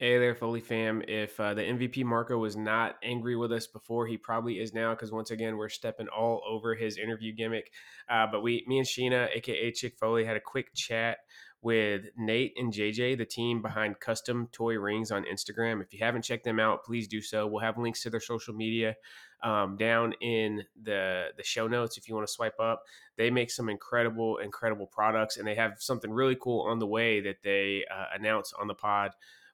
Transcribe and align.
Hey 0.00 0.16
there, 0.16 0.36
Foley 0.36 0.60
fam. 0.60 1.02
If 1.08 1.40
uh, 1.40 1.54
the 1.54 1.62
MVP 1.62 2.04
Marco 2.04 2.38
was 2.38 2.56
not 2.56 2.98
angry 3.02 3.34
with 3.34 3.50
us 3.50 3.66
before, 3.66 4.06
he 4.06 4.16
probably 4.16 4.60
is 4.60 4.72
now 4.72 4.94
because 4.94 5.10
once 5.10 5.32
again 5.32 5.56
we're 5.56 5.68
stepping 5.68 6.06
all 6.06 6.40
over 6.48 6.76
his 6.76 6.98
interview 6.98 7.32
gimmick. 7.32 7.72
Uh, 8.08 8.24
but 8.30 8.40
we, 8.40 8.64
me 8.68 8.78
and 8.78 8.86
Sheena, 8.86 9.28
aka 9.34 9.72
Chick 9.72 9.96
Foley, 9.98 10.24
had 10.24 10.36
a 10.36 10.40
quick 10.40 10.72
chat 10.72 11.18
with 11.62 12.10
Nate 12.16 12.52
and 12.56 12.72
JJ, 12.72 13.18
the 13.18 13.24
team 13.24 13.60
behind 13.60 13.98
Custom 13.98 14.48
Toy 14.52 14.78
Rings 14.78 15.10
on 15.10 15.24
Instagram. 15.24 15.82
If 15.82 15.92
you 15.92 15.98
haven't 15.98 16.22
checked 16.22 16.44
them 16.44 16.60
out, 16.60 16.84
please 16.84 17.08
do 17.08 17.20
so. 17.20 17.48
We'll 17.48 17.62
have 17.62 17.76
links 17.76 18.04
to 18.04 18.10
their 18.10 18.20
social 18.20 18.54
media 18.54 18.94
um, 19.42 19.76
down 19.76 20.12
in 20.20 20.62
the 20.80 21.30
the 21.36 21.42
show 21.42 21.66
notes 21.66 21.98
if 21.98 22.08
you 22.08 22.14
want 22.14 22.24
to 22.24 22.32
swipe 22.32 22.60
up. 22.60 22.84
They 23.16 23.32
make 23.32 23.50
some 23.50 23.68
incredible, 23.68 24.36
incredible 24.36 24.86
products, 24.86 25.38
and 25.38 25.48
they 25.48 25.56
have 25.56 25.78
something 25.80 26.12
really 26.12 26.36
cool 26.40 26.68
on 26.68 26.78
the 26.78 26.86
way 26.86 27.20
that 27.22 27.42
they 27.42 27.84
uh, 27.92 28.16
announce 28.16 28.52
on 28.52 28.68
the 28.68 28.74
pod 28.74 29.10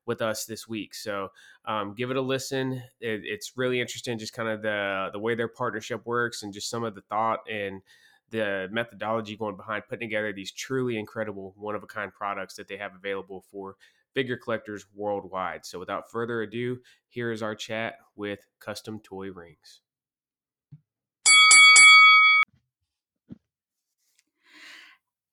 with 0.06 0.22
us 0.22 0.44
this 0.44 0.68
week. 0.68 0.94
So 0.94 1.28
um, 1.64 1.94
give 1.94 2.10
it 2.10 2.16
a 2.16 2.20
listen. 2.20 2.72
It, 3.00 3.22
it's 3.24 3.56
really 3.56 3.80
interesting, 3.80 4.18
just 4.18 4.32
kind 4.32 4.48
of 4.48 4.62
the 4.62 5.10
the 5.12 5.18
way 5.18 5.34
their 5.34 5.48
partnership 5.48 6.04
works 6.04 6.42
and 6.42 6.52
just 6.52 6.70
some 6.70 6.84
of 6.84 6.94
the 6.94 7.02
thought 7.02 7.40
and 7.50 7.82
the 8.30 8.68
methodology 8.72 9.36
going 9.36 9.56
behind 9.56 9.84
putting 9.88 10.08
together 10.08 10.32
these 10.32 10.50
truly 10.50 10.98
incredible 10.98 11.54
one 11.56 11.74
of 11.74 11.82
a 11.82 11.86
kind 11.86 12.12
products 12.12 12.54
that 12.56 12.66
they 12.66 12.76
have 12.76 12.94
available 12.94 13.44
for 13.50 13.76
figure 14.14 14.36
collectors 14.36 14.86
worldwide. 14.94 15.64
So 15.64 15.78
without 15.78 16.10
further 16.10 16.42
ado, 16.42 16.78
here 17.08 17.30
is 17.32 17.42
our 17.42 17.54
chat 17.54 17.98
with 18.16 18.40
Custom 18.60 19.00
Toy 19.00 19.30
Rings. 19.30 19.80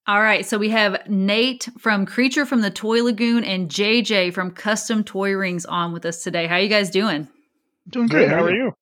All 0.08 0.22
right, 0.22 0.44
so 0.46 0.58
we 0.58 0.70
have 0.70 1.08
Nate 1.08 1.68
from 1.78 2.08
Creature 2.08 2.48
from 2.48 2.62
the 2.62 2.72
Toy 2.72 3.04
Lagoon 3.04 3.44
and 3.44 3.70
JJ 3.70 4.34
from 4.34 4.50
Custom 4.50 5.04
Toy 5.04 5.34
Rings 5.34 5.64
on 5.66 5.94
with 5.94 6.05
us 6.05 6.24
today. 6.24 6.48
How 6.48 6.58
you 6.58 6.70
guys 6.70 6.90
doing? 6.90 7.27
Doing 7.88 8.07
good. 8.07 8.29
How 8.29 8.44
are 8.44 8.52
you? 8.54 8.74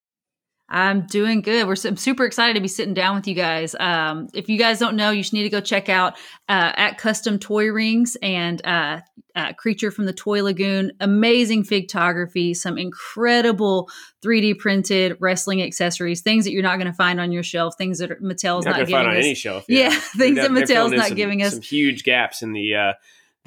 I'm 0.69 1.01
doing 1.07 1.41
good. 1.41 1.67
We're 1.67 1.75
I'm 1.85 1.97
super 1.97 2.25
excited 2.25 2.53
to 2.53 2.61
be 2.61 2.67
sitting 2.67 2.93
down 2.93 3.15
with 3.15 3.27
you 3.27 3.33
guys. 3.33 3.75
Um, 3.79 4.27
if 4.33 4.49
you 4.49 4.57
guys 4.57 4.77
don't 4.79 4.95
know, 4.95 5.09
you 5.09 5.23
should 5.23 5.33
need 5.33 5.43
to 5.43 5.49
go 5.49 5.61
check 5.61 5.89
out 5.89 6.13
uh, 6.47 6.73
at 6.75 6.97
Custom 6.97 7.39
Toy 7.39 7.71
Rings 7.71 8.15
and 8.21 8.65
uh, 8.65 9.01
uh, 9.35 9.53
Creature 9.53 9.91
from 9.91 10.05
the 10.05 10.13
Toy 10.13 10.43
Lagoon. 10.43 10.91
Amazing 10.99 11.63
photography, 11.63 12.53
some 12.53 12.77
incredible 12.77 13.89
3D 14.21 14.59
printed 14.59 15.17
wrestling 15.19 15.61
accessories, 15.61 16.21
things 16.21 16.45
that 16.45 16.51
you're 16.51 16.63
not 16.63 16.77
going 16.77 16.91
to 16.91 16.93
find 16.93 17.19
on 17.19 17.31
your 17.31 17.43
shelf, 17.43 17.75
things 17.77 17.97
that 17.99 18.21
Mattel's 18.21 18.65
not, 18.65 18.77
not 18.77 18.87
giving 18.87 18.95
on 18.95 19.17
us. 19.17 19.25
any 19.25 19.33
shelf. 19.33 19.65
Yeah, 19.67 19.89
yeah 19.89 19.99
things 20.17 20.35
that 20.35 20.51
Mattel's 20.51 20.91
not 20.91 21.07
some, 21.07 21.17
giving 21.17 21.41
us. 21.41 21.53
Some 21.53 21.61
huge 21.61 22.03
gaps 22.03 22.43
in 22.43 22.53
the 22.53 22.75
uh, 22.75 22.93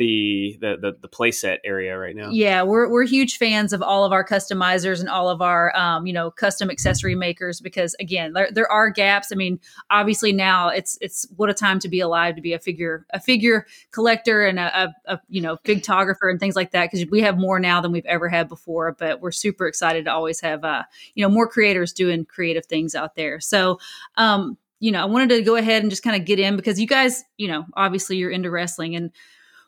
the 0.02 0.58
the 0.60 0.76
the, 0.80 0.96
the 1.02 1.08
playset 1.08 1.58
area 1.64 1.96
right 1.96 2.16
now. 2.16 2.30
Yeah, 2.30 2.62
we're 2.64 2.88
we're 2.90 3.04
huge 3.04 3.38
fans 3.38 3.72
of 3.72 3.82
all 3.82 4.04
of 4.04 4.12
our 4.12 4.26
customizers 4.26 4.98
and 4.98 5.08
all 5.08 5.28
of 5.28 5.40
our 5.40 5.74
um, 5.76 6.06
you 6.06 6.12
know 6.12 6.30
custom 6.30 6.70
accessory 6.70 7.14
makers 7.14 7.60
because 7.60 7.94
again 8.00 8.32
there, 8.32 8.50
there 8.50 8.70
are 8.70 8.90
gaps. 8.90 9.30
I 9.30 9.36
mean, 9.36 9.60
obviously 9.90 10.32
now 10.32 10.68
it's 10.68 10.98
it's 11.00 11.28
what 11.36 11.50
a 11.50 11.54
time 11.54 11.78
to 11.80 11.88
be 11.88 12.00
alive 12.00 12.34
to 12.34 12.42
be 12.42 12.52
a 12.52 12.58
figure 12.58 13.06
a 13.10 13.20
figure 13.20 13.66
collector 13.92 14.44
and 14.44 14.58
a, 14.58 14.84
a, 15.06 15.14
a 15.14 15.20
you 15.28 15.40
know 15.40 15.56
photographer 15.64 16.28
and 16.28 16.40
things 16.40 16.56
like 16.56 16.72
that 16.72 16.90
because 16.90 17.08
we 17.08 17.20
have 17.20 17.38
more 17.38 17.60
now 17.60 17.80
than 17.80 17.92
we've 17.92 18.06
ever 18.06 18.28
had 18.28 18.48
before. 18.48 18.96
But 18.98 19.20
we're 19.20 19.30
super 19.30 19.68
excited 19.68 20.06
to 20.06 20.12
always 20.12 20.40
have 20.40 20.64
uh, 20.64 20.82
you 21.14 21.22
know 21.22 21.32
more 21.32 21.46
creators 21.46 21.92
doing 21.92 22.24
creative 22.24 22.66
things 22.66 22.94
out 22.94 23.14
there. 23.14 23.38
So. 23.38 23.78
Um, 24.16 24.58
you 24.80 24.90
know, 24.90 25.00
I 25.00 25.04
wanted 25.04 25.28
to 25.28 25.42
go 25.42 25.54
ahead 25.54 25.82
and 25.82 25.90
just 25.90 26.02
kind 26.02 26.20
of 26.20 26.26
get 26.26 26.40
in 26.40 26.56
because 26.56 26.80
you 26.80 26.88
guys, 26.88 27.22
you 27.36 27.46
know, 27.46 27.64
obviously 27.74 28.16
you're 28.16 28.32
into 28.32 28.50
wrestling 28.50 28.96
and 28.96 29.12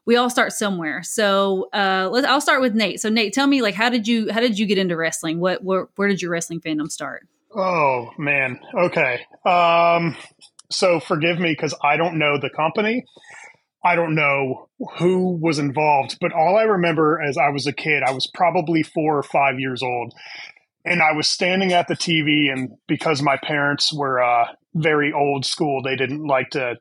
we 0.06 0.16
all 0.16 0.30
start 0.30 0.52
somewhere. 0.52 1.02
So 1.02 1.68
uh, 1.72 2.08
let, 2.10 2.24
I'll 2.24 2.40
start 2.40 2.60
with 2.60 2.74
Nate. 2.74 3.00
So 3.00 3.08
Nate, 3.08 3.32
tell 3.32 3.46
me 3.46 3.62
like 3.62 3.74
how 3.74 3.88
did 3.88 4.06
you 4.06 4.32
how 4.32 4.40
did 4.40 4.58
you 4.58 4.66
get 4.66 4.78
into 4.78 4.96
wrestling? 4.96 5.40
What 5.40 5.62
where, 5.62 5.88
where 5.96 6.08
did 6.08 6.20
your 6.20 6.30
wrestling 6.30 6.60
fandom 6.60 6.90
start? 6.90 7.26
Oh 7.54 8.10
man, 8.18 8.58
okay. 8.76 9.20
Um, 9.46 10.16
so 10.70 11.00
forgive 11.00 11.38
me 11.38 11.52
because 11.52 11.74
I 11.82 11.96
don't 11.96 12.18
know 12.18 12.38
the 12.38 12.50
company. 12.50 13.04
I 13.84 13.96
don't 13.96 14.14
know 14.14 14.70
who 14.98 15.38
was 15.40 15.58
involved, 15.58 16.16
but 16.20 16.32
all 16.32 16.56
I 16.56 16.62
remember 16.62 17.20
as 17.20 17.36
I 17.36 17.50
was 17.50 17.66
a 17.66 17.72
kid, 17.72 18.02
I 18.02 18.12
was 18.12 18.30
probably 18.32 18.82
four 18.82 19.18
or 19.18 19.22
five 19.22 19.60
years 19.60 19.82
old, 19.82 20.14
and 20.86 21.02
I 21.02 21.12
was 21.12 21.28
standing 21.28 21.72
at 21.72 21.86
the 21.86 21.94
TV, 21.94 22.50
and 22.50 22.70
because 22.88 23.20
my 23.20 23.36
parents 23.36 23.92
were 23.92 24.22
uh, 24.22 24.46
very 24.74 25.12
old 25.12 25.44
school, 25.44 25.82
they 25.82 25.96
didn't 25.96 26.26
like 26.26 26.50
to 26.50 26.76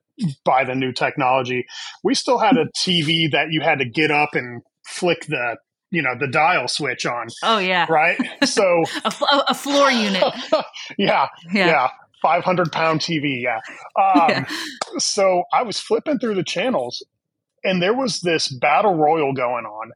buy 0.45 0.63
the 0.63 0.75
new 0.75 0.91
technology. 0.91 1.65
We 2.03 2.15
still 2.15 2.37
had 2.37 2.57
a 2.57 2.65
TV 2.77 3.31
that 3.31 3.51
you 3.51 3.61
had 3.61 3.79
to 3.79 3.85
get 3.85 4.11
up 4.11 4.29
and 4.33 4.61
flick 4.85 5.25
the 5.27 5.57
you 5.91 6.01
know 6.01 6.15
the 6.19 6.27
dial 6.27 6.67
switch 6.67 7.05
on. 7.05 7.27
Oh 7.43 7.59
yeah, 7.59 7.85
right. 7.89 8.19
So 8.45 8.83
a, 9.05 9.13
a, 9.49 9.53
floor 9.53 9.91
unit. 9.91 10.23
yeah, 10.97 11.27
yeah, 11.53 11.67
yeah. 11.67 11.87
500 12.21 12.71
pound 12.71 12.99
TV. 12.99 13.41
Yeah. 13.43 13.59
Um, 14.01 14.29
yeah. 14.29 14.45
So 14.97 15.43
I 15.53 15.61
was 15.63 15.79
flipping 15.79 16.19
through 16.19 16.35
the 16.35 16.43
channels, 16.43 17.05
and 17.63 17.81
there 17.81 17.93
was 17.93 18.21
this 18.21 18.47
battle 18.47 18.95
royal 18.95 19.33
going 19.33 19.65
on. 19.65 19.91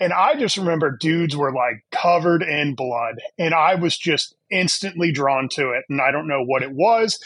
And 0.00 0.14
I 0.14 0.34
just 0.34 0.56
remember 0.56 0.96
dudes 0.98 1.36
were 1.36 1.52
like 1.52 1.84
covered 1.92 2.42
in 2.42 2.74
blood. 2.74 3.20
And 3.38 3.52
I 3.52 3.74
was 3.74 3.98
just 3.98 4.34
instantly 4.50 5.12
drawn 5.12 5.48
to 5.50 5.72
it. 5.72 5.84
And 5.90 6.00
I 6.00 6.10
don't 6.10 6.26
know 6.26 6.42
what 6.42 6.62
it 6.62 6.72
was, 6.72 7.22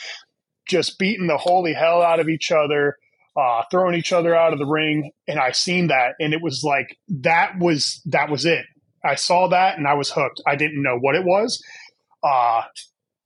just 0.68 0.98
beating 0.98 1.28
the 1.28 1.38
holy 1.38 1.72
hell 1.72 2.02
out 2.02 2.18
of 2.18 2.28
each 2.28 2.50
other, 2.50 2.96
uh, 3.36 3.62
throwing 3.70 3.94
each 3.94 4.12
other 4.12 4.34
out 4.34 4.52
of 4.52 4.58
the 4.58 4.66
ring. 4.66 5.12
And 5.28 5.38
I 5.38 5.52
seen 5.52 5.86
that. 5.86 6.14
And 6.18 6.34
it 6.34 6.42
was 6.42 6.64
like, 6.64 6.98
that 7.08 7.58
was, 7.60 8.02
that 8.06 8.28
was 8.28 8.44
it. 8.44 8.66
I 9.04 9.14
saw 9.14 9.48
that 9.48 9.78
and 9.78 9.86
I 9.86 9.94
was 9.94 10.10
hooked. 10.10 10.42
I 10.46 10.56
didn't 10.56 10.82
know 10.82 10.98
what 10.98 11.14
it 11.14 11.24
was. 11.24 11.62
Uh, 12.22 12.62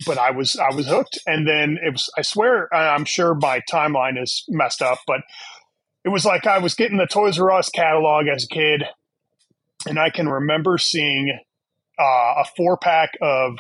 but 0.07 0.19
I 0.19 0.33
was, 0.33 0.57
I 0.57 0.75
was 0.75 0.87
hooked. 0.87 1.19
And 1.27 1.49
then 1.49 1.79
it 1.83 1.91
was, 1.91 2.11
I 2.19 2.23
swear, 2.23 2.73
I'm 2.75 3.07
sure 3.07 3.35
my 3.35 3.63
timeline 3.71 4.23
is 4.23 4.45
messed 4.49 4.83
up, 4.83 4.99
but 5.07 5.21
it 6.05 6.11
was 6.11 6.25
like 6.25 6.47
I 6.47 6.59
was 6.59 6.75
getting 6.75 6.99
the 6.99 7.07
Toys 7.07 7.39
R 7.39 7.51
Us 7.51 7.71
catalog 7.71 8.27
as 8.27 8.45
a 8.45 8.49
kid 8.49 8.85
and 9.89 9.99
I 9.99 10.11
can 10.11 10.29
remember 10.29 10.79
seeing 10.79 11.39
uh, 11.99 12.35
a 12.39 12.45
four 12.57 12.77
pack 12.77 13.11
of 13.21 13.59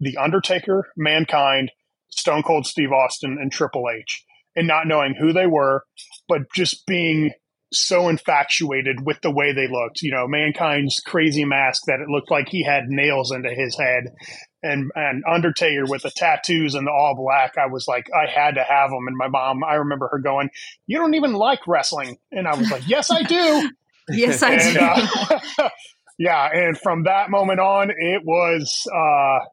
The 0.00 0.16
Undertaker, 0.16 0.88
Mankind, 0.96 1.70
Stone 2.10 2.42
Cold 2.42 2.66
Steve 2.66 2.92
Austin, 2.92 3.38
and 3.40 3.50
Triple 3.50 3.86
H, 3.94 4.24
and 4.56 4.66
not 4.66 4.86
knowing 4.86 5.14
who 5.14 5.32
they 5.32 5.46
were, 5.46 5.84
but 6.28 6.42
just 6.54 6.86
being 6.86 7.32
so 7.72 8.08
infatuated 8.08 9.04
with 9.04 9.20
the 9.20 9.30
way 9.30 9.52
they 9.52 9.68
looked. 9.68 10.02
You 10.02 10.12
know, 10.12 10.28
Mankind's 10.28 11.00
crazy 11.00 11.44
mask 11.44 11.82
that 11.86 12.00
it 12.00 12.08
looked 12.08 12.30
like 12.30 12.48
he 12.48 12.64
had 12.64 12.84
nails 12.88 13.32
into 13.32 13.50
his 13.50 13.76
head. 13.76 14.14
And, 14.62 14.90
and 14.94 15.24
Undertaker 15.28 15.84
with 15.86 16.02
the 16.02 16.10
tattoos 16.10 16.74
and 16.74 16.86
the 16.86 16.92
all 16.92 17.16
black, 17.16 17.58
I 17.58 17.66
was 17.66 17.86
like, 17.86 18.06
I 18.14 18.30
had 18.30 18.54
to 18.54 18.62
have 18.62 18.90
them. 18.90 19.06
And 19.08 19.16
my 19.16 19.28
mom, 19.28 19.62
I 19.64 19.74
remember 19.74 20.08
her 20.08 20.18
going, 20.18 20.50
"You 20.86 20.98
don't 20.98 21.14
even 21.14 21.34
like 21.34 21.66
wrestling," 21.66 22.16
and 22.32 22.48
I 22.48 22.54
was 22.54 22.70
like, 22.70 22.88
"Yes, 22.88 23.10
I 23.10 23.24
do." 23.24 23.70
Yes, 24.08 24.42
I 24.42 24.54
and, 24.54 24.74
do. 24.74 25.64
Uh, 25.64 25.68
yeah, 26.18 26.48
and 26.52 26.78
from 26.78 27.04
that 27.04 27.30
moment 27.30 27.60
on, 27.60 27.90
it 27.90 28.22
was 28.24 28.86
uh, 28.92 29.46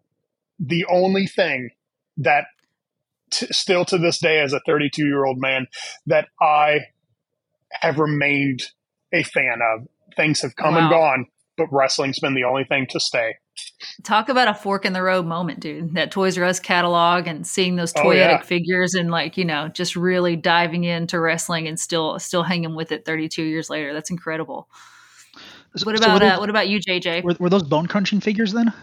the 0.60 0.86
only 0.90 1.28
thing 1.28 1.70
that 2.18 2.46
t- 3.32 3.48
still 3.52 3.86
to 3.86 3.98
this 3.98 4.20
day, 4.20 4.40
as 4.40 4.54
a 4.54 4.62
32 4.66 5.06
year 5.06 5.26
old 5.26 5.40
man, 5.40 5.68
that 6.06 6.28
I 6.40 6.82
have 7.72 8.00
remained 8.00 8.64
a 9.14 9.24
fan 9.24 9.60
of. 9.62 9.88
Things 10.16 10.42
have 10.42 10.56
come 10.56 10.76
wow. 10.76 10.82
and 10.82 10.90
gone, 10.90 11.26
but 11.58 11.68
wrestling's 11.72 12.20
been 12.20 12.34
the 12.34 12.44
only 12.44 12.66
thing 12.66 12.88
to 12.90 13.00
stay. 13.00 13.36
Talk 14.04 14.30
about 14.30 14.48
a 14.48 14.54
fork 14.54 14.86
in 14.86 14.94
the 14.94 15.02
road 15.02 15.26
moment, 15.26 15.60
dude. 15.60 15.96
That 15.96 16.12
Toys 16.12 16.38
R 16.38 16.44
Us 16.46 16.60
catalog 16.60 17.28
and 17.28 17.46
seeing 17.46 17.76
those 17.76 17.94
toyetic 17.94 18.06
oh, 18.06 18.12
yeah. 18.12 18.42
figures 18.42 18.94
and 18.94 19.12
like, 19.12 19.38
you 19.38 19.46
know, 19.46 19.68
just 19.68 19.96
really 19.96 20.36
diving 20.36 20.84
into 20.84 21.20
wrestling 21.20 21.68
and 21.68 21.80
still 21.80 22.18
still 22.20 22.44
hanging 22.44 22.76
with 22.76 22.92
it 22.92 23.06
32 23.06 23.44
years 23.44 23.70
later. 23.70 23.94
That's 23.94 24.10
incredible. 24.10 24.68
So, 25.76 25.86
what 25.86 25.96
about 25.96 26.08
so 26.08 26.14
what, 26.14 26.24
uh, 26.24 26.38
what 26.38 26.50
about 26.50 26.70
you, 26.70 26.80
JJ? 26.80 27.24
Were, 27.24 27.36
were, 27.40 27.50
those 27.50 27.64
bone 27.64 27.88
crunching 27.88 28.20
figures 28.20 28.52
then? 28.52 28.74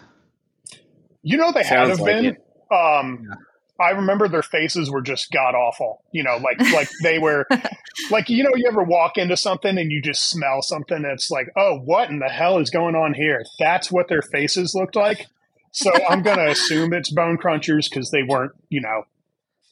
You 1.23 1.37
know 1.37 1.53
they 1.53 1.62
Sounds 1.62 1.91
have 1.91 2.00
like 2.00 2.23
been. 2.23 2.37
Um, 2.70 3.26
yeah. 3.29 3.35
I 3.81 3.91
remember 3.91 4.29
their 4.29 4.43
faces 4.43 4.91
were 4.91 5.03
just 5.03 5.31
god 5.31 5.55
awful. 5.55 6.03
You 6.13 6.25
know, 6.25 6.37
like 6.37 6.61
like 6.73 6.89
they 7.03 7.19
were 7.19 7.47
like 8.11 8.29
you 8.29 8.43
know 8.43 8.51
you 8.55 8.67
ever 8.69 8.83
walk 8.83 9.19
into 9.19 9.37
something 9.37 9.79
and 9.79 9.91
you 9.91 10.03
just 10.03 10.29
smell 10.29 10.63
something 10.63 11.03
that's 11.03 11.31
like, 11.31 11.49
"Oh, 11.57 11.79
what 11.79 12.11
in 12.11 12.19
the 12.19 12.29
hell 12.29 12.59
is 12.59 12.71
going 12.71 12.95
on 12.95 13.15
here?" 13.15 13.45
That's 13.59 13.91
what 13.93 14.09
their 14.09 14.23
faces 14.23 14.75
looked 14.75 14.97
like. 14.97 15.27
So 15.73 15.91
I'm 16.09 16.23
going 16.23 16.39
to 16.45 16.51
assume 16.51 16.93
it's 16.93 17.11
bone 17.11 17.39
crunchers 17.39 17.91
cuz 17.93 18.11
they 18.11 18.23
weren't, 18.23 18.53
you 18.69 18.81
know, 18.81 19.05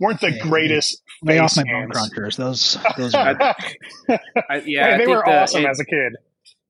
weren't 0.01 0.21
the 0.21 0.33
yeah, 0.33 0.43
greatest 0.43 1.03
lay 1.23 1.39
off 1.39 1.57
my 1.57 1.65
bone 1.65 1.91
crunchers. 1.91 2.37
Those 2.37 2.79
those 2.97 3.15
I, 3.15 4.63
yeah, 4.67 4.93
hey, 4.93 4.99
they 4.99 5.07
were 5.07 5.23
the, 5.25 5.43
awesome 5.43 5.65
it, 5.65 5.69
as 5.69 5.81
a 5.81 5.85
kid. 5.85 6.17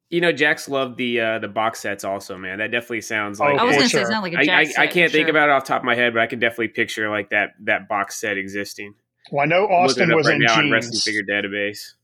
You 0.08 0.20
know, 0.20 0.32
Jakks 0.32 0.69
loved 0.69 0.97
the 0.99 1.20
uh, 1.20 1.38
the 1.41 1.49
box 1.49 1.81
sets 1.81 2.05
also, 2.05 2.38
man. 2.38 2.58
That 2.58 2.70
definitely 2.70 3.00
sounds 3.00 3.41
like. 3.41 3.55
Oh, 3.55 3.58
I 3.58 3.64
was 3.64 3.76
going 3.76 3.88
to 3.88 3.91
say, 3.91 4.03
it 4.03 4.06
sounds 4.06 4.23
like 4.23 4.35
a 4.35 4.37
Jakks 4.37 4.79
I, 4.79 4.82
I, 4.82 4.85
I 4.85 4.87
can't 4.87 5.11
think 5.11 5.29
about 5.29 5.49
it 5.49 5.53
off 5.53 5.64
top 5.64 5.81
of 5.81 5.85
my 5.85 5.97
head, 5.97 6.14
but 6.14 6.23
I 6.23 6.26
can 6.26 6.38
definitely 6.38 6.69
picture 6.69 7.11
like 7.11 7.31
that 7.31 7.55
that 7.64 7.88
box 7.88 8.20
set 8.20 8.38
existing. 8.38 8.94
Well, 9.32 9.43
I 9.43 9.47
know 9.47 9.67
Austin 9.67 10.14
was 10.14 10.26
right 10.26 10.37
in 10.37 10.43
now 10.43 10.55
jeans. 10.55 10.67
on 10.67 10.70
Wrestling 10.70 11.00
Figure 11.00 11.23
Database. 11.29 11.94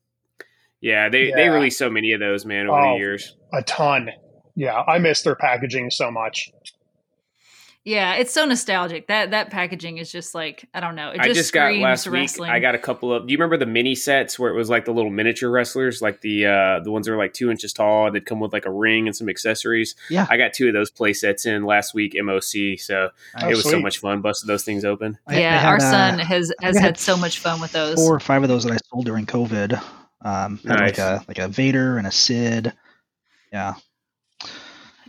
Yeah, 0.80 1.08
they 1.08 1.28
yeah. 1.28 1.36
they 1.36 1.48
released 1.48 1.78
so 1.78 1.88
many 1.90 2.12
of 2.12 2.18
those, 2.18 2.44
man, 2.44 2.68
over 2.68 2.80
oh, 2.80 2.92
the 2.94 2.98
years. 2.98 3.36
A 3.54 3.62
ton. 3.62 4.10
Yeah, 4.56 4.82
I 4.86 4.98
miss 4.98 5.22
their 5.22 5.36
packaging 5.36 5.90
so 5.90 6.10
much. 6.10 6.50
Yeah, 7.84 8.14
it's 8.14 8.32
so 8.32 8.44
nostalgic. 8.44 9.08
That 9.08 9.32
that 9.32 9.50
packaging 9.50 9.98
is 9.98 10.10
just 10.10 10.36
like 10.36 10.68
I 10.72 10.78
don't 10.78 10.94
know. 10.94 11.10
It 11.10 11.16
just 11.16 11.28
I 11.28 11.32
just 11.32 11.52
got 11.52 11.74
last 11.74 12.06
wrestling. 12.06 12.48
week. 12.48 12.54
I 12.54 12.60
got 12.60 12.76
a 12.76 12.78
couple 12.78 13.12
of. 13.12 13.26
Do 13.26 13.32
you 13.32 13.38
remember 13.38 13.56
the 13.56 13.66
mini 13.66 13.96
sets 13.96 14.38
where 14.38 14.52
it 14.52 14.56
was 14.56 14.70
like 14.70 14.84
the 14.84 14.92
little 14.92 15.10
miniature 15.10 15.50
wrestlers, 15.50 16.00
like 16.00 16.20
the 16.20 16.46
uh 16.46 16.80
the 16.84 16.92
ones 16.92 17.06
that 17.06 17.12
are 17.12 17.16
like 17.16 17.32
two 17.32 17.50
inches 17.50 17.72
tall? 17.72 18.06
and 18.06 18.14
They'd 18.14 18.24
come 18.24 18.38
with 18.38 18.52
like 18.52 18.66
a 18.66 18.70
ring 18.70 19.08
and 19.08 19.16
some 19.16 19.28
accessories. 19.28 19.96
Yeah, 20.08 20.28
I 20.30 20.36
got 20.36 20.52
two 20.52 20.68
of 20.68 20.74
those 20.74 20.92
play 20.92 21.12
sets 21.12 21.44
in 21.44 21.64
last 21.64 21.92
week. 21.92 22.14
MOC, 22.14 22.78
so 22.78 23.10
oh, 23.40 23.48
it 23.48 23.50
was 23.50 23.62
sweet. 23.62 23.72
so 23.72 23.80
much 23.80 23.98
fun 23.98 24.20
busting 24.20 24.46
those 24.46 24.62
things 24.62 24.84
open. 24.84 25.18
Yeah, 25.28 25.58
had, 25.58 25.68
our 25.68 25.80
son 25.80 26.20
uh, 26.20 26.24
has 26.24 26.52
has 26.60 26.78
had 26.78 26.98
so 26.98 27.16
much 27.16 27.40
fun 27.40 27.60
with 27.60 27.72
those. 27.72 27.96
Four 27.96 28.14
or 28.14 28.20
five 28.20 28.44
of 28.44 28.48
those 28.48 28.62
that 28.62 28.74
I 28.74 28.76
sold 28.90 29.06
during 29.06 29.26
COVID. 29.26 29.82
Um, 30.20 30.60
nice. 30.62 30.78
like 30.78 30.98
a 30.98 31.24
like 31.26 31.38
a 31.38 31.48
Vader 31.48 31.98
and 31.98 32.06
a 32.06 32.12
Sid. 32.12 32.72
Yeah, 33.52 33.74
well, 33.74 33.82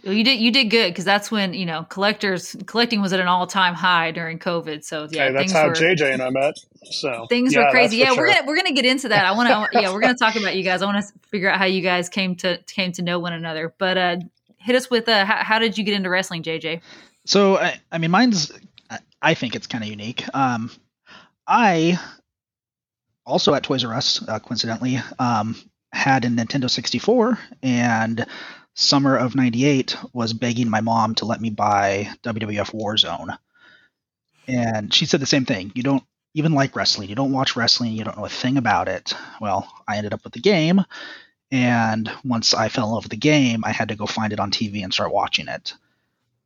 you 0.03 0.23
did 0.23 0.39
you 0.39 0.51
did 0.51 0.65
good 0.65 0.89
because 0.89 1.05
that's 1.05 1.31
when 1.31 1.53
you 1.53 1.65
know 1.65 1.85
collectors 1.89 2.55
collecting 2.65 3.01
was 3.01 3.13
at 3.13 3.19
an 3.19 3.27
all 3.27 3.47
time 3.47 3.73
high 3.73 4.11
during 4.11 4.37
COVID. 4.37 4.83
So 4.83 5.07
yeah, 5.09 5.27
hey, 5.27 5.33
that's 5.33 5.51
how 5.53 5.67
were, 5.67 5.73
JJ 5.73 6.13
and 6.13 6.21
I 6.21 6.29
met. 6.29 6.55
So 6.83 7.25
things 7.29 7.53
yeah, 7.53 7.65
were 7.65 7.71
crazy. 7.71 7.97
Yeah, 7.97 8.11
we're 8.15 8.27
gonna 8.27 8.45
we're 8.45 8.57
gonna 8.57 8.73
get 8.73 8.85
into 8.85 9.09
that. 9.09 9.25
I 9.25 9.31
want 9.31 9.49
to 9.49 9.81
yeah 9.81 9.93
we're 9.93 10.01
gonna 10.01 10.15
talk 10.15 10.35
about 10.35 10.55
you 10.55 10.63
guys. 10.63 10.81
I 10.81 10.85
want 10.85 11.03
to 11.03 11.13
figure 11.29 11.49
out 11.49 11.57
how 11.57 11.65
you 11.65 11.81
guys 11.81 12.09
came 12.09 12.35
to 12.37 12.59
came 12.67 12.91
to 12.93 13.01
know 13.01 13.19
one 13.19 13.33
another. 13.33 13.73
But 13.77 13.97
uh, 13.97 14.17
hit 14.57 14.75
us 14.75 14.89
with 14.89 15.07
uh, 15.07 15.25
how, 15.25 15.37
how 15.37 15.59
did 15.59 15.77
you 15.77 15.83
get 15.83 15.93
into 15.93 16.09
wrestling, 16.09 16.43
JJ? 16.43 16.81
So 17.25 17.57
I, 17.57 17.79
I 17.91 17.97
mean, 17.97 18.11
mine's 18.11 18.51
I 19.21 19.33
think 19.33 19.55
it's 19.55 19.67
kind 19.67 19.83
of 19.83 19.89
unique. 19.89 20.25
Um, 20.33 20.69
I 21.47 21.97
also 23.25 23.53
at 23.53 23.63
Toys 23.63 23.85
R 23.85 23.93
Us, 23.93 24.27
uh, 24.27 24.39
coincidentally, 24.39 24.99
um, 25.17 25.55
had 25.93 26.25
a 26.25 26.27
Nintendo 26.27 26.69
64 26.69 27.39
and 27.61 28.25
summer 28.75 29.15
of 29.15 29.35
98 29.35 29.97
was 30.13 30.33
begging 30.33 30.69
my 30.69 30.81
mom 30.81 31.15
to 31.15 31.25
let 31.25 31.41
me 31.41 31.49
buy 31.49 32.09
WWF 32.23 32.73
Warzone. 32.73 33.37
And 34.47 34.93
she 34.93 35.05
said 35.05 35.19
the 35.19 35.25
same 35.25 35.45
thing. 35.45 35.71
You 35.75 35.83
don't 35.83 36.03
even 36.33 36.53
like 36.53 36.75
wrestling. 36.75 37.09
You 37.09 37.15
don't 37.15 37.31
watch 37.31 37.55
wrestling. 37.55 37.93
You 37.93 38.03
don't 38.03 38.17
know 38.17 38.25
a 38.25 38.29
thing 38.29 38.57
about 38.57 38.87
it. 38.87 39.13
Well, 39.39 39.71
I 39.87 39.97
ended 39.97 40.13
up 40.13 40.23
with 40.23 40.33
the 40.33 40.39
game. 40.39 40.81
And 41.51 42.11
once 42.25 42.53
I 42.53 42.69
fell 42.69 42.87
in 42.87 42.93
love 42.93 43.03
with 43.03 43.11
the 43.11 43.17
game, 43.17 43.63
I 43.63 43.71
had 43.71 43.89
to 43.89 43.95
go 43.95 44.07
find 44.07 44.33
it 44.33 44.39
on 44.39 44.49
TV 44.49 44.83
and 44.83 44.91
start 44.91 45.13
watching 45.13 45.47
it. 45.47 45.75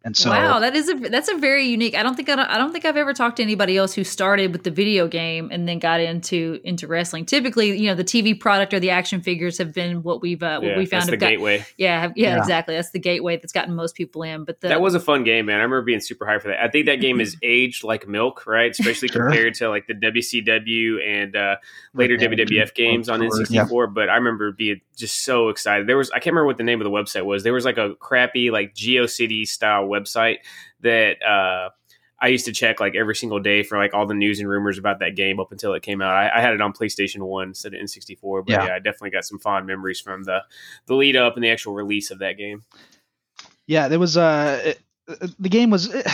And 0.08 0.16
so, 0.16 0.30
wow, 0.30 0.60
that 0.60 0.74
is 0.74 0.88
a 0.88 0.94
that's 0.94 1.28
a 1.28 1.36
very 1.36 1.66
unique. 1.66 1.94
I 1.94 2.02
don't 2.02 2.16
think 2.16 2.30
I 2.30 2.38
don't, 2.38 2.50
I 2.50 2.58
don't 2.58 2.72
think 2.72 2.86
I've 2.86 2.96
ever 2.96 3.14
talked 3.14 3.38
to 3.38 3.44
anybody 3.44 3.76
else 3.76 3.94
who 3.94 4.06
started 4.06 4.54
with 4.54 4.64
the 4.64 4.72
video 4.72 5.06
game 5.06 5.50
and 5.52 5.68
then 5.68 5.80
got 5.80 6.00
into 6.00 6.62
into 6.64 6.88
wrestling. 6.88 7.26
Typically, 7.26 7.78
you 7.78 7.88
know, 7.88 7.94
the 7.94 8.06
TV 8.06 8.40
product 8.40 8.74
or 8.74 8.80
the 8.80 8.90
action 8.90 9.20
figures 9.20 9.58
have 9.58 9.74
been 9.74 10.04
what 10.04 10.22
we've 10.22 10.42
uh, 10.42 10.62
what 10.62 10.70
yeah, 10.70 10.78
we 10.78 10.86
found. 10.86 11.02
That's 11.02 11.12
the 11.12 11.18
got, 11.18 11.28
gateway. 11.28 11.66
Yeah, 11.76 12.14
yeah, 12.16 12.36
yeah, 12.36 12.38
exactly. 12.38 12.76
That's 12.76 12.92
the 12.92 13.00
gateway 13.00 13.36
that's 13.36 13.52
gotten 13.52 13.76
most 13.76 13.96
people 13.96 14.24
in. 14.24 14.46
But 14.46 14.62
the, 14.62 14.70
that 14.70 14.80
was 14.80 14.96
a 14.96 15.00
fun 15.02 15.26
game, 15.26 15.48
man. 15.48 15.56
I 15.56 15.64
remember 15.64 15.82
being 15.82 16.00
super 16.00 16.26
high 16.26 16.40
for 16.40 16.48
that. 16.48 16.64
I 16.64 16.70
think 16.70 16.86
that 16.86 17.02
game 17.02 17.20
is 17.20 17.36
aged 17.44 17.84
like 17.84 18.08
milk, 18.08 18.48
right? 18.48 18.72
Especially 18.72 19.10
sure. 19.10 19.26
compared 19.26 19.56
to 19.56 19.68
like 19.68 19.88
the 19.88 19.94
WCW 19.94 21.06
and 21.06 21.36
uh, 21.36 21.58
later 21.94 22.16
WWF 22.16 22.74
games 22.76 23.10
on 23.10 23.20
N64. 23.20 23.94
But 23.94 24.08
I 24.08 24.16
remember 24.16 24.54
being 24.54 24.80
just 24.98 25.24
so 25.24 25.50
excited. 25.50 25.88
There 25.88 25.98
was 25.98 26.10
I 26.12 26.16
can't 26.16 26.34
remember 26.34 26.48
what 26.48 26.58
the 26.58 26.64
name 26.64 26.82
of 26.82 26.86
the 26.86 26.92
website 26.92 27.26
was. 27.26 27.44
There 27.44 27.54
was 27.54 27.66
like 27.66 27.78
a 27.78 27.96
crappy 27.96 28.52
like 28.52 28.74
GeoCity 28.74 29.48
style 29.48 29.88
website 29.88 30.38
that 30.82 31.24
uh, 31.24 31.70
I 32.20 32.28
used 32.28 32.46
to 32.46 32.52
check 32.52 32.80
like 32.80 32.96
every 32.96 33.16
single 33.16 33.40
day 33.40 33.64
for 33.64 33.78
like 33.78 33.94
all 33.94 34.08
the 34.08 34.16
news 34.16 34.40
and 34.40 34.50
rumors 34.50 34.78
about 34.78 35.00
that 35.00 35.16
game 35.16 35.40
up 35.40 35.52
until 35.52 35.74
it 35.74 35.84
came 35.84 36.02
out. 36.02 36.16
I, 36.16 36.38
I 36.38 36.42
had 36.42 36.54
it 36.54 36.62
on 36.62 36.74
PlayStation 36.74 37.20
One 37.20 37.50
instead 37.50 37.74
of 37.74 37.80
N64, 37.80 38.46
but 38.46 38.52
yeah. 38.52 38.66
yeah. 38.66 38.76
I 38.76 38.80
definitely 38.80 39.12
got 39.12 39.26
some 39.26 39.40
fond 39.40 39.68
memories 39.68 40.02
from 40.02 40.24
the 40.24 40.40
the 40.88 40.96
lead 40.96 41.16
up 41.16 41.36
and 41.36 41.44
the 41.44 41.52
actual 41.52 41.74
release 41.74 42.10
of 42.12 42.20
that 42.20 42.38
game. 42.38 42.64
Yeah, 43.68 43.88
there 43.90 44.00
was 44.00 44.18
uh, 44.18 44.62
it, 44.64 44.80
the 45.40 45.50
game 45.50 45.70
was 45.70 45.94
it, 45.94 46.06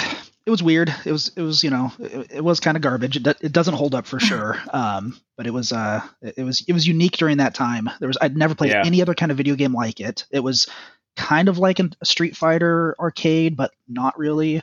it, 0.45 0.49
was 0.49 0.61
weird. 0.61 0.93
It 1.05 1.11
was 1.11 1.31
it 1.35 1.41
was 1.41 1.63
you 1.63 1.69
know 1.69 1.91
it, 1.99 2.31
it 2.31 2.43
was 2.43 2.59
kind 2.59 2.77
of 2.77 2.83
garbage. 2.83 3.17
It, 3.17 3.27
it, 3.41 3.51
doesn't 3.51 3.73
hold 3.73 3.95
up 3.95 4.05
for 4.05 4.19
sure. 4.19 4.61
Um, 4.71 5.19
but 5.35 5.47
it 5.47 5.51
was 5.51 5.71
uh 5.71 6.01
it 6.21 6.43
was 6.43 6.63
it 6.67 6.73
was 6.73 6.87
unique 6.87 7.17
during 7.17 7.37
that 7.37 7.55
time. 7.55 7.89
There 7.99 8.07
was 8.07 8.17
I'd 8.21 8.37
never 8.37 8.55
played 8.55 8.71
yeah. 8.71 8.83
any 8.85 9.01
other 9.01 9.15
kind 9.15 9.31
of 9.31 9.37
video 9.37 9.55
game 9.55 9.73
like 9.73 9.99
it. 9.99 10.25
It 10.31 10.41
was 10.41 10.67
kind 11.15 11.49
of 11.49 11.57
like 11.57 11.79
a 11.79 11.89
Street 12.03 12.35
Fighter 12.35 12.95
arcade, 12.99 13.55
but 13.55 13.71
not 13.87 14.17
really. 14.17 14.61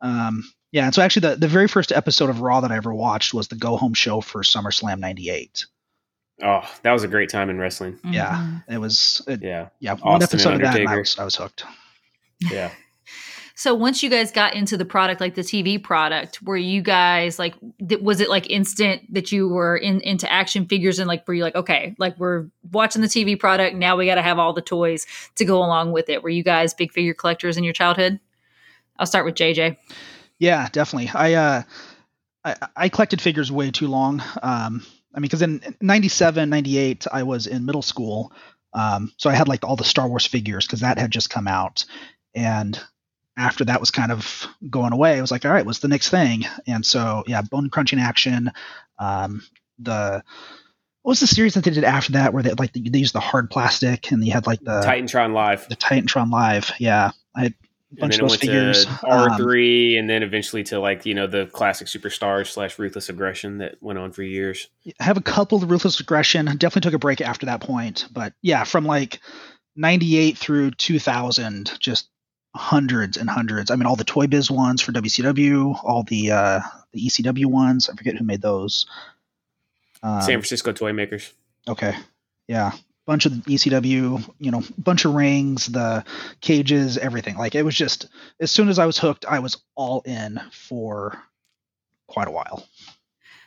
Um, 0.00 0.44
yeah, 0.72 0.86
and 0.86 0.94
so 0.94 1.02
actually, 1.02 1.28
the, 1.28 1.36
the 1.36 1.48
very 1.48 1.68
first 1.68 1.92
episode 1.92 2.30
of 2.30 2.40
Raw 2.40 2.60
that 2.60 2.72
I 2.72 2.76
ever 2.76 2.92
watched 2.92 3.32
was 3.32 3.48
the 3.48 3.54
Go 3.54 3.76
Home 3.76 3.94
Show 3.94 4.20
for 4.20 4.42
SummerSlam 4.42 4.98
'98. 4.98 5.66
Oh, 6.42 6.68
that 6.82 6.92
was 6.92 7.04
a 7.04 7.08
great 7.08 7.30
time 7.30 7.48
in 7.48 7.58
wrestling. 7.58 7.98
Yeah, 8.04 8.36
mm-hmm. 8.36 8.72
it 8.72 8.78
was. 8.78 9.22
It, 9.28 9.42
yeah, 9.42 9.68
yeah. 9.78 9.92
Austin 9.92 10.10
one 10.10 10.22
episode 10.22 10.54
of 10.54 10.60
that, 10.62 10.86
I 10.86 10.96
was, 10.96 11.18
I 11.18 11.24
was 11.24 11.36
hooked. 11.36 11.64
Yeah. 12.40 12.70
So 13.56 13.72
once 13.72 14.02
you 14.02 14.10
guys 14.10 14.32
got 14.32 14.54
into 14.54 14.76
the 14.76 14.84
product, 14.84 15.20
like 15.20 15.36
the 15.36 15.42
TV 15.42 15.80
product, 15.80 16.42
were 16.42 16.56
you 16.56 16.82
guys 16.82 17.38
like, 17.38 17.54
was 18.00 18.20
it 18.20 18.28
like 18.28 18.50
instant 18.50 19.14
that 19.14 19.30
you 19.30 19.48
were 19.48 19.76
in 19.76 20.00
into 20.00 20.30
action 20.30 20.66
figures 20.66 20.98
and 20.98 21.06
like, 21.06 21.26
were 21.28 21.34
you 21.34 21.44
like, 21.44 21.54
okay, 21.54 21.94
like 21.96 22.18
we're 22.18 22.46
watching 22.72 23.00
the 23.00 23.06
TV 23.06 23.38
product, 23.38 23.76
now 23.76 23.96
we 23.96 24.06
got 24.06 24.16
to 24.16 24.22
have 24.22 24.40
all 24.40 24.52
the 24.52 24.60
toys 24.60 25.06
to 25.36 25.44
go 25.44 25.58
along 25.58 25.92
with 25.92 26.08
it. 26.08 26.22
Were 26.24 26.30
you 26.30 26.42
guys 26.42 26.74
big 26.74 26.92
figure 26.92 27.14
collectors 27.14 27.56
in 27.56 27.62
your 27.62 27.72
childhood? 27.72 28.18
I'll 28.98 29.06
start 29.06 29.24
with 29.24 29.36
JJ. 29.36 29.76
Yeah, 30.40 30.68
definitely. 30.72 31.10
I, 31.14 31.34
uh, 31.34 31.62
I, 32.44 32.56
I 32.76 32.88
collected 32.88 33.20
figures 33.20 33.52
way 33.52 33.70
too 33.70 33.86
long. 33.86 34.20
Um, 34.42 34.84
I 35.14 35.20
mean, 35.20 35.28
because 35.28 35.42
in 35.42 35.76
97, 35.80 36.50
98, 36.50 37.06
I 37.12 37.22
was 37.22 37.46
in 37.46 37.64
middle 37.64 37.82
school. 37.82 38.32
Um, 38.72 39.12
so 39.16 39.30
I 39.30 39.34
had 39.34 39.46
like 39.46 39.62
all 39.62 39.76
the 39.76 39.84
Star 39.84 40.08
Wars 40.08 40.26
figures 40.26 40.66
because 40.66 40.80
that 40.80 40.98
had 40.98 41.12
just 41.12 41.30
come 41.30 41.46
out. 41.46 41.84
And 42.34 42.80
after 43.36 43.64
that 43.64 43.80
was 43.80 43.90
kind 43.90 44.12
of 44.12 44.46
going 44.70 44.92
away, 44.92 45.18
I 45.18 45.20
was 45.20 45.30
like, 45.30 45.44
all 45.44 45.50
right, 45.50 45.66
what's 45.66 45.80
the 45.80 45.88
next 45.88 46.10
thing? 46.10 46.44
And 46.66 46.84
so, 46.84 47.24
yeah, 47.26 47.42
bone 47.42 47.70
crunching 47.70 47.98
action. 47.98 48.50
Um, 48.98 49.42
the 49.78 50.22
what 51.02 51.10
was 51.12 51.20
the 51.20 51.26
series 51.26 51.54
that 51.54 51.64
they 51.64 51.70
did 51.70 51.84
after 51.84 52.12
that 52.12 52.32
where 52.32 52.42
they 52.42 52.52
like 52.52 52.72
they 52.72 52.98
used 52.98 53.14
the 53.14 53.20
hard 53.20 53.50
plastic 53.50 54.10
and 54.10 54.22
they 54.22 54.30
had 54.30 54.46
like 54.46 54.60
the 54.60 54.80
Titantron 54.80 55.34
Live. 55.34 55.68
The 55.68 55.76
Titantron 55.76 56.30
Live, 56.30 56.72
yeah. 56.78 57.10
I 57.36 57.42
had 57.42 57.54
a 57.92 58.00
bunch 58.00 58.14
of 58.18 58.28
those 58.28 58.36
figures. 58.36 58.86
R 59.02 59.36
three, 59.36 59.98
um, 59.98 60.00
and 60.00 60.10
then 60.10 60.22
eventually 60.22 60.62
to 60.64 60.80
like 60.80 61.04
you 61.04 61.12
know 61.12 61.26
the 61.26 61.46
classic 61.46 61.88
superstars 61.88 62.46
slash 62.46 62.78
ruthless 62.78 63.10
aggression 63.10 63.58
that 63.58 63.76
went 63.82 63.98
on 63.98 64.12
for 64.12 64.22
years. 64.22 64.68
I 64.98 65.04
have 65.04 65.18
a 65.18 65.22
couple 65.22 65.62
of 65.62 65.70
ruthless 65.70 66.00
aggression. 66.00 66.46
Definitely 66.46 66.82
took 66.82 66.94
a 66.94 66.98
break 66.98 67.20
after 67.20 67.46
that 67.46 67.60
point, 67.60 68.06
but 68.10 68.32
yeah, 68.40 68.64
from 68.64 68.86
like 68.86 69.20
ninety 69.76 70.16
eight 70.16 70.38
through 70.38 70.70
two 70.70 70.98
thousand, 70.98 71.72
just 71.80 72.08
hundreds 72.54 73.16
and 73.16 73.28
hundreds. 73.28 73.70
I 73.70 73.76
mean, 73.76 73.86
all 73.86 73.96
the 73.96 74.04
Toy 74.04 74.26
Biz 74.26 74.50
ones 74.50 74.80
for 74.80 74.92
WCW, 74.92 75.78
all 75.82 76.04
the 76.04 76.30
uh, 76.30 76.60
the 76.92 77.00
ECW 77.06 77.46
ones. 77.46 77.88
I 77.88 77.94
forget 77.94 78.16
who 78.16 78.24
made 78.24 78.42
those. 78.42 78.86
Um, 80.02 80.20
San 80.20 80.38
Francisco 80.38 80.72
Toy 80.72 80.92
Makers. 80.92 81.32
Okay, 81.66 81.94
yeah, 82.46 82.72
bunch 83.06 83.26
of 83.26 83.32
ECW. 83.32 84.34
You 84.38 84.50
know, 84.50 84.62
bunch 84.78 85.04
of 85.04 85.14
rings, 85.14 85.66
the 85.66 86.04
cages, 86.40 86.98
everything. 86.98 87.36
Like 87.36 87.54
it 87.54 87.62
was 87.62 87.74
just 87.74 88.08
as 88.40 88.50
soon 88.50 88.68
as 88.68 88.78
I 88.78 88.86
was 88.86 88.98
hooked, 88.98 89.24
I 89.26 89.40
was 89.40 89.56
all 89.74 90.02
in 90.02 90.40
for 90.52 91.18
quite 92.06 92.28
a 92.28 92.32
while. 92.32 92.66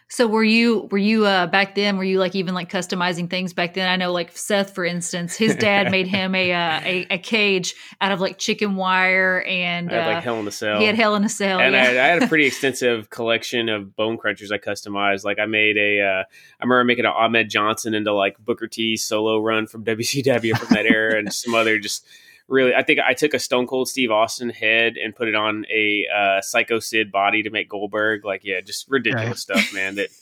So 0.09 0.25
were 0.25 0.43
you 0.43 0.87
were 0.89 0.97
you 0.97 1.25
uh, 1.25 1.47
back 1.47 1.75
then? 1.75 1.97
Were 1.97 2.03
you 2.03 2.17
like 2.17 2.33
even 2.33 2.53
like 2.53 2.71
customizing 2.71 3.29
things 3.29 3.53
back 3.53 3.73
then? 3.73 3.89
I 3.89 3.97
know 3.97 4.13
like 4.13 4.35
Seth, 4.37 4.73
for 4.73 4.85
instance, 4.85 5.35
his 5.35 5.55
dad 5.55 5.91
made 5.91 6.07
him 6.07 6.33
a, 6.33 6.53
uh, 6.53 6.81
a, 6.85 7.07
a 7.11 7.17
cage 7.17 7.75
out 7.99 8.13
of 8.13 8.21
like 8.21 8.37
chicken 8.37 8.77
wire 8.77 9.43
and 9.45 9.91
I 9.91 9.95
had, 9.95 10.07
like 10.07 10.17
uh, 10.17 10.21
Hell 10.21 10.39
in 10.39 10.47
a 10.47 10.51
Cell. 10.51 10.79
He 10.79 10.85
had 10.85 10.95
Hell 10.95 11.15
in 11.15 11.25
a 11.25 11.29
Cell, 11.29 11.59
and 11.59 11.73
yeah. 11.73 11.81
I, 11.81 11.87
I, 11.87 12.07
had 12.07 12.23
a 12.23 12.27
pretty 12.27 12.45
extensive 12.47 13.09
collection 13.09 13.67
of 13.67 13.97
bone 13.97 14.17
crunchers 14.17 14.51
I 14.51 14.59
customized. 14.59 15.25
Like 15.25 15.39
I 15.39 15.45
made 15.45 15.77
a, 15.77 16.01
uh, 16.01 16.23
I 16.23 16.63
remember 16.63 16.85
making 16.85 17.05
an 17.05 17.11
Ahmed 17.11 17.49
Johnson 17.49 17.93
into 17.93 18.13
like 18.13 18.37
Booker 18.39 18.67
T 18.67 18.95
solo 18.95 19.39
run 19.39 19.67
from 19.67 19.83
WCW 19.83 20.57
from 20.57 20.69
that 20.73 20.85
era, 20.85 21.19
and 21.19 21.33
some 21.33 21.53
other 21.53 21.79
just 21.79 22.05
really 22.47 22.73
i 22.73 22.83
think 22.83 22.99
i 22.99 23.13
took 23.13 23.33
a 23.33 23.39
stone 23.39 23.67
cold 23.67 23.87
steve 23.87 24.11
austin 24.11 24.49
head 24.49 24.95
and 24.97 25.15
put 25.15 25.27
it 25.27 25.35
on 25.35 25.65
a 25.73 26.05
uh, 26.15 26.41
psycho 26.41 26.79
sid 26.79 27.11
body 27.11 27.43
to 27.43 27.49
make 27.49 27.69
goldberg 27.69 28.23
like 28.23 28.41
yeah 28.43 28.61
just 28.61 28.89
ridiculous 28.89 29.27
right. 29.27 29.37
stuff 29.37 29.73
man 29.73 29.95
that 29.95 30.09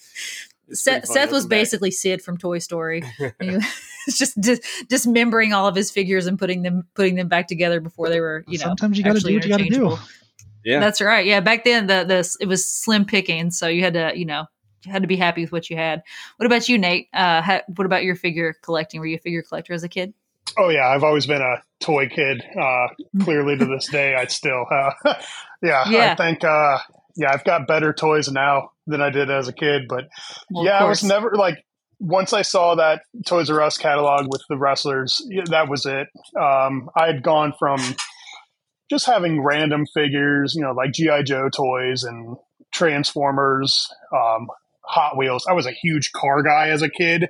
Seth, 0.72 1.06
Seth 1.06 1.32
was 1.32 1.46
basically 1.46 1.92
Sid 1.92 2.24
from 2.24 2.40
Toy 2.40 2.58
Story. 2.58 3.04
It's 4.08 4.18
just 4.18 4.40
dis- 4.40 4.62
dismembering 4.88 5.54
all 5.54 5.68
of 5.68 5.76
his 5.76 5.92
figures 5.92 6.28
and 6.28 6.38
putting 6.38 6.62
them 6.62 6.88
putting 6.94 7.16
them 7.16 7.28
back 7.28 7.48
together 7.48 7.80
before 7.80 8.10
they 8.10 8.20
were, 8.20 8.44
you 8.48 8.60
know. 8.60 8.66
Sometimes 8.66 8.98
you 8.98 9.04
got 9.04 9.16
to 9.16 9.20
do 9.20 9.34
what 9.34 9.44
you 9.44 9.50
got 9.50 9.60
to 9.60 9.70
do. 9.70 9.98
Yeah, 10.64 10.80
that's 10.80 11.02
right. 11.02 11.26
Yeah, 11.26 11.40
back 11.40 11.64
then 11.64 11.88
the 11.88 12.04
the 12.04 12.38
it 12.40 12.48
was 12.48 12.66
slim 12.66 13.06
picking, 13.06 13.52
so 13.52 13.68
you 13.68 13.82
had 13.82 13.94
to, 13.94 14.12
you 14.16 14.26
know, 14.26 14.46
you 14.84 14.92
had 14.92 15.02
to 15.02 15.08
be 15.08 15.16
happy 15.16 15.42
with 15.42 15.52
what 15.52 15.70
you 15.70 15.76
had. 15.76 16.04
What 16.38 16.46
about 16.46 16.70
you, 16.70 16.78
Nate? 16.78 17.08
Uh, 17.14 17.42
ha- 17.42 17.62
what 17.76 17.86
about 17.86 18.04
your 18.04 18.16
figure 18.16 18.56
collecting? 18.62 19.00
Were 19.00 19.06
you 19.08 19.16
a 19.16 19.20
figure 19.20 19.42
collector 19.42 19.74
as 19.74 19.84
a 19.84 19.90
kid? 19.90 20.14
Oh 20.58 20.70
yeah, 20.70 20.88
I've 20.88 21.04
always 21.04 21.26
been 21.26 21.42
a 21.42 21.62
toy 21.80 22.08
kid. 22.08 22.44
Uh, 22.60 22.88
clearly, 23.22 23.58
to 23.58 23.66
this 23.66 23.88
day, 23.90 24.16
I 24.16 24.26
still, 24.26 24.66
uh, 24.72 24.92
yeah, 25.62 25.84
yeah, 25.90 26.12
I 26.12 26.16
think, 26.16 26.44
uh, 26.44 26.80
yeah, 27.16 27.32
I've 27.32 27.44
got 27.44 27.68
better 27.68 27.94
toys 27.94 28.32
now 28.32 28.72
than 28.88 29.02
I 29.02 29.10
did 29.10 29.30
as 29.30 29.48
a 29.48 29.54
kid. 29.54 29.84
But 29.88 30.08
well, 30.50 30.66
yeah, 30.66 30.80
I 30.80 30.86
was 30.86 31.04
never 31.04 31.32
like, 31.36 31.66
once 32.00 32.34
I 32.34 32.42
saw 32.42 32.76
that 32.76 33.04
Toys 33.26 33.50
R 33.50 33.62
Us 33.62 33.78
catalog 33.78 34.28
with 34.30 34.44
the 34.50 34.58
wrestlers, 34.58 35.22
that 35.50 35.70
was 35.70 35.86
it. 35.86 36.08
Um, 36.40 36.90
I 36.96 37.08
had 37.08 37.24
gone 37.24 37.54
from 37.58 37.80
just 38.90 39.06
having 39.06 39.44
random 39.44 39.86
figures, 39.94 40.54
you 40.56 40.62
know, 40.62 40.74
like 40.74 40.92
GI 40.92 41.24
Joe 41.24 41.50
toys 41.50 42.04
and 42.04 42.38
Transformers, 42.74 43.90
um, 44.14 44.48
Hot 44.82 45.18
Wheels. 45.18 45.46
I 45.50 45.54
was 45.54 45.66
a 45.66 45.72
huge 45.72 46.12
car 46.12 46.44
guy 46.44 46.70
as 46.70 46.82
a 46.82 46.90
kid. 46.90 47.30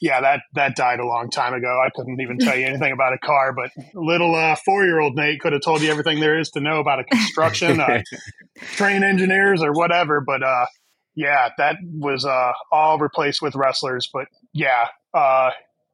Yeah, 0.00 0.20
that 0.20 0.40
that 0.54 0.76
died 0.76 1.00
a 1.00 1.06
long 1.06 1.30
time 1.30 1.54
ago. 1.54 1.80
I 1.82 1.88
couldn't 1.94 2.20
even 2.20 2.38
tell 2.38 2.56
you 2.56 2.66
anything 2.66 2.92
about 2.92 3.14
a 3.14 3.18
car, 3.18 3.54
but 3.54 3.70
little 3.94 4.34
uh, 4.34 4.54
four 4.64 4.84
year 4.84 5.00
old 5.00 5.16
Nate 5.16 5.40
could 5.40 5.54
have 5.54 5.62
told 5.62 5.80
you 5.80 5.90
everything 5.90 6.20
there 6.20 6.38
is 6.38 6.50
to 6.50 6.60
know 6.60 6.80
about 6.80 7.00
a 7.00 7.04
construction, 7.04 7.80
uh, 7.80 8.02
train 8.74 9.02
engineers, 9.02 9.62
or 9.62 9.72
whatever. 9.72 10.20
But 10.20 10.42
uh, 10.42 10.66
yeah, 11.14 11.48
that 11.56 11.76
was 11.82 12.26
uh, 12.26 12.52
all 12.70 12.98
replaced 12.98 13.40
with 13.40 13.54
wrestlers. 13.54 14.08
But 14.12 14.26
yeah, 14.52 14.88
uh, 15.14 15.50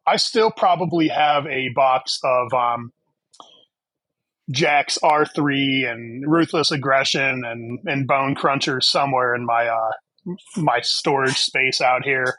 I 0.07 0.17
still 0.17 0.51
probably 0.51 1.09
have 1.09 1.47
a 1.47 1.69
box 1.75 2.19
of 2.25 2.53
um, 2.53 2.93
Jakks 4.51 4.99
R3 5.03 5.91
and 5.91 6.25
Ruthless 6.31 6.73
Aggression 6.73 7.45
and, 7.45 7.79
and 7.87 8.07
Bone 8.07 8.35
Crunchers 8.35 8.85
somewhere 8.85 9.35
in 9.35 9.47
my 9.47 9.69
uh, 9.69 9.93
my 10.57 10.81
storage 10.81 11.39
space 11.39 11.81
out 11.81 12.05
here. 12.05 12.37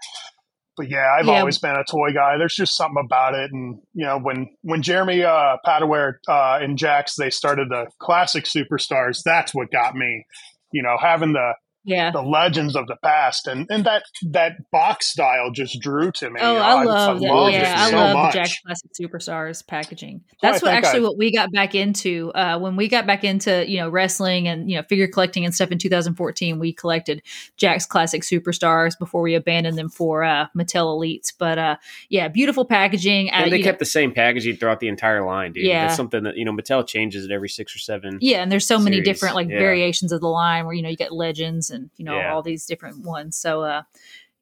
But 0.75 0.89
yeah, 0.89 1.15
I've 1.17 1.27
yeah. 1.27 1.39
always 1.39 1.59
been 1.59 1.75
a 1.75 1.83
toy 1.83 2.13
guy. 2.13 2.37
There's 2.37 2.55
just 2.55 2.75
something 2.75 3.03
about 3.03 3.35
it, 3.35 3.51
and 3.51 3.79
you 3.93 4.05
know, 4.05 4.17
when 4.19 4.49
when 4.61 4.81
Jeremy 4.81 5.23
uh, 5.23 5.57
Padawer 5.65 6.15
uh, 6.27 6.59
and 6.61 6.77
Jakks 6.77 7.15
they 7.15 7.29
started 7.29 7.69
the 7.69 7.87
classic 7.99 8.45
superstars, 8.45 9.21
that's 9.23 9.53
what 9.53 9.71
got 9.71 9.95
me. 9.95 10.25
You 10.71 10.81
know, 10.81 10.97
having 10.99 11.33
the 11.33 11.53
yeah. 11.83 12.11
the 12.11 12.21
legends 12.21 12.75
of 12.75 12.87
the 12.87 12.95
past 13.03 13.47
and 13.47 13.67
and 13.69 13.85
that 13.85 14.03
that 14.29 14.69
box 14.71 15.07
style 15.07 15.51
just 15.51 15.79
drew 15.79 16.11
to 16.11 16.29
me. 16.29 16.39
Oh 16.41 16.55
i, 16.55 16.83
love 16.83 17.19
that 17.19 17.51
yeah 17.51 17.75
i 17.77 17.89
so 17.89 17.97
love 17.97 18.13
much. 18.13 18.33
the 18.33 18.39
Jakks 18.39 18.63
classic 18.65 18.91
superstars 18.99 19.65
packaging. 19.65 20.21
That's 20.41 20.61
what 20.61 20.73
actually 20.73 20.99
I, 20.99 21.03
what 21.03 21.17
we 21.17 21.31
got 21.31 21.51
back 21.51 21.75
into 21.75 22.31
uh, 22.33 22.57
when 22.59 22.75
we 22.75 22.87
got 22.87 23.05
back 23.05 23.23
into 23.23 23.69
you 23.69 23.77
know 23.77 23.89
wrestling 23.89 24.47
and 24.47 24.69
you 24.69 24.77
know 24.77 24.83
figure 24.83 25.07
collecting 25.07 25.45
and 25.45 25.53
stuff 25.53 25.71
in 25.71 25.77
2014 25.77 26.59
we 26.59 26.73
collected 26.73 27.21
Jakks 27.57 27.87
classic 27.87 28.23
superstars 28.23 28.97
before 28.97 29.21
we 29.21 29.35
abandoned 29.35 29.77
them 29.77 29.89
for 29.89 30.23
uh, 30.23 30.47
mattel 30.57 30.97
elites. 30.97 31.33
But 31.37 31.57
uh, 31.57 31.75
yeah 32.09 32.27
beautiful 32.27 32.65
packaging 32.65 33.29
and 33.29 33.47
uh, 33.47 33.49
they 33.49 33.61
kept 33.61 33.77
know, 33.77 33.79
the 33.79 33.85
same 33.85 34.13
packaging 34.13 34.57
throughout 34.57 34.79
the 34.79 34.87
entire 34.87 35.25
line 35.25 35.53
dude. 35.53 35.65
Yeah. 35.65 35.87
That's 35.87 35.97
something 35.97 36.23
that 36.23 36.37
you 36.37 36.45
know 36.45 36.53
mattel 36.53 36.87
changes 36.87 37.25
it 37.25 37.31
every 37.31 37.49
six 37.49 37.75
or 37.75 37.79
seven 37.79 38.17
yeah 38.21 38.41
and 38.41 38.51
there's 38.51 38.65
so 38.65 38.77
series. 38.77 38.85
many 38.85 39.01
different 39.01 39.35
like 39.35 39.49
yeah. 39.49 39.59
variations 39.59 40.11
of 40.11 40.21
the 40.21 40.27
line 40.27 40.65
where 40.65 40.73
you 40.73 40.81
know 40.81 40.89
you 40.89 40.95
get 40.95 41.11
legends 41.11 41.69
and 41.73 41.89
you 41.97 42.05
know 42.05 42.17
yeah. 42.17 42.33
all 42.33 42.41
these 42.41 42.65
different 42.65 43.03
ones. 43.05 43.37
So 43.37 43.63
uh, 43.63 43.83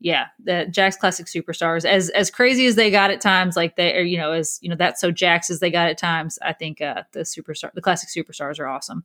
yeah, 0.01 0.27
the 0.43 0.65
Jakks 0.71 0.97
Classic 0.97 1.27
Superstars, 1.27 1.85
as 1.85 2.09
as 2.09 2.31
crazy 2.31 2.65
as 2.65 2.75
they 2.75 2.89
got 2.89 3.11
at 3.11 3.21
times, 3.21 3.55
like 3.55 3.75
they 3.75 3.95
are, 3.95 4.01
you 4.01 4.17
know, 4.17 4.31
as 4.31 4.57
you 4.61 4.67
know, 4.69 4.75
that's 4.75 4.99
so 4.99 5.11
Jakks 5.11 5.51
as 5.51 5.59
they 5.59 5.69
got 5.69 5.89
at 5.89 5.97
times. 5.99 6.39
I 6.41 6.53
think 6.53 6.81
uh, 6.81 7.03
the 7.11 7.19
superstar, 7.19 7.71
the 7.73 7.81
classic 7.81 8.09
superstars 8.09 8.59
are 8.59 8.67
awesome. 8.67 9.03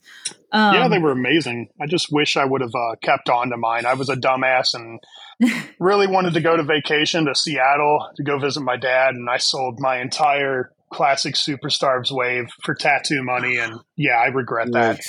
Um, 0.53 0.75
yeah, 0.75 0.89
they 0.89 0.99
were 0.99 1.13
amazing. 1.13 1.69
I 1.79 1.87
just 1.87 2.11
wish 2.11 2.39
I 2.39 2.47
would 2.47 2.63
have 2.63 2.75
uh, 2.75 2.97
kept 3.03 3.29
on 3.29 3.51
to 3.51 3.59
mine. 3.59 3.85
I 3.85 3.93
was 3.93 4.09
a 4.09 4.17
dumbass 4.17 4.73
and 4.73 5.01
really 5.79 6.07
wanted 6.07 6.33
to 6.33 6.41
go 6.41 6.57
to 6.57 6.63
vacation 6.63 7.27
to 7.27 7.35
Seattle 7.35 8.09
to 8.17 8.23
go 8.23 8.39
visit 8.39 8.63
my 8.63 8.79
dad, 8.79 9.15
and 9.15 9.29
I 9.29 9.37
sold 9.37 9.79
my 9.79 10.01
entire 10.01 10.73
classic 10.91 11.35
superstars 11.35 12.11
wave 12.11 12.49
for 12.63 12.75
tattoo 12.75 13.23
money, 13.23 13.59
and 13.59 13.81
yeah, 13.97 14.17
I 14.17 14.29
regret 14.29 14.73
that. 14.73 15.01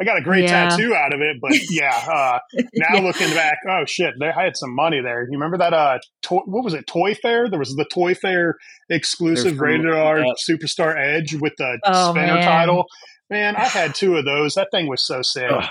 I 0.00 0.04
got 0.04 0.16
a 0.16 0.22
great 0.22 0.44
yeah. 0.44 0.68
tattoo 0.70 0.94
out 0.94 1.12
of 1.12 1.20
it, 1.20 1.36
but 1.40 1.52
yeah, 1.70 1.94
uh, 1.94 2.38
now 2.74 2.94
yeah. 2.94 3.00
looking 3.00 3.30
back, 3.34 3.58
oh 3.68 3.84
shit, 3.86 4.14
they, 4.18 4.28
I 4.28 4.44
had 4.44 4.56
some 4.56 4.74
money 4.74 5.00
there. 5.02 5.22
You 5.24 5.32
remember 5.32 5.58
that? 5.58 5.74
Uh, 5.74 5.98
toy, 6.22 6.40
what 6.46 6.64
was 6.64 6.74
it? 6.74 6.86
Toy 6.86 7.14
Fair. 7.14 7.50
There 7.50 7.58
was 7.58 7.74
the 7.76 7.84
Toy 7.84 8.14
Fair 8.14 8.56
exclusive 8.88 9.60
rated 9.60 9.90
R 9.90 10.24
Superstar 10.48 10.96
Edge 10.96 11.34
with 11.34 11.52
the 11.58 11.78
oh, 11.84 12.12
spinner 12.12 12.34
man. 12.34 12.44
title. 12.44 12.86
Man, 13.28 13.56
I 13.56 13.64
had 13.64 13.94
two 13.94 14.16
of 14.16 14.24
those. 14.24 14.54
That 14.54 14.68
thing 14.72 14.88
was 14.88 15.06
so 15.06 15.22
sick. 15.22 15.50
Ugh. 15.50 15.68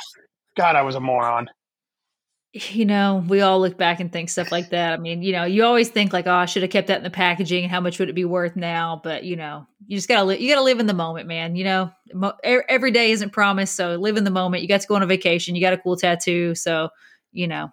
God, 0.55 0.75
I 0.75 0.83
was 0.83 0.95
a 0.95 0.99
moron 0.99 1.47
you 2.53 2.85
know, 2.85 3.23
we 3.27 3.41
all 3.41 3.59
look 3.59 3.77
back 3.77 3.99
and 3.99 4.11
think 4.11 4.29
stuff 4.29 4.51
like 4.51 4.69
that. 4.71 4.93
I 4.93 4.97
mean, 4.97 5.21
you 5.21 5.31
know, 5.31 5.43
you 5.43 5.63
always 5.63 5.89
think 5.89 6.13
like, 6.13 6.27
oh, 6.27 6.33
I 6.33 6.45
should 6.45 6.63
have 6.63 6.71
kept 6.71 6.87
that 6.87 6.97
in 6.97 7.03
the 7.03 7.09
packaging. 7.09 7.63
And 7.63 7.71
how 7.71 7.81
much 7.81 7.99
would 7.99 8.09
it 8.09 8.15
be 8.15 8.25
worth 8.25 8.55
now? 8.55 8.99
But 9.03 9.23
you 9.23 9.35
know, 9.35 9.67
you 9.85 9.97
just 9.97 10.07
gotta 10.07 10.23
li- 10.23 10.39
you 10.39 10.53
gotta 10.53 10.63
live 10.63 10.79
in 10.79 10.87
the 10.87 10.93
moment, 10.93 11.27
man. 11.27 11.55
You 11.55 11.63
know, 11.63 11.91
mo- 12.13 12.37
every 12.43 12.91
day 12.91 13.11
isn't 13.11 13.31
promised, 13.31 13.75
so 13.75 13.95
live 13.95 14.17
in 14.17 14.23
the 14.23 14.31
moment. 14.31 14.63
You 14.63 14.69
got 14.69 14.81
to 14.81 14.87
go 14.87 14.95
on 14.95 15.03
a 15.03 15.07
vacation. 15.07 15.55
You 15.55 15.61
got 15.61 15.73
a 15.73 15.77
cool 15.77 15.97
tattoo, 15.97 16.55
so 16.55 16.89
you 17.31 17.47
know. 17.47 17.69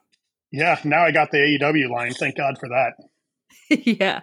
Yeah, 0.52 0.78
now 0.84 1.02
I 1.02 1.10
got 1.10 1.30
the 1.30 1.38
AEW 1.38 1.90
line. 1.90 2.12
Thank 2.12 2.36
God 2.36 2.56
for 2.58 2.68
that. 2.68 2.92
yeah. 3.84 4.20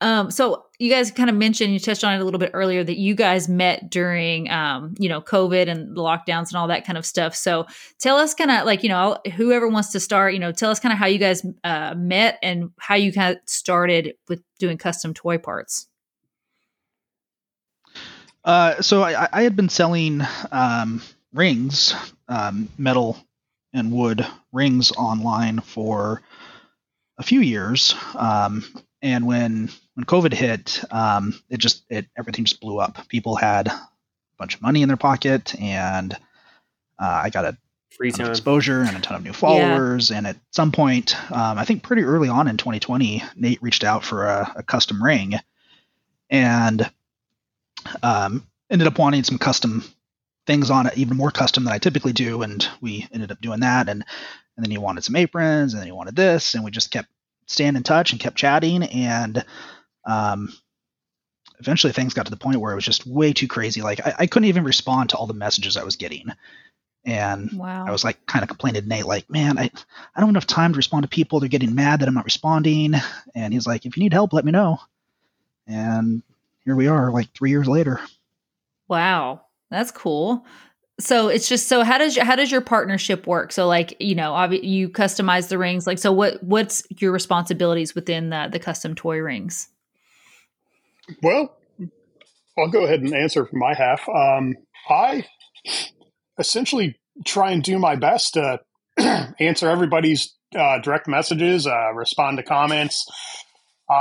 Um, 0.00 0.30
so 0.30 0.66
you 0.78 0.90
guys 0.90 1.10
kind 1.10 1.30
of 1.30 1.36
mentioned, 1.36 1.72
you 1.72 1.80
touched 1.80 2.04
on 2.04 2.14
it 2.14 2.20
a 2.20 2.24
little 2.24 2.40
bit 2.40 2.50
earlier 2.52 2.84
that 2.84 2.98
you 2.98 3.14
guys 3.14 3.48
met 3.48 3.90
during, 3.90 4.50
um, 4.50 4.94
you 4.98 5.08
know, 5.08 5.20
COVID 5.20 5.68
and 5.68 5.96
the 5.96 6.00
lockdowns 6.00 6.48
and 6.48 6.56
all 6.56 6.68
that 6.68 6.84
kind 6.84 6.98
of 6.98 7.06
stuff. 7.06 7.34
So 7.34 7.66
tell 7.98 8.18
us 8.18 8.34
kind 8.34 8.50
of 8.50 8.66
like, 8.66 8.82
you 8.82 8.88
know, 8.88 9.18
whoever 9.36 9.68
wants 9.68 9.92
to 9.92 10.00
start, 10.00 10.34
you 10.34 10.38
know, 10.38 10.52
tell 10.52 10.70
us 10.70 10.80
kind 10.80 10.92
of 10.92 10.98
how 10.98 11.06
you 11.06 11.18
guys 11.18 11.44
uh, 11.64 11.94
met 11.96 12.38
and 12.42 12.70
how 12.78 12.94
you 12.94 13.12
kind 13.12 13.36
of 13.36 13.42
started 13.46 14.14
with 14.28 14.42
doing 14.58 14.76
custom 14.76 15.14
toy 15.14 15.38
parts. 15.38 15.88
Uh, 18.44 18.80
so 18.80 19.02
I, 19.02 19.28
I, 19.32 19.42
had 19.42 19.56
been 19.56 19.68
selling 19.68 20.22
um, 20.52 21.02
rings, 21.32 21.96
um, 22.28 22.68
metal 22.78 23.18
and 23.72 23.90
wood 23.90 24.24
rings 24.52 24.92
online 24.92 25.58
for 25.58 26.22
a 27.18 27.22
few 27.22 27.40
years. 27.40 27.94
Um, 28.14 28.64
and 29.02 29.26
when 29.26 29.70
when 29.94 30.04
COVID 30.04 30.32
hit, 30.32 30.82
um, 30.90 31.40
it 31.48 31.58
just 31.58 31.84
it 31.88 32.06
everything 32.18 32.44
just 32.44 32.60
blew 32.60 32.78
up. 32.78 33.08
People 33.08 33.36
had 33.36 33.68
a 33.68 33.88
bunch 34.38 34.54
of 34.54 34.62
money 34.62 34.82
in 34.82 34.88
their 34.88 34.96
pocket, 34.96 35.54
and 35.60 36.12
uh, 36.98 37.20
I 37.24 37.30
got 37.30 37.44
a 37.44 37.56
free 37.96 38.10
ton 38.10 38.26
of 38.26 38.30
exposure 38.30 38.82
and 38.82 38.96
a 38.96 39.00
ton 39.00 39.16
of 39.16 39.24
new 39.24 39.32
followers. 39.32 40.10
Yeah. 40.10 40.18
And 40.18 40.26
at 40.26 40.36
some 40.50 40.72
point, 40.72 41.14
um, 41.30 41.58
I 41.58 41.64
think 41.64 41.82
pretty 41.82 42.02
early 42.02 42.28
on 42.28 42.48
in 42.48 42.56
2020, 42.56 43.22
Nate 43.36 43.62
reached 43.62 43.84
out 43.84 44.04
for 44.04 44.26
a, 44.26 44.52
a 44.56 44.62
custom 44.62 45.02
ring, 45.02 45.34
and 46.30 46.90
um, 48.02 48.46
ended 48.70 48.88
up 48.88 48.98
wanting 48.98 49.24
some 49.24 49.38
custom 49.38 49.84
things 50.46 50.70
on 50.70 50.86
it, 50.86 50.96
even 50.96 51.16
more 51.16 51.30
custom 51.30 51.64
than 51.64 51.72
I 51.72 51.78
typically 51.78 52.12
do. 52.12 52.42
And 52.42 52.66
we 52.80 53.06
ended 53.12 53.32
up 53.32 53.40
doing 53.40 53.60
that. 53.60 53.88
And 53.88 54.04
and 54.56 54.64
then 54.64 54.70
he 54.70 54.78
wanted 54.78 55.04
some 55.04 55.16
aprons, 55.16 55.72
and 55.72 55.80
then 55.80 55.86
he 55.86 55.92
wanted 55.92 56.16
this, 56.16 56.54
and 56.54 56.64
we 56.64 56.70
just 56.70 56.90
kept 56.90 57.08
staying 57.46 57.76
in 57.76 57.82
touch 57.82 58.12
and 58.12 58.20
kept 58.20 58.36
chatting, 58.36 58.82
and 58.82 59.44
um, 60.04 60.52
eventually 61.60 61.92
things 61.92 62.14
got 62.14 62.26
to 62.26 62.30
the 62.30 62.36
point 62.36 62.60
where 62.60 62.72
it 62.72 62.76
was 62.76 62.84
just 62.84 63.06
way 63.06 63.32
too 63.32 63.48
crazy. 63.48 63.82
Like 63.82 64.04
I, 64.06 64.14
I 64.20 64.26
couldn't 64.26 64.48
even 64.48 64.64
respond 64.64 65.10
to 65.10 65.16
all 65.16 65.26
the 65.26 65.34
messages 65.34 65.76
I 65.76 65.84
was 65.84 65.96
getting. 65.96 66.26
And 67.04 67.52
wow. 67.52 67.86
I 67.86 67.92
was 67.92 68.02
like 68.02 68.26
kind 68.26 68.42
of 68.42 68.48
complaining 68.48 68.82
to 68.82 68.88
Nate, 68.88 69.06
like, 69.06 69.30
man, 69.30 69.58
I, 69.58 69.62
I 69.62 70.20
don't 70.20 70.26
have 70.26 70.28
enough 70.30 70.46
time 70.46 70.72
to 70.72 70.76
respond 70.76 71.04
to 71.04 71.08
people. 71.08 71.38
They're 71.38 71.48
getting 71.48 71.74
mad 71.74 72.00
that 72.00 72.08
I'm 72.08 72.14
not 72.14 72.24
responding. 72.24 72.94
And 73.32 73.54
he's 73.54 73.66
like, 73.66 73.86
if 73.86 73.96
you 73.96 74.02
need 74.02 74.12
help, 74.12 74.32
let 74.32 74.44
me 74.44 74.50
know. 74.50 74.78
And 75.68 76.24
here 76.64 76.74
we 76.74 76.88
are, 76.88 77.12
like 77.12 77.32
three 77.32 77.50
years 77.50 77.68
later. 77.68 78.00
Wow. 78.88 79.42
That's 79.70 79.92
cool 79.92 80.44
so 80.98 81.28
it's 81.28 81.48
just 81.48 81.68
so 81.68 81.82
how 81.82 81.98
does 81.98 82.16
how 82.16 82.36
does 82.36 82.50
your 82.50 82.62
partnership 82.62 83.26
work? 83.26 83.52
So 83.52 83.66
like 83.66 83.96
you 84.00 84.14
know 84.14 84.32
obvi- 84.32 84.64
you 84.64 84.88
customize 84.88 85.48
the 85.48 85.58
rings 85.58 85.86
like 85.86 85.98
so 85.98 86.10
what 86.10 86.42
what's 86.42 86.82
your 86.98 87.12
responsibilities 87.12 87.94
within 87.94 88.30
the, 88.30 88.48
the 88.50 88.58
custom 88.58 88.94
toy 88.94 89.18
rings? 89.18 89.68
Well 91.22 91.56
i'll 92.58 92.70
go 92.70 92.84
ahead 92.84 93.00
and 93.00 93.14
answer 93.14 93.44
for 93.44 93.56
my 93.56 93.74
half. 93.74 94.08
Um, 94.08 94.54
i 94.88 95.24
essentially 96.38 96.96
try 97.24 97.50
and 97.50 97.62
do 97.62 97.78
my 97.78 97.96
best 97.96 98.34
to 98.34 98.60
answer 99.40 99.68
everybody's 99.68 100.34
uh, 100.56 100.78
direct 100.78 101.08
messages 101.08 101.66
uh, 101.66 101.92
respond 101.92 102.38
to 102.38 102.42
comments. 102.42 103.06
Uh, 103.90 103.94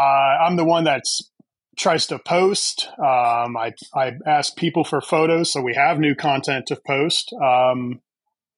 i'm 0.45 0.55
the 0.55 0.63
one 0.63 0.85
that's 0.85 1.29
tries 1.77 2.07
to 2.07 2.19
post. 2.19 2.87
Um, 2.97 3.57
I, 3.57 3.73
I 3.93 4.13
ask 4.25 4.55
people 4.55 4.83
for 4.83 5.01
photos, 5.01 5.51
so 5.51 5.61
we 5.61 5.73
have 5.75 5.99
new 5.99 6.15
content 6.15 6.67
to 6.67 6.77
post. 6.87 7.33
Um, 7.33 8.01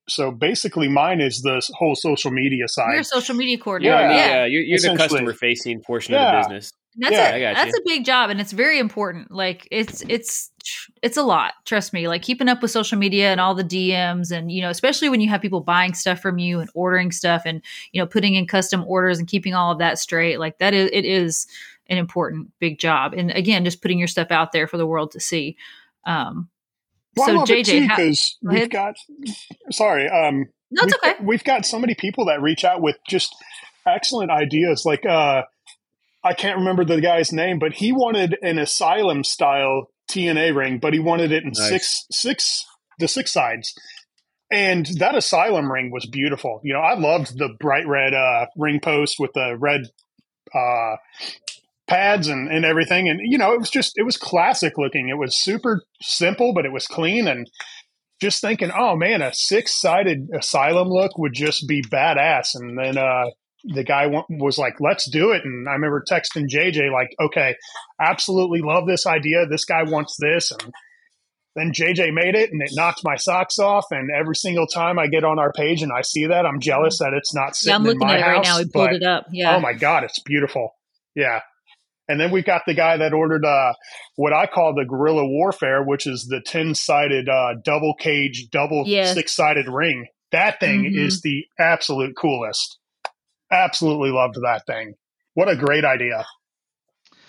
so 0.10 0.32
basically, 0.32 0.88
mine 0.88 1.20
is 1.20 1.42
the 1.42 1.62
whole 1.78 1.96
social 1.96 2.32
media 2.32 2.68
side. 2.68 2.92
You're 2.92 3.02
a 3.02 3.06
social 3.06 3.36
media 3.36 3.58
coordinator. 3.58 3.96
Yeah, 3.96 4.10
yeah. 4.10 4.28
yeah. 4.28 4.46
You're, 4.46 4.62
you're 4.64 4.80
the 4.80 4.96
customer 4.98 5.34
facing 5.34 5.82
portion 5.82 6.14
yeah. 6.14 6.40
of 6.40 6.44
the 6.44 6.50
business. 6.50 6.72
That's 7.00 7.14
yeah, 7.14 7.36
a, 7.36 7.54
that's 7.54 7.74
you. 7.74 7.82
a 7.82 7.82
big 7.86 8.06
job, 8.06 8.32
and 8.32 8.42
it's 8.42 8.52
very 8.52 8.80
important. 8.80 9.30
Like 9.30 9.68
it's 9.70 10.04
it's 10.10 10.50
it's 11.04 11.16
a 11.16 11.22
lot. 11.22 11.54
Trust 11.66 11.94
me. 11.94 12.08
Like 12.08 12.24
keeping 12.24 12.50
up 12.50 12.62
with 12.64 12.72
social 12.72 12.98
media 12.98 13.32
and 13.32 13.40
all 13.40 13.54
the 13.54 13.64
DMs, 13.64 14.32
and 14.32 14.52
you 14.52 14.62
know, 14.62 14.72
especially 14.72 15.10
when 15.10 15.22
you 15.22 15.30
have 15.30 15.40
people 15.40 15.62
buying 15.62 15.94
stuff 15.94 16.20
from 16.20 16.40
you 16.40 16.60
and 16.60 16.72
ordering 16.74 17.12
stuff, 17.12 17.44
and 17.46 17.62
you 17.92 18.02
know, 18.02 18.08
putting 18.08 18.34
in 18.34 18.48
custom 18.48 18.84
orders 18.88 19.20
and 19.20 19.28
keeping 19.28 19.54
all 19.54 19.72
of 19.72 19.78
that 19.78 20.00
straight. 20.00 20.40
Like 20.40 20.58
that 20.58 20.74
is 20.74 20.90
it 20.92 21.06
is 21.06 21.46
an 21.90 21.98
important 21.98 22.52
big 22.60 22.80
job. 22.80 23.14
And 23.14 23.32
again, 23.32 23.64
just 23.66 23.82
putting 23.82 24.00
your 24.00 24.08
stuff 24.08 24.32
out 24.32 24.52
there 24.52 24.68
for 24.68 24.78
the 24.78 24.88
world 24.88 25.12
to 25.12 25.20
see. 25.20 25.58
Um, 26.06 26.50
well, 27.16 27.46
so 27.46 27.54
JJ, 27.54 27.88
because 27.88 28.38
we've 28.42 28.58
ahead. 28.58 28.72
got 28.72 28.96
sorry, 29.72 30.08
um, 30.08 30.46
no, 30.70 30.84
it's 30.84 30.86
we've 30.86 30.94
okay. 30.96 31.12
Got, 31.14 31.24
we've 31.24 31.44
got 31.44 31.66
so 31.66 31.80
many 31.80 31.96
people 31.96 32.26
that 32.26 32.42
reach 32.42 32.64
out 32.64 32.82
with 32.82 32.98
just 33.08 33.36
excellent 33.86 34.32
ideas. 34.32 34.84
Like 34.86 35.06
uh, 35.06 35.44
I 36.24 36.34
can't 36.34 36.60
remember 36.60 36.86
the 36.86 37.02
guy's 37.02 37.32
name, 37.32 37.60
but 37.60 37.74
he 37.74 37.92
wanted 37.92 38.38
an 38.42 38.60
asylum 38.60 39.24
style 39.24 39.90
TNA 40.12 40.56
ring, 40.56 40.80
but 40.80 40.94
he 40.94 41.00
wanted 41.00 41.32
it 41.32 41.44
in 41.44 41.52
nice. 41.56 41.70
six 41.70 42.06
six 42.12 42.66
the 43.00 43.08
six 43.08 43.32
sides. 43.32 43.74
And 44.50 44.86
that 45.00 45.16
asylum 45.16 45.70
ring 45.70 45.92
was 45.92 46.06
beautiful. 46.06 46.62
You 46.64 46.74
know, 46.74 46.80
I 46.80 46.98
loved 46.98 47.38
the 47.38 47.50
bright 47.60 47.86
red 47.86 48.14
uh, 48.14 48.46
ring 48.56 48.80
post 48.80 49.18
with 49.20 49.34
the 49.34 49.58
red 49.60 49.82
uh, 50.56 50.96
pads 51.88 52.28
and, 52.28 52.50
and 52.52 52.66
everything. 52.66 53.10
And, 53.10 53.20
you 53.24 53.38
know, 53.38 53.54
it 53.54 53.60
was 53.60 53.70
just, 53.70 53.94
it 53.96 54.04
was 54.04 54.18
classic 54.18 54.74
looking. 54.78 55.10
It 55.10 55.18
was 55.18 55.42
super 55.42 55.82
simple, 56.02 56.54
but 56.54 56.66
it 56.66 56.74
was 56.74 56.86
clean. 56.86 57.28
And 57.28 57.50
just 58.22 58.42
thinking, 58.42 58.72
oh 58.78 58.96
man, 58.96 59.22
a 59.22 59.34
six 59.34 59.80
sided 59.80 60.30
asylum 60.38 60.90
look 60.90 61.18
would 61.18 61.34
just 61.34 61.68
be 61.68 61.82
badass. 61.82 62.50
And 62.56 62.78
then 62.78 62.98
uh, 62.98 63.26
the 63.64 63.84
guy 63.84 64.08
was 64.30 64.58
like, 64.58 64.76
let's 64.80 65.10
do 65.10 65.32
it. 65.32 65.44
And 65.46 65.68
I 65.68 65.74
remember 65.74 66.04
texting 66.10 66.46
JJ, 66.48 66.92
like, 66.92 67.10
okay, 67.20 67.56
absolutely 68.02 68.62
love 68.62 68.88
this 68.88 69.06
idea. 69.06 69.46
This 69.46 69.66
guy 69.66 69.84
wants 69.84 70.16
this. 70.20 70.52
And 70.52 70.74
then 71.56 71.72
JJ 71.72 72.14
made 72.14 72.36
it 72.36 72.52
and 72.52 72.62
it 72.62 72.72
knocked 72.74 73.02
my 73.04 73.16
socks 73.16 73.60
off. 73.60 73.86
And 73.92 74.10
every 74.12 74.36
single 74.36 74.68
time 74.68 74.98
I 75.00 75.08
get 75.08 75.24
on 75.24 75.40
our 75.40 75.52
page 75.52 75.82
and 75.82 75.92
I 75.92 76.02
see 76.02 76.26
that, 76.28 76.46
I'm 76.46 76.60
jealous 76.60 77.00
that 77.00 77.14
it's 77.14 77.34
not 77.34 77.56
sitting 77.56 77.72
yeah, 77.72 77.76
I'm 77.78 77.84
looking 77.84 78.10
at 78.10 78.20
it 78.20 78.24
house, 78.24 78.36
right 78.36 78.44
now. 78.44 78.58
We 78.60 78.66
pulled 78.70 78.94
it 78.94 79.04
up. 79.04 79.26
Yeah. 79.32 79.56
Oh 79.56 79.60
my 79.60 79.74
God, 79.74 80.04
it's 80.04 80.20
beautiful. 80.20 80.72
Yeah. 81.16 81.42
And 82.08 82.20
then 82.20 82.32
we've 82.32 82.46
got 82.46 82.64
the 82.66 82.74
guy 82.74 82.98
that 82.98 83.14
ordered 83.14 83.46
uh, 83.46 83.74
what 84.16 84.34
I 84.34 84.48
call 84.48 84.74
the 84.74 84.86
guerrilla 84.86 85.28
warfare, 85.28 85.84
which 85.84 86.08
is 86.08 86.26
the 86.26 86.42
10 86.42 86.76
sided 86.76 87.28
uh, 87.28 87.56
double 87.64 87.94
cage, 87.96 88.48
double 88.50 88.84
yeah. 88.86 89.14
six 89.14 89.36
sided 89.36 89.68
ring. 89.68 90.08
That 90.32 90.60
thing 90.60 90.84
mm-hmm. 90.84 91.06
is 91.06 91.22
the 91.22 91.46
absolute 91.60 92.16
coolest. 92.16 92.80
Absolutely 93.52 94.10
loved 94.12 94.36
that 94.36 94.64
thing. 94.66 94.94
What 95.34 95.50
a 95.50 95.56
great 95.56 95.86
idea. 95.86 96.26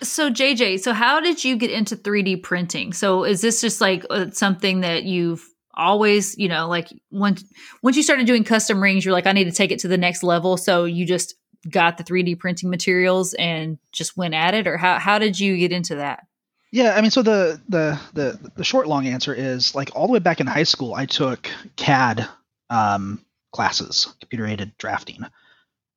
So 0.00 0.30
JJ, 0.30 0.80
so 0.80 0.92
how 0.92 1.20
did 1.20 1.44
you 1.44 1.56
get 1.56 1.70
into 1.70 1.96
3D 1.96 2.42
printing? 2.42 2.92
So 2.92 3.24
is 3.24 3.40
this 3.40 3.60
just 3.60 3.80
like 3.80 4.04
uh, 4.10 4.30
something 4.30 4.80
that 4.80 5.04
you've 5.04 5.44
always, 5.74 6.36
you 6.38 6.48
know, 6.48 6.68
like 6.68 6.88
once 7.10 7.44
once 7.82 7.96
you 7.96 8.02
started 8.02 8.26
doing 8.26 8.44
custom 8.44 8.82
rings, 8.82 9.04
you're 9.04 9.12
like, 9.12 9.26
I 9.26 9.32
need 9.32 9.44
to 9.44 9.52
take 9.52 9.72
it 9.72 9.80
to 9.80 9.88
the 9.88 9.98
next 9.98 10.22
level. 10.22 10.56
So 10.56 10.84
you 10.84 11.04
just 11.04 11.34
got 11.68 11.98
the 11.98 12.04
3D 12.04 12.38
printing 12.38 12.70
materials 12.70 13.34
and 13.34 13.78
just 13.92 14.16
went 14.16 14.34
at 14.34 14.54
it, 14.54 14.66
or 14.66 14.76
how 14.76 14.98
how 14.98 15.18
did 15.18 15.38
you 15.38 15.56
get 15.56 15.72
into 15.72 15.96
that? 15.96 16.26
Yeah, 16.70 16.94
I 16.96 17.00
mean, 17.00 17.10
so 17.10 17.22
the 17.22 17.60
the 17.68 17.98
the 18.12 18.52
the 18.56 18.64
short 18.64 18.86
long 18.86 19.06
answer 19.06 19.34
is 19.34 19.74
like 19.74 19.90
all 19.94 20.06
the 20.06 20.12
way 20.12 20.18
back 20.18 20.40
in 20.40 20.46
high 20.46 20.64
school, 20.64 20.94
I 20.94 21.06
took 21.06 21.50
CAD 21.76 22.28
um, 22.70 23.24
classes, 23.52 24.14
computer 24.20 24.46
aided 24.46 24.76
drafting. 24.78 25.24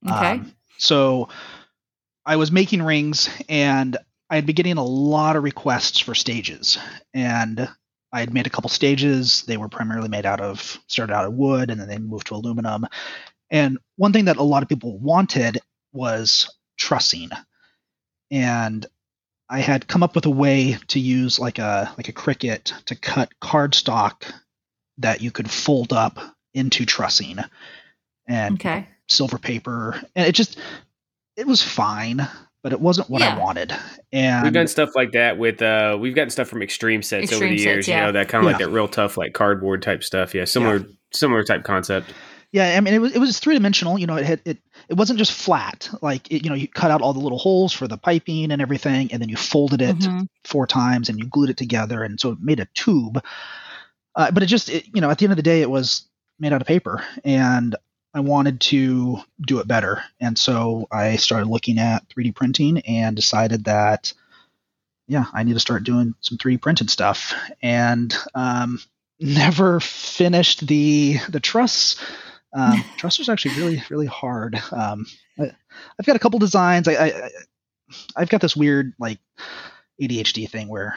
Okay. 0.09 0.31
Um, 0.31 0.55
so 0.77 1.29
I 2.25 2.35
was 2.35 2.51
making 2.51 2.81
rings 2.81 3.29
and 3.49 3.97
I 4.29 4.35
had 4.35 4.45
been 4.45 4.55
getting 4.55 4.77
a 4.77 4.83
lot 4.83 5.35
of 5.35 5.43
requests 5.43 5.99
for 5.99 6.15
stages. 6.15 6.77
And 7.13 7.69
I 8.13 8.19
had 8.19 8.33
made 8.33 8.47
a 8.47 8.49
couple 8.49 8.69
stages. 8.69 9.43
They 9.43 9.57
were 9.57 9.69
primarily 9.69 10.09
made 10.09 10.25
out 10.25 10.41
of, 10.41 10.79
started 10.87 11.13
out 11.13 11.25
of 11.25 11.33
wood 11.33 11.69
and 11.69 11.79
then 11.79 11.87
they 11.87 11.97
moved 11.97 12.27
to 12.27 12.35
aluminum. 12.35 12.87
And 13.51 13.77
one 13.97 14.13
thing 14.13 14.25
that 14.25 14.37
a 14.37 14.43
lot 14.43 14.63
of 14.63 14.69
people 14.69 14.97
wanted 14.97 15.59
was 15.91 16.49
trussing. 16.77 17.29
And 18.31 18.85
I 19.49 19.59
had 19.59 19.87
come 19.87 20.01
up 20.01 20.15
with 20.15 20.25
a 20.25 20.31
way 20.31 20.77
to 20.87 20.99
use 20.99 21.37
like 21.37 21.59
a 21.59 21.93
like 21.97 22.07
a 22.07 22.13
Cricut 22.13 22.71
to 22.85 22.95
cut 22.95 23.29
cardstock 23.41 24.31
that 24.99 25.21
you 25.21 25.31
could 25.31 25.51
fold 25.51 25.91
up 25.91 26.17
into 26.53 26.85
trussing. 26.85 27.39
And 28.27 28.55
okay. 28.55 28.87
silver 29.09 29.37
paper. 29.37 30.01
And 30.15 30.25
it 30.25 30.31
just 30.31 30.57
it 31.35 31.45
was 31.45 31.61
fine, 31.61 32.25
but 32.63 32.71
it 32.71 32.79
wasn't 32.79 33.09
what 33.09 33.21
yeah. 33.21 33.35
I 33.35 33.39
wanted. 33.39 33.73
And 34.13 34.43
we've 34.43 34.53
done 34.53 34.67
stuff 34.67 34.91
like 34.95 35.11
that 35.11 35.37
with 35.37 35.61
uh 35.61 35.97
we've 35.99 36.15
gotten 36.15 36.29
stuff 36.29 36.47
from 36.47 36.61
extreme 36.61 37.01
sets 37.01 37.23
extreme 37.23 37.49
over 37.49 37.55
the 37.55 37.61
years, 37.61 37.85
sets, 37.85 37.87
yeah. 37.89 37.99
you 37.99 38.05
know, 38.05 38.11
that 38.13 38.29
kind 38.29 38.45
of 38.45 38.49
yeah. 38.49 38.57
like 38.57 38.65
that 38.65 38.71
real 38.71 38.87
tough 38.87 39.17
like 39.17 39.33
cardboard 39.33 39.81
type 39.81 40.05
stuff. 40.05 40.33
Yeah, 40.33 40.45
similar 40.45 40.85
similar 41.11 41.43
type 41.43 41.65
concept. 41.65 42.13
Yeah, 42.51 42.75
I 42.75 42.79
mean 42.81 42.93
it 42.93 42.99
was 42.99 43.15
it 43.15 43.19
was 43.19 43.39
three 43.39 43.55
dimensional. 43.55 43.97
You 43.97 44.07
know, 44.07 44.17
it 44.17 44.25
had 44.25 44.41
it 44.43 44.57
it 44.89 44.95
wasn't 44.95 45.19
just 45.19 45.31
flat. 45.31 45.89
Like 46.01 46.29
it, 46.31 46.43
you 46.43 46.49
know, 46.49 46.55
you 46.55 46.67
cut 46.67 46.91
out 46.91 47.01
all 47.01 47.13
the 47.13 47.19
little 47.19 47.37
holes 47.37 47.71
for 47.71 47.87
the 47.87 47.97
piping 47.97 48.51
and 48.51 48.61
everything, 48.61 49.11
and 49.11 49.21
then 49.21 49.29
you 49.29 49.37
folded 49.37 49.81
it 49.81 49.97
mm-hmm. 49.97 50.23
four 50.43 50.67
times 50.67 51.07
and 51.07 51.17
you 51.17 51.25
glued 51.25 51.49
it 51.49 51.57
together, 51.57 52.03
and 52.03 52.19
so 52.19 52.31
it 52.31 52.39
made 52.41 52.59
a 52.59 52.67
tube. 52.73 53.23
Uh, 54.15 54.31
but 54.31 54.43
it 54.43 54.47
just 54.47 54.69
it, 54.69 54.85
you 54.93 54.99
know 54.99 55.09
at 55.09 55.17
the 55.17 55.25
end 55.25 55.31
of 55.31 55.37
the 55.37 55.43
day 55.43 55.61
it 55.61 55.69
was 55.69 56.05
made 56.39 56.51
out 56.51 56.61
of 56.61 56.67
paper, 56.67 57.03
and 57.23 57.75
I 58.13 58.19
wanted 58.19 58.59
to 58.61 59.19
do 59.39 59.59
it 59.59 59.67
better. 59.67 60.03
And 60.19 60.37
so 60.37 60.87
I 60.91 61.15
started 61.15 61.47
looking 61.47 61.79
at 61.79 62.07
3D 62.09 62.35
printing 62.35 62.79
and 62.79 63.15
decided 63.15 63.65
that, 63.65 64.13
yeah, 65.07 65.25
I 65.33 65.43
need 65.43 65.53
to 65.53 65.59
start 65.59 65.83
doing 65.83 66.15
some 66.19 66.37
3D 66.37 66.61
printed 66.61 66.89
stuff. 66.89 67.33
And 67.61 68.13
um, 68.35 68.79
never 69.19 69.79
finished 69.79 70.67
the 70.67 71.17
the 71.29 71.39
truss. 71.39 71.95
Um, 72.53 72.83
truss 72.97 73.19
was 73.19 73.29
actually 73.29 73.55
really 73.55 73.83
really 73.89 74.07
hard. 74.07 74.61
Um, 74.71 75.05
I, 75.39 75.51
have 75.97 76.05
got 76.05 76.15
a 76.15 76.19
couple 76.19 76.39
designs. 76.39 76.87
I, 76.87 76.93
I 76.93 77.29
I've 78.15 78.29
got 78.29 78.41
this 78.41 78.55
weird 78.55 78.93
like 78.99 79.19
ADHD 80.01 80.49
thing 80.49 80.67
where 80.67 80.95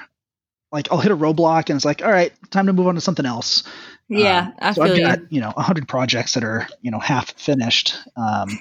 like 0.73 0.91
I'll 0.91 0.99
hit 0.99 1.13
a 1.13 1.17
roadblock 1.17 1.71
and 1.71 1.77
it's 1.77 1.85
like, 1.85 2.03
all 2.05 2.11
right, 2.11 2.33
time 2.51 2.67
to 2.67 2.73
move 2.73 2.89
on 2.89 2.97
to 2.97 3.01
something 3.01 3.25
else. 3.27 3.63
Yeah, 4.09 4.49
um, 4.49 4.55
I 4.59 4.73
so 4.73 4.83
I've 4.83 4.99
got, 4.99 5.21
you. 5.21 5.27
you 5.31 5.41
know, 5.41 5.53
hundred 5.57 5.89
projects 5.89 6.35
that 6.35 6.45
are, 6.45 6.67
you 6.83 6.91
know, 6.91 6.99
half 6.99 7.31
finished. 7.39 7.97
Um, 8.17 8.59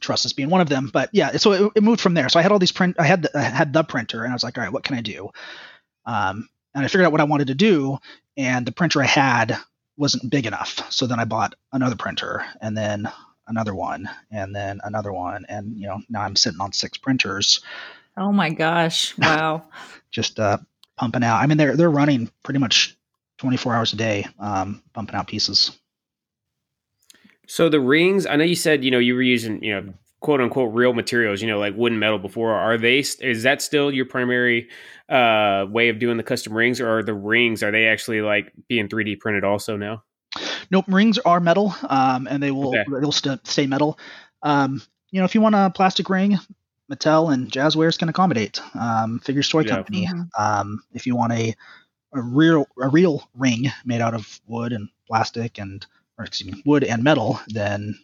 trusses 0.00 0.32
being 0.32 0.50
one 0.50 0.60
of 0.60 0.68
them, 0.68 0.90
but 0.92 1.10
yeah, 1.12 1.36
so 1.38 1.52
it, 1.52 1.72
it, 1.76 1.82
moved 1.82 2.00
from 2.00 2.14
there. 2.14 2.28
So 2.28 2.38
I 2.38 2.42
had 2.42 2.52
all 2.52 2.60
these 2.60 2.70
print, 2.70 2.96
I 3.00 3.04
had, 3.04 3.22
the, 3.22 3.36
I 3.36 3.42
had 3.42 3.72
the 3.72 3.82
printer 3.82 4.22
and 4.22 4.32
I 4.32 4.34
was 4.34 4.44
like, 4.44 4.56
all 4.56 4.62
right, 4.62 4.72
what 4.72 4.84
can 4.84 4.96
I 4.96 5.00
do? 5.00 5.30
Um, 6.06 6.48
and 6.74 6.84
I 6.84 6.88
figured 6.88 7.06
out 7.06 7.10
what 7.10 7.20
I 7.20 7.24
wanted 7.24 7.48
to 7.48 7.54
do 7.54 7.98
and 8.36 8.64
the 8.64 8.70
printer 8.70 9.02
I 9.02 9.06
had 9.06 9.58
wasn't 9.98 10.30
big 10.30 10.46
enough. 10.46 10.90
So 10.90 11.06
then 11.06 11.20
I 11.20 11.24
bought 11.24 11.54
another 11.72 11.96
printer 11.96 12.44
and 12.60 12.76
then 12.76 13.10
another 13.46 13.74
one 13.74 14.08
and 14.30 14.54
then 14.54 14.80
another 14.84 15.12
one. 15.12 15.44
And, 15.48 15.76
you 15.76 15.86
know, 15.86 16.00
now 16.08 16.22
I'm 16.22 16.36
sitting 16.36 16.60
on 16.60 16.72
six 16.72 16.96
printers. 16.96 17.60
Oh 18.16 18.32
my 18.32 18.50
gosh. 18.50 19.14
Wow. 19.18 19.64
Just, 20.10 20.40
uh, 20.40 20.58
pumping 20.96 21.22
out. 21.22 21.40
I 21.40 21.46
mean, 21.46 21.58
they're, 21.58 21.76
they're 21.76 21.90
running 21.90 22.30
pretty 22.42 22.60
much 22.60 22.96
24 23.38 23.74
hours 23.74 23.92
a 23.92 23.96
day, 23.96 24.26
um, 24.38 24.82
pumping 24.94 25.14
out 25.14 25.28
pieces. 25.28 25.78
So 27.46 27.68
the 27.68 27.80
rings, 27.80 28.26
I 28.26 28.36
know 28.36 28.44
you 28.44 28.56
said, 28.56 28.84
you 28.84 28.90
know, 28.90 28.98
you 28.98 29.14
were 29.14 29.22
using, 29.22 29.62
you 29.62 29.74
know, 29.74 29.94
quote 30.20 30.40
unquote 30.40 30.74
real 30.74 30.92
materials, 30.92 31.40
you 31.40 31.48
know, 31.48 31.58
like 31.58 31.76
wood 31.76 31.92
and 31.92 32.00
metal 32.00 32.18
before. 32.18 32.52
Are 32.52 32.76
they, 32.76 32.98
is 32.98 33.42
that 33.44 33.62
still 33.62 33.92
your 33.92 34.06
primary 34.06 34.68
uh, 35.08 35.66
way 35.68 35.88
of 35.88 35.98
doing 35.98 36.16
the 36.16 36.22
custom 36.22 36.52
rings 36.52 36.80
or 36.80 36.98
are 36.98 37.02
the 37.02 37.14
rings, 37.14 37.62
are 37.62 37.70
they 37.70 37.86
actually 37.86 38.20
like 38.20 38.52
being 38.68 38.88
3D 38.88 39.20
printed 39.20 39.44
also 39.44 39.76
now? 39.76 40.04
Nope. 40.70 40.84
Rings 40.88 41.18
are 41.18 41.40
metal 41.40 41.74
um, 41.88 42.26
and 42.28 42.42
they 42.42 42.50
will, 42.50 42.68
okay. 42.68 42.84
they'll 43.00 43.12
st- 43.12 43.46
stay 43.46 43.66
metal. 43.66 43.98
Um, 44.42 44.82
you 45.10 45.20
know, 45.20 45.24
if 45.24 45.34
you 45.34 45.40
want 45.40 45.54
a 45.54 45.70
plastic 45.74 46.10
ring, 46.10 46.38
Mattel 46.90 47.32
and 47.32 47.50
Jazwares 47.50 47.98
can 47.98 48.08
accommodate. 48.08 48.60
Um, 48.78 49.20
Figures 49.20 49.48
Toy 49.48 49.60
yeah. 49.60 49.76
Company. 49.76 50.06
Mm-hmm. 50.06 50.42
Um, 50.42 50.82
if 50.92 51.06
you 51.06 51.16
want 51.16 51.32
a 51.32 51.54
a 52.14 52.22
real 52.22 52.66
a 52.80 52.88
real 52.88 53.28
ring 53.34 53.70
made 53.84 54.00
out 54.00 54.14
of 54.14 54.40
wood 54.46 54.72
and 54.72 54.88
plastic 55.06 55.58
and 55.58 55.84
or 56.18 56.24
excuse 56.24 56.54
me 56.54 56.62
wood 56.64 56.84
and 56.84 57.02
metal, 57.02 57.40
then 57.48 57.98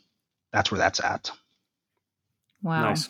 that's 0.53 0.71
where 0.71 0.79
that's 0.79 1.01
at. 1.01 1.31
Wow. 2.63 2.91
Nice. 2.91 3.09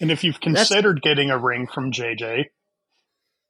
And 0.00 0.10
if 0.10 0.24
you've 0.24 0.40
considered 0.40 0.96
that's... 0.96 1.04
getting 1.04 1.30
a 1.30 1.38
ring 1.38 1.66
from 1.66 1.92
JJ, 1.92 2.46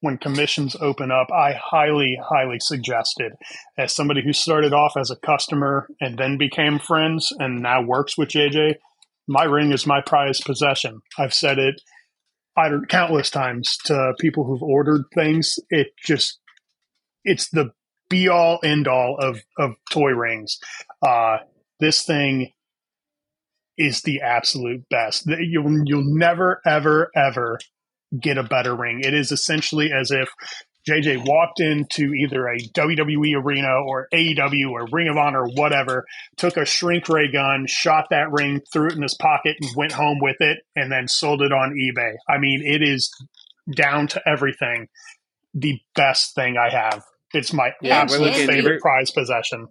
when 0.02 0.18
commissions 0.18 0.76
open 0.80 1.10
up, 1.10 1.28
I 1.32 1.52
highly, 1.52 2.18
highly 2.22 2.58
suggest 2.60 3.18
it. 3.18 3.32
As 3.78 3.94
somebody 3.94 4.22
who 4.22 4.32
started 4.32 4.74
off 4.74 4.96
as 4.96 5.10
a 5.10 5.16
customer 5.16 5.88
and 6.00 6.18
then 6.18 6.36
became 6.36 6.78
friends 6.78 7.32
and 7.38 7.62
now 7.62 7.82
works 7.82 8.18
with 8.18 8.28
JJ, 8.28 8.74
my 9.26 9.44
ring 9.44 9.72
is 9.72 9.86
my 9.86 10.00
prized 10.00 10.44
possession. 10.44 11.00
I've 11.18 11.32
said 11.32 11.58
it 11.58 11.80
I 12.56 12.68
don't, 12.68 12.88
countless 12.88 13.30
times 13.30 13.78
to 13.86 14.12
people 14.20 14.44
who've 14.44 14.62
ordered 14.62 15.04
things. 15.14 15.58
It 15.70 15.88
just 16.04 16.38
it's 17.24 17.48
the 17.50 17.70
be 18.10 18.28
all 18.28 18.58
end 18.62 18.88
all 18.88 19.16
of 19.18 19.42
of 19.58 19.74
toy 19.90 20.10
rings. 20.10 20.58
Uh, 21.00 21.38
this 21.80 22.04
thing 22.04 22.52
is 23.78 24.02
the 24.02 24.20
absolute 24.20 24.86
best. 24.90 25.26
You'll 25.26 25.82
you'll 25.86 26.14
never 26.14 26.60
ever 26.66 27.10
ever 27.16 27.58
get 28.20 28.38
a 28.38 28.42
better 28.42 28.75
ring. 28.75 29.01
It 29.03 29.14
is 29.14 29.33
essentially 29.33 29.90
as 29.92 30.11
if 30.11 30.29
JJ 30.88 31.27
walked 31.27 31.61
into 31.61 32.12
either 32.12 32.48
a 32.48 32.59
WWE 32.59 33.35
arena 33.37 33.83
or 33.87 34.09
AEW 34.12 34.70
or 34.70 34.87
Ring 34.90 35.09
of 35.09 35.16
Honor 35.16 35.42
or 35.42 35.48
whatever, 35.48 36.05
took 36.37 36.57
a 36.57 36.64
shrink 36.64 37.09
ray 37.09 37.31
gun, 37.31 37.66
shot 37.68 38.07
that 38.11 38.33
ring, 38.33 38.61
threw 38.72 38.88
it 38.88 38.94
in 38.94 39.03
his 39.03 39.14
pocket, 39.14 39.57
and 39.61 39.70
went 39.77 39.92
home 39.92 40.18
with 40.20 40.40
it, 40.40 40.59
and 40.75 40.90
then 40.90 41.07
sold 41.07 41.42
it 41.42 41.53
on 41.53 41.75
eBay. 41.75 42.14
I 42.29 42.38
mean, 42.38 42.62
it 42.64 42.83
is 42.83 43.11
down 43.75 44.09
to 44.09 44.22
everything 44.29 44.88
the 45.55 45.79
best 45.94 46.35
thing 46.35 46.57
I 46.57 46.70
have. 46.70 47.05
It's 47.33 47.53
my 47.53 47.72
yeah, 47.81 48.01
absolute 48.01 48.35
favorite 48.35 48.81
prize 48.81 49.11
possession. 49.11 49.68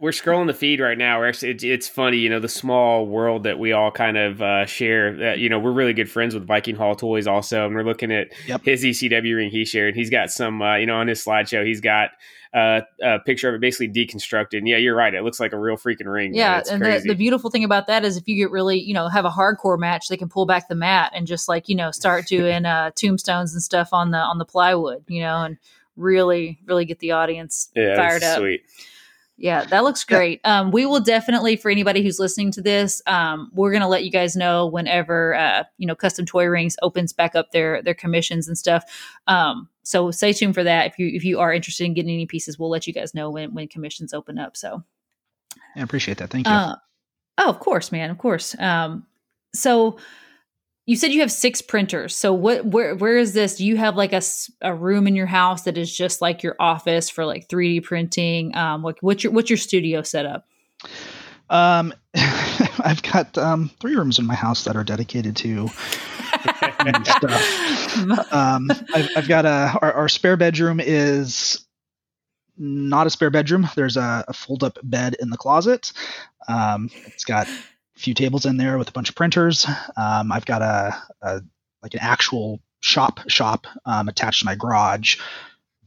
We're 0.00 0.10
scrolling 0.10 0.46
the 0.46 0.54
feed 0.54 0.78
right 0.78 0.96
now. 0.96 1.18
We're 1.18 1.28
actually, 1.28 1.50
it's, 1.50 1.64
it's, 1.64 1.88
funny, 1.88 2.18
you 2.18 2.30
know, 2.30 2.38
the 2.38 2.48
small 2.48 3.06
world 3.06 3.42
that 3.42 3.58
we 3.58 3.72
all 3.72 3.90
kind 3.90 4.16
of 4.16 4.40
uh, 4.40 4.64
share. 4.64 5.16
That 5.16 5.38
you 5.40 5.48
know, 5.48 5.58
we're 5.58 5.72
really 5.72 5.92
good 5.92 6.10
friends 6.10 6.34
with 6.34 6.46
Viking 6.46 6.76
Hall 6.76 6.94
Toys 6.94 7.26
also, 7.26 7.66
and 7.66 7.74
we're 7.74 7.82
looking 7.82 8.12
at 8.12 8.28
yep. 8.46 8.62
his 8.64 8.84
ECW 8.84 9.36
ring 9.36 9.50
he 9.50 9.64
shared. 9.64 9.96
He's 9.96 10.10
got 10.10 10.30
some, 10.30 10.62
uh, 10.62 10.76
you 10.76 10.86
know, 10.86 10.96
on 10.96 11.08
his 11.08 11.24
slideshow, 11.24 11.66
he's 11.66 11.80
got 11.80 12.10
uh, 12.54 12.82
a 13.02 13.18
picture 13.18 13.48
of 13.48 13.56
it 13.56 13.60
basically 13.60 13.88
deconstructed. 13.88 14.58
And 14.58 14.68
yeah, 14.68 14.76
you're 14.76 14.94
right. 14.94 15.12
It 15.12 15.24
looks 15.24 15.40
like 15.40 15.52
a 15.52 15.58
real 15.58 15.76
freaking 15.76 16.06
ring. 16.06 16.32
Yeah, 16.32 16.62
and 16.70 16.80
the, 16.80 17.02
the, 17.04 17.14
beautiful 17.14 17.50
thing 17.50 17.64
about 17.64 17.88
that 17.88 18.04
is 18.04 18.16
if 18.16 18.28
you 18.28 18.36
get 18.36 18.52
really, 18.52 18.78
you 18.78 18.94
know, 18.94 19.08
have 19.08 19.24
a 19.24 19.30
hardcore 19.30 19.78
match, 19.78 20.08
they 20.08 20.16
can 20.16 20.28
pull 20.28 20.46
back 20.46 20.68
the 20.68 20.76
mat 20.76 21.10
and 21.12 21.26
just 21.26 21.48
like 21.48 21.68
you 21.68 21.74
know 21.74 21.90
start 21.90 22.26
doing 22.28 22.66
uh, 22.66 22.92
tombstones 22.94 23.52
and 23.52 23.62
stuff 23.62 23.88
on 23.92 24.12
the 24.12 24.18
on 24.18 24.38
the 24.38 24.44
plywood, 24.44 25.02
you 25.08 25.20
know, 25.20 25.42
and 25.42 25.58
really 25.96 26.60
really 26.66 26.84
get 26.84 27.00
the 27.00 27.10
audience 27.10 27.70
yeah, 27.74 27.96
fired 27.96 28.22
up. 28.22 28.38
Sweet. 28.38 28.62
Yeah, 29.40 29.64
that 29.66 29.84
looks 29.84 30.02
great. 30.02 30.40
Yeah. 30.44 30.60
Um, 30.60 30.72
we 30.72 30.84
will 30.84 30.98
definitely, 30.98 31.54
for 31.54 31.70
anybody 31.70 32.02
who's 32.02 32.18
listening 32.18 32.50
to 32.52 32.60
this, 32.60 33.00
um, 33.06 33.50
we're 33.54 33.70
going 33.70 33.82
to 33.82 33.88
let 33.88 34.04
you 34.04 34.10
guys 34.10 34.34
know 34.34 34.66
whenever 34.66 35.34
uh, 35.36 35.62
you 35.78 35.86
know 35.86 35.94
Custom 35.94 36.26
Toy 36.26 36.46
Rings 36.46 36.76
opens 36.82 37.12
back 37.12 37.36
up 37.36 37.52
their 37.52 37.80
their 37.80 37.94
commissions 37.94 38.48
and 38.48 38.58
stuff. 38.58 38.82
Um, 39.28 39.68
so 39.84 40.10
stay 40.10 40.32
tuned 40.32 40.54
for 40.54 40.64
that. 40.64 40.88
If 40.88 40.98
you 40.98 41.08
if 41.14 41.24
you 41.24 41.38
are 41.38 41.52
interested 41.52 41.84
in 41.84 41.94
getting 41.94 42.12
any 42.12 42.26
pieces, 42.26 42.58
we'll 42.58 42.68
let 42.68 42.88
you 42.88 42.92
guys 42.92 43.14
know 43.14 43.30
when 43.30 43.54
when 43.54 43.68
commissions 43.68 44.12
open 44.12 44.38
up. 44.38 44.56
So, 44.56 44.82
I 45.76 45.82
appreciate 45.82 46.18
that. 46.18 46.30
Thank 46.30 46.48
you. 46.48 46.52
Uh, 46.52 46.74
oh, 47.38 47.48
of 47.48 47.60
course, 47.60 47.92
man, 47.92 48.10
of 48.10 48.18
course. 48.18 48.58
Um, 48.58 49.06
so 49.54 49.98
you 50.88 50.96
said 50.96 51.12
you 51.12 51.20
have 51.20 51.30
six 51.30 51.60
printers. 51.60 52.16
So 52.16 52.32
what 52.32 52.64
where 52.64 52.96
where 52.96 53.18
is 53.18 53.34
this? 53.34 53.56
Do 53.56 53.66
you 53.66 53.76
have 53.76 53.94
like 53.94 54.14
a, 54.14 54.22
a 54.62 54.74
room 54.74 55.06
in 55.06 55.14
your 55.14 55.26
house 55.26 55.64
that 55.64 55.76
is 55.76 55.94
just 55.94 56.22
like 56.22 56.42
your 56.42 56.56
office 56.58 57.10
for 57.10 57.26
like 57.26 57.46
3D 57.46 57.84
printing? 57.84 58.56
Um 58.56 58.82
like 58.82 58.96
what's 59.02 59.22
your 59.22 59.34
what's 59.34 59.50
your 59.50 59.58
studio 59.58 60.00
setup? 60.00 60.46
Um 61.50 61.92
I've 62.16 63.02
got 63.02 63.36
um 63.36 63.70
three 63.80 63.96
rooms 63.96 64.18
in 64.18 64.24
my 64.24 64.34
house 64.34 64.64
that 64.64 64.76
are 64.76 64.84
dedicated 64.84 65.36
to 65.36 65.68
stuff. 67.04 68.32
Um 68.32 68.70
I've, 68.94 69.08
I've 69.14 69.28
got 69.28 69.44
a 69.44 69.78
our, 69.82 69.92
our, 69.92 70.08
spare 70.08 70.38
bedroom 70.38 70.80
is 70.80 71.66
not 72.56 73.06
a 73.06 73.10
spare 73.10 73.30
bedroom. 73.30 73.68
There's 73.76 73.98
a, 73.98 74.24
a 74.26 74.32
fold 74.32 74.64
up 74.64 74.78
bed 74.82 75.16
in 75.20 75.28
the 75.28 75.36
closet. 75.36 75.92
Um, 76.48 76.88
it's 77.04 77.26
got 77.26 77.46
few 77.98 78.14
tables 78.14 78.46
in 78.46 78.56
there 78.56 78.78
with 78.78 78.88
a 78.88 78.92
bunch 78.92 79.08
of 79.08 79.14
printers. 79.14 79.66
Um, 79.96 80.32
I've 80.32 80.46
got 80.46 80.62
a, 80.62 80.96
a, 81.22 81.42
like 81.82 81.94
an 81.94 82.00
actual 82.00 82.60
shop 82.80 83.20
shop 83.28 83.66
um, 83.84 84.08
attached 84.08 84.40
to 84.40 84.46
my 84.46 84.54
garage 84.54 85.16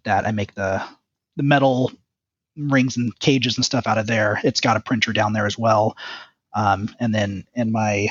that 0.04 0.28
I 0.28 0.32
make 0.32 0.54
the 0.54 0.84
the 1.38 1.43
metal 1.43 1.91
rings 2.58 2.97
and 2.97 3.17
cages 3.19 3.58
and 3.58 3.65
stuff 3.65 3.88
out 3.88 3.97
of 3.97 4.08
there. 4.08 4.39
It's 4.43 4.62
got 4.62 4.78
a 4.78 4.82
printer 4.82 5.13
down 5.13 5.34
there 5.34 5.45
as 5.45 5.58
well. 5.58 5.95
Um, 6.54 6.93
and 7.00 7.15
then 7.15 7.45
in 7.54 7.71
my 7.71 8.10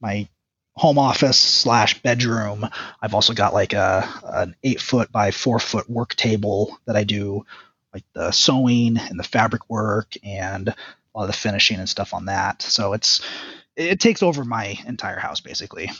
my 0.00 0.28
home 0.76 0.98
office 0.98 1.38
slash 1.38 2.00
bedroom, 2.02 2.68
I've 3.00 3.14
also 3.14 3.34
got 3.34 3.54
like 3.54 3.74
a 3.74 4.08
an 4.24 4.56
eight 4.62 4.80
foot 4.80 5.12
by 5.12 5.30
four 5.30 5.58
foot 5.60 5.88
work 5.88 6.14
table 6.14 6.78
that 6.86 6.96
I 6.96 7.04
do 7.04 7.44
like 7.92 8.04
the 8.12 8.32
sewing 8.32 8.98
and 8.98 9.18
the 9.18 9.24
fabric 9.24 9.70
work 9.70 10.14
and 10.24 10.74
a 11.14 11.18
lot 11.18 11.24
of 11.24 11.30
the 11.30 11.36
finishing 11.36 11.78
and 11.78 11.88
stuff 11.88 12.12
on 12.12 12.26
that. 12.26 12.62
So 12.62 12.92
it's 12.92 13.20
it 13.76 14.00
takes 14.00 14.22
over 14.22 14.44
my 14.44 14.78
entire 14.86 15.18
house 15.18 15.40
basically. 15.40 15.90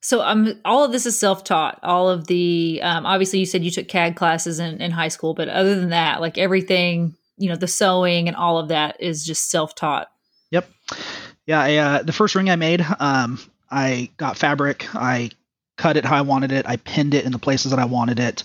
So 0.00 0.20
um, 0.22 0.60
all 0.64 0.84
of 0.84 0.92
this 0.92 1.06
is 1.06 1.18
self-taught. 1.18 1.80
All 1.82 2.08
of 2.08 2.26
the 2.28 2.80
um, 2.82 3.04
obviously 3.04 3.40
you 3.40 3.46
said 3.46 3.64
you 3.64 3.70
took 3.70 3.88
CAD 3.88 4.16
classes 4.16 4.58
in, 4.58 4.80
in 4.80 4.90
high 4.90 5.08
school, 5.08 5.34
but 5.34 5.48
other 5.48 5.74
than 5.74 5.90
that, 5.90 6.20
like 6.20 6.38
everything, 6.38 7.16
you 7.36 7.48
know, 7.48 7.56
the 7.56 7.68
sewing 7.68 8.28
and 8.28 8.36
all 8.36 8.58
of 8.58 8.68
that 8.68 9.00
is 9.00 9.24
just 9.24 9.50
self-taught. 9.50 10.08
Yep. 10.50 10.68
Yeah. 11.46 11.60
I, 11.60 11.76
uh, 11.76 12.02
the 12.02 12.12
first 12.12 12.34
ring 12.34 12.48
I 12.48 12.56
made, 12.56 12.86
um, 13.00 13.38
I 13.70 14.10
got 14.16 14.36
fabric. 14.36 14.86
I 14.94 15.30
cut 15.76 15.96
it 15.96 16.04
how 16.04 16.16
I 16.16 16.22
wanted 16.22 16.52
it. 16.52 16.66
I 16.66 16.76
pinned 16.76 17.14
it 17.14 17.24
in 17.24 17.32
the 17.32 17.38
places 17.38 17.70
that 17.70 17.80
I 17.80 17.84
wanted 17.84 18.18
it, 18.18 18.44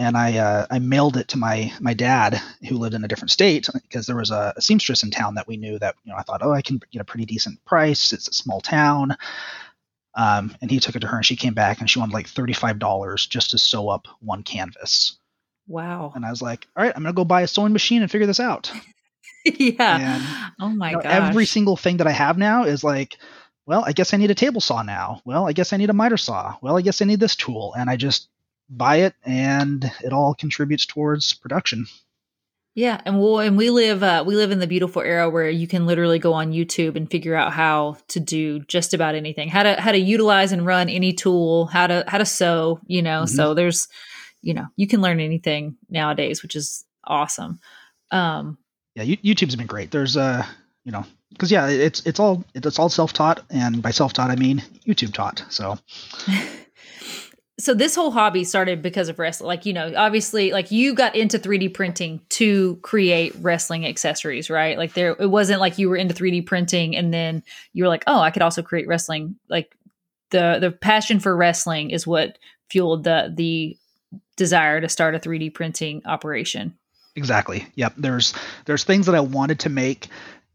and 0.00 0.16
I 0.16 0.38
uh, 0.38 0.66
I 0.70 0.78
mailed 0.78 1.18
it 1.18 1.28
to 1.28 1.38
my 1.38 1.72
my 1.78 1.92
dad 1.92 2.40
who 2.66 2.78
lived 2.78 2.94
in 2.94 3.04
a 3.04 3.08
different 3.08 3.30
state 3.30 3.68
because 3.72 4.06
there 4.06 4.16
was 4.16 4.30
a, 4.30 4.54
a, 4.56 4.62
seamstress 4.62 5.02
in 5.02 5.10
town 5.10 5.34
that 5.34 5.46
we 5.46 5.58
knew 5.58 5.78
that 5.78 5.94
you 6.04 6.10
know 6.10 6.18
I 6.18 6.22
thought 6.22 6.40
oh 6.42 6.52
I 6.52 6.62
can 6.62 6.80
get 6.90 7.02
a 7.02 7.04
pretty 7.04 7.26
decent 7.26 7.62
price. 7.66 8.12
It's 8.14 8.26
a 8.26 8.32
small 8.32 8.62
town. 8.62 9.16
Um, 10.14 10.56
and 10.60 10.70
he 10.70 10.80
took 10.80 10.96
it 10.96 11.00
to 11.00 11.06
her 11.06 11.18
and 11.18 11.26
she 11.26 11.36
came 11.36 11.54
back 11.54 11.80
and 11.80 11.88
she 11.88 11.98
wanted 11.98 12.14
like 12.14 12.26
thirty 12.26 12.54
five 12.54 12.78
dollars 12.78 13.26
just 13.26 13.50
to 13.50 13.58
sew 13.58 13.90
up 13.90 14.08
one 14.20 14.42
canvas. 14.42 15.18
Wow. 15.68 16.12
And 16.16 16.24
I 16.24 16.30
was 16.30 16.40
like 16.40 16.66
all 16.74 16.82
right 16.82 16.94
I'm 16.96 17.02
gonna 17.02 17.12
go 17.12 17.26
buy 17.26 17.42
a 17.42 17.46
sewing 17.46 17.74
machine 17.74 18.00
and 18.00 18.10
figure 18.10 18.26
this 18.26 18.40
out. 18.40 18.72
Yeah. 19.42 20.16
And, 20.16 20.52
oh 20.60 20.68
my 20.68 20.92
god 20.92 21.06
every 21.06 21.46
single 21.46 21.74
thing 21.74 21.96
that 21.96 22.06
I 22.06 22.10
have 22.10 22.36
now 22.36 22.64
is 22.64 22.84
like 22.84 23.16
well 23.64 23.82
I 23.86 23.92
guess 23.92 24.12
I 24.12 24.18
need 24.18 24.30
a 24.30 24.34
table 24.34 24.60
saw 24.60 24.82
now. 24.82 25.22
Well 25.24 25.48
I 25.48 25.54
guess 25.54 25.72
I 25.72 25.78
need 25.78 25.88
a 25.88 25.94
miter 25.94 26.18
saw. 26.18 26.56
Well 26.60 26.76
I 26.76 26.82
guess 26.82 27.00
I 27.00 27.06
need 27.06 27.20
this 27.20 27.36
tool. 27.36 27.72
And 27.74 27.88
I 27.88 27.96
just 27.96 28.28
buy 28.70 28.96
it 28.96 29.14
and 29.24 29.90
it 30.02 30.12
all 30.12 30.34
contributes 30.34 30.86
towards 30.86 31.34
production. 31.34 31.86
Yeah, 32.74 33.00
and 33.04 33.18
we'll 33.18 33.40
and 33.40 33.58
we 33.58 33.68
live 33.68 34.02
uh, 34.02 34.22
we 34.24 34.36
live 34.36 34.52
in 34.52 34.60
the 34.60 34.66
beautiful 34.66 35.02
era 35.02 35.28
where 35.28 35.50
you 35.50 35.66
can 35.66 35.86
literally 35.86 36.20
go 36.20 36.32
on 36.32 36.52
YouTube 36.52 36.94
and 36.94 37.10
figure 37.10 37.34
out 37.34 37.52
how 37.52 37.96
to 38.08 38.20
do 38.20 38.60
just 38.60 38.94
about 38.94 39.16
anything, 39.16 39.48
how 39.48 39.64
to 39.64 39.80
how 39.80 39.90
to 39.90 39.98
utilize 39.98 40.52
and 40.52 40.64
run 40.64 40.88
any 40.88 41.12
tool, 41.12 41.66
how 41.66 41.88
to 41.88 42.04
how 42.06 42.18
to 42.18 42.24
sew, 42.24 42.78
you 42.86 43.02
know. 43.02 43.22
Mm-hmm. 43.22 43.34
So 43.34 43.54
there's, 43.54 43.88
you 44.40 44.54
know, 44.54 44.66
you 44.76 44.86
can 44.86 45.00
learn 45.00 45.18
anything 45.18 45.76
nowadays, 45.88 46.44
which 46.44 46.54
is 46.54 46.84
awesome. 47.04 47.58
Um, 48.12 48.56
yeah, 48.94 49.02
YouTube's 49.02 49.56
been 49.56 49.66
great. 49.66 49.90
There's 49.90 50.16
uh, 50.16 50.46
you 50.84 50.92
know, 50.92 51.04
because 51.30 51.50
yeah, 51.50 51.66
it's 51.68 52.06
it's 52.06 52.20
all 52.20 52.44
it's 52.54 52.78
all 52.78 52.88
self 52.88 53.12
taught, 53.12 53.42
and 53.50 53.82
by 53.82 53.90
self 53.90 54.12
taught 54.12 54.30
I 54.30 54.36
mean 54.36 54.62
YouTube 54.86 55.12
taught. 55.12 55.44
So. 55.48 55.76
so 57.60 57.74
this 57.74 57.94
whole 57.94 58.10
hobby 58.10 58.42
started 58.42 58.82
because 58.82 59.08
of 59.08 59.18
wrestling 59.18 59.46
like 59.46 59.66
you 59.66 59.72
know 59.72 59.92
obviously 59.96 60.52
like 60.52 60.70
you 60.70 60.94
got 60.94 61.14
into 61.14 61.38
3d 61.38 61.72
printing 61.74 62.20
to 62.30 62.76
create 62.76 63.34
wrestling 63.40 63.86
accessories 63.86 64.50
right? 64.50 64.78
Like 64.78 64.94
there 64.94 65.16
it 65.18 65.30
wasn't 65.30 65.60
like 65.60 65.78
you 65.78 65.88
were 65.88 65.96
into 65.96 66.14
3d 66.14 66.46
printing 66.46 66.96
and 66.96 67.12
then 67.12 67.42
you 67.72 67.84
were 67.84 67.88
like 67.88 68.04
oh 68.06 68.20
i 68.20 68.30
could 68.30 68.42
also 68.42 68.62
create 68.62 68.88
wrestling. 68.88 69.36
Like 69.48 69.76
the 70.30 70.58
the 70.60 70.70
passion 70.70 71.20
for 71.20 71.36
wrestling 71.36 71.90
is 71.90 72.06
what 72.06 72.38
fueled 72.70 73.04
the 73.04 73.32
the 73.34 73.76
desire 74.36 74.80
to 74.80 74.88
start 74.88 75.14
a 75.14 75.18
3d 75.18 75.54
printing 75.54 76.02
operation. 76.06 76.76
Exactly. 77.16 77.66
Yep. 77.74 77.94
There's 77.98 78.34
there's 78.64 78.84
things 78.84 79.06
that 79.06 79.14
i 79.14 79.20
wanted 79.20 79.60
to 79.60 79.68
make 79.68 80.08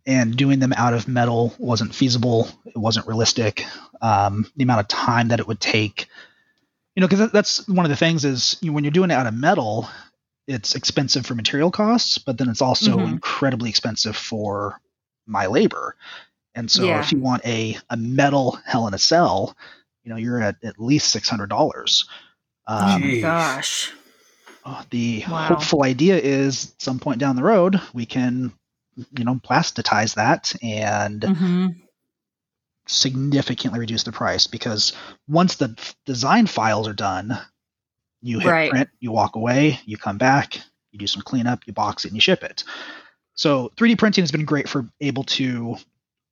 and 0.07 0.35
doing 0.35 0.59
them 0.59 0.73
out 0.73 0.93
of 0.93 1.07
metal 1.07 1.53
wasn't 1.57 1.93
feasible. 1.93 2.47
It 2.65 2.77
wasn't 2.77 3.07
realistic. 3.07 3.65
Um, 4.01 4.45
the 4.55 4.63
amount 4.63 4.81
of 4.81 4.87
time 4.87 5.29
that 5.29 5.39
it 5.39 5.47
would 5.47 5.59
take 5.59 6.07
you 6.95 7.01
know, 7.01 7.07
because 7.07 7.31
that's 7.31 7.67
one 7.67 7.85
of 7.85 7.89
the 7.89 7.95
things 7.95 8.23
is 8.23 8.57
you 8.61 8.71
know, 8.71 8.75
when 8.75 8.83
you're 8.83 8.91
doing 8.91 9.11
it 9.11 9.15
out 9.15 9.27
of 9.27 9.33
metal, 9.33 9.89
it's 10.47 10.75
expensive 10.75 11.25
for 11.25 11.35
material 11.35 11.71
costs, 11.71 12.17
but 12.17 12.37
then 12.37 12.49
it's 12.49 12.61
also 12.61 12.97
mm-hmm. 12.97 13.13
incredibly 13.13 13.69
expensive 13.69 14.15
for 14.15 14.79
my 15.27 15.47
labor. 15.47 15.95
And 16.53 16.71
so 16.71 16.85
yeah. 16.85 17.01
if 17.01 17.11
you 17.11 17.19
want 17.19 17.45
a, 17.45 17.77
a 17.89 17.97
metal 17.97 18.57
Hell 18.65 18.87
in 18.87 18.93
a 18.93 18.97
Cell, 18.97 19.57
you 20.03 20.11
know, 20.11 20.15
you're 20.15 20.41
at 20.41 20.55
at 20.63 20.79
least 20.79 21.11
six 21.11 21.27
hundred 21.27 21.49
dollars. 21.49 22.07
Um, 22.67 23.03
oh 23.03 23.21
gosh. 23.21 23.91
Uh, 24.63 24.83
the 24.89 25.23
wow. 25.29 25.43
hopeful 25.43 25.83
idea 25.83 26.17
is 26.17 26.73
some 26.79 26.99
point 26.99 27.19
down 27.19 27.35
the 27.35 27.43
road 27.43 27.79
we 27.93 28.05
can, 28.05 28.51
you 28.95 29.25
know, 29.25 29.35
plasticize 29.35 30.15
that 30.15 30.55
and 30.63 31.21
mm-hmm 31.21 31.67
significantly 32.87 33.79
reduce 33.79 34.03
the 34.03 34.11
price 34.11 34.47
because 34.47 34.93
once 35.27 35.55
the 35.55 35.75
design 36.05 36.47
files 36.47 36.87
are 36.87 36.93
done, 36.93 37.37
you 38.21 38.39
hit 38.39 38.49
right. 38.49 38.69
print, 38.69 38.89
you 38.99 39.11
walk 39.11 39.35
away, 39.35 39.79
you 39.85 39.97
come 39.97 40.17
back, 40.17 40.59
you 40.91 40.99
do 40.99 41.07
some 41.07 41.21
cleanup, 41.21 41.67
you 41.67 41.73
box 41.73 42.05
it, 42.05 42.09
and 42.09 42.15
you 42.15 42.21
ship 42.21 42.43
it. 42.43 42.63
So 43.33 43.71
3D 43.75 43.97
printing 43.97 44.23
has 44.23 44.31
been 44.31 44.45
great 44.45 44.69
for 44.69 44.85
able 45.01 45.23
to 45.23 45.75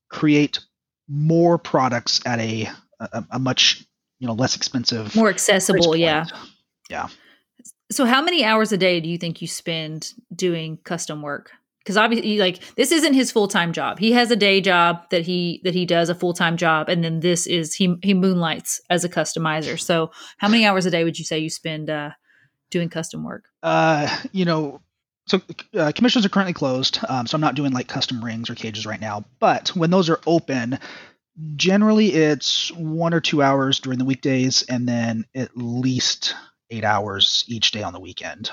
create 0.09 0.59
more 1.07 1.57
products 1.57 2.21
at 2.25 2.39
a 2.39 2.69
a, 2.99 3.25
a 3.31 3.39
much 3.39 3.85
you 4.19 4.27
know 4.27 4.33
less 4.33 4.55
expensive, 4.55 5.15
more 5.15 5.29
accessible. 5.29 5.95
Yeah, 5.95 6.25
yeah. 6.89 7.09
So, 7.91 8.05
how 8.05 8.21
many 8.21 8.43
hours 8.43 8.71
a 8.71 8.77
day 8.77 8.99
do 8.99 9.09
you 9.09 9.17
think 9.17 9.41
you 9.41 9.47
spend 9.47 10.13
doing 10.33 10.77
custom 10.77 11.21
work? 11.21 11.51
Because 11.83 11.97
obviously 11.97 12.37
like 12.37 12.59
this 12.75 12.91
isn't 12.91 13.13
his 13.13 13.31
full-time 13.31 13.73
job. 13.73 13.99
He 13.99 14.13
has 14.13 14.31
a 14.31 14.35
day 14.35 14.61
job 14.61 15.09
that 15.09 15.23
he 15.23 15.61
that 15.63 15.73
he 15.73 15.85
does 15.85 16.09
a 16.09 16.15
full-time 16.15 16.57
job 16.57 16.89
and 16.89 17.03
then 17.03 17.19
this 17.19 17.45
is 17.45 17.73
he 17.75 17.95
he 18.01 18.13
moonlights 18.13 18.81
as 18.89 19.03
a 19.03 19.09
customizer. 19.09 19.79
So 19.79 20.11
how 20.37 20.47
many 20.47 20.65
hours 20.65 20.85
a 20.85 20.91
day 20.91 21.03
would 21.03 21.19
you 21.19 21.25
say 21.25 21.39
you 21.39 21.49
spend 21.49 21.89
uh 21.89 22.11
doing 22.71 22.89
custom 22.89 23.23
work? 23.23 23.45
Uh 23.61 24.07
you 24.31 24.45
know 24.45 24.81
so 25.27 25.41
uh, 25.77 25.91
commissions 25.95 26.25
are 26.25 26.29
currently 26.29 26.51
closed 26.53 26.99
um, 27.07 27.25
so 27.25 27.35
i'm 27.35 27.41
not 27.41 27.55
doing 27.55 27.71
like 27.71 27.87
custom 27.87 28.23
rings 28.23 28.49
or 28.49 28.55
cages 28.55 28.85
right 28.85 29.01
now. 29.01 29.25
But 29.39 29.69
when 29.69 29.89
those 29.89 30.09
are 30.09 30.19
open 30.25 30.79
generally 31.55 32.13
it's 32.13 32.71
one 32.73 33.13
or 33.13 33.19
two 33.19 33.41
hours 33.41 33.79
during 33.79 33.99
the 33.99 34.05
weekdays 34.05 34.63
and 34.63 34.87
then 34.87 35.25
at 35.35 35.57
least 35.57 36.35
eight 36.69 36.83
hours 36.83 37.43
each 37.47 37.71
day 37.71 37.83
on 37.83 37.93
the 37.93 37.99
weekend. 37.99 38.51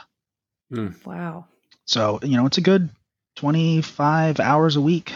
Mm. 0.73 1.05
wow. 1.05 1.47
So 1.85 2.19
you 2.23 2.37
know 2.37 2.47
it's 2.47 2.59
a 2.59 2.62
good 2.62 2.90
25 3.40 4.38
hours 4.38 4.76
a 4.76 4.83
week. 4.83 5.14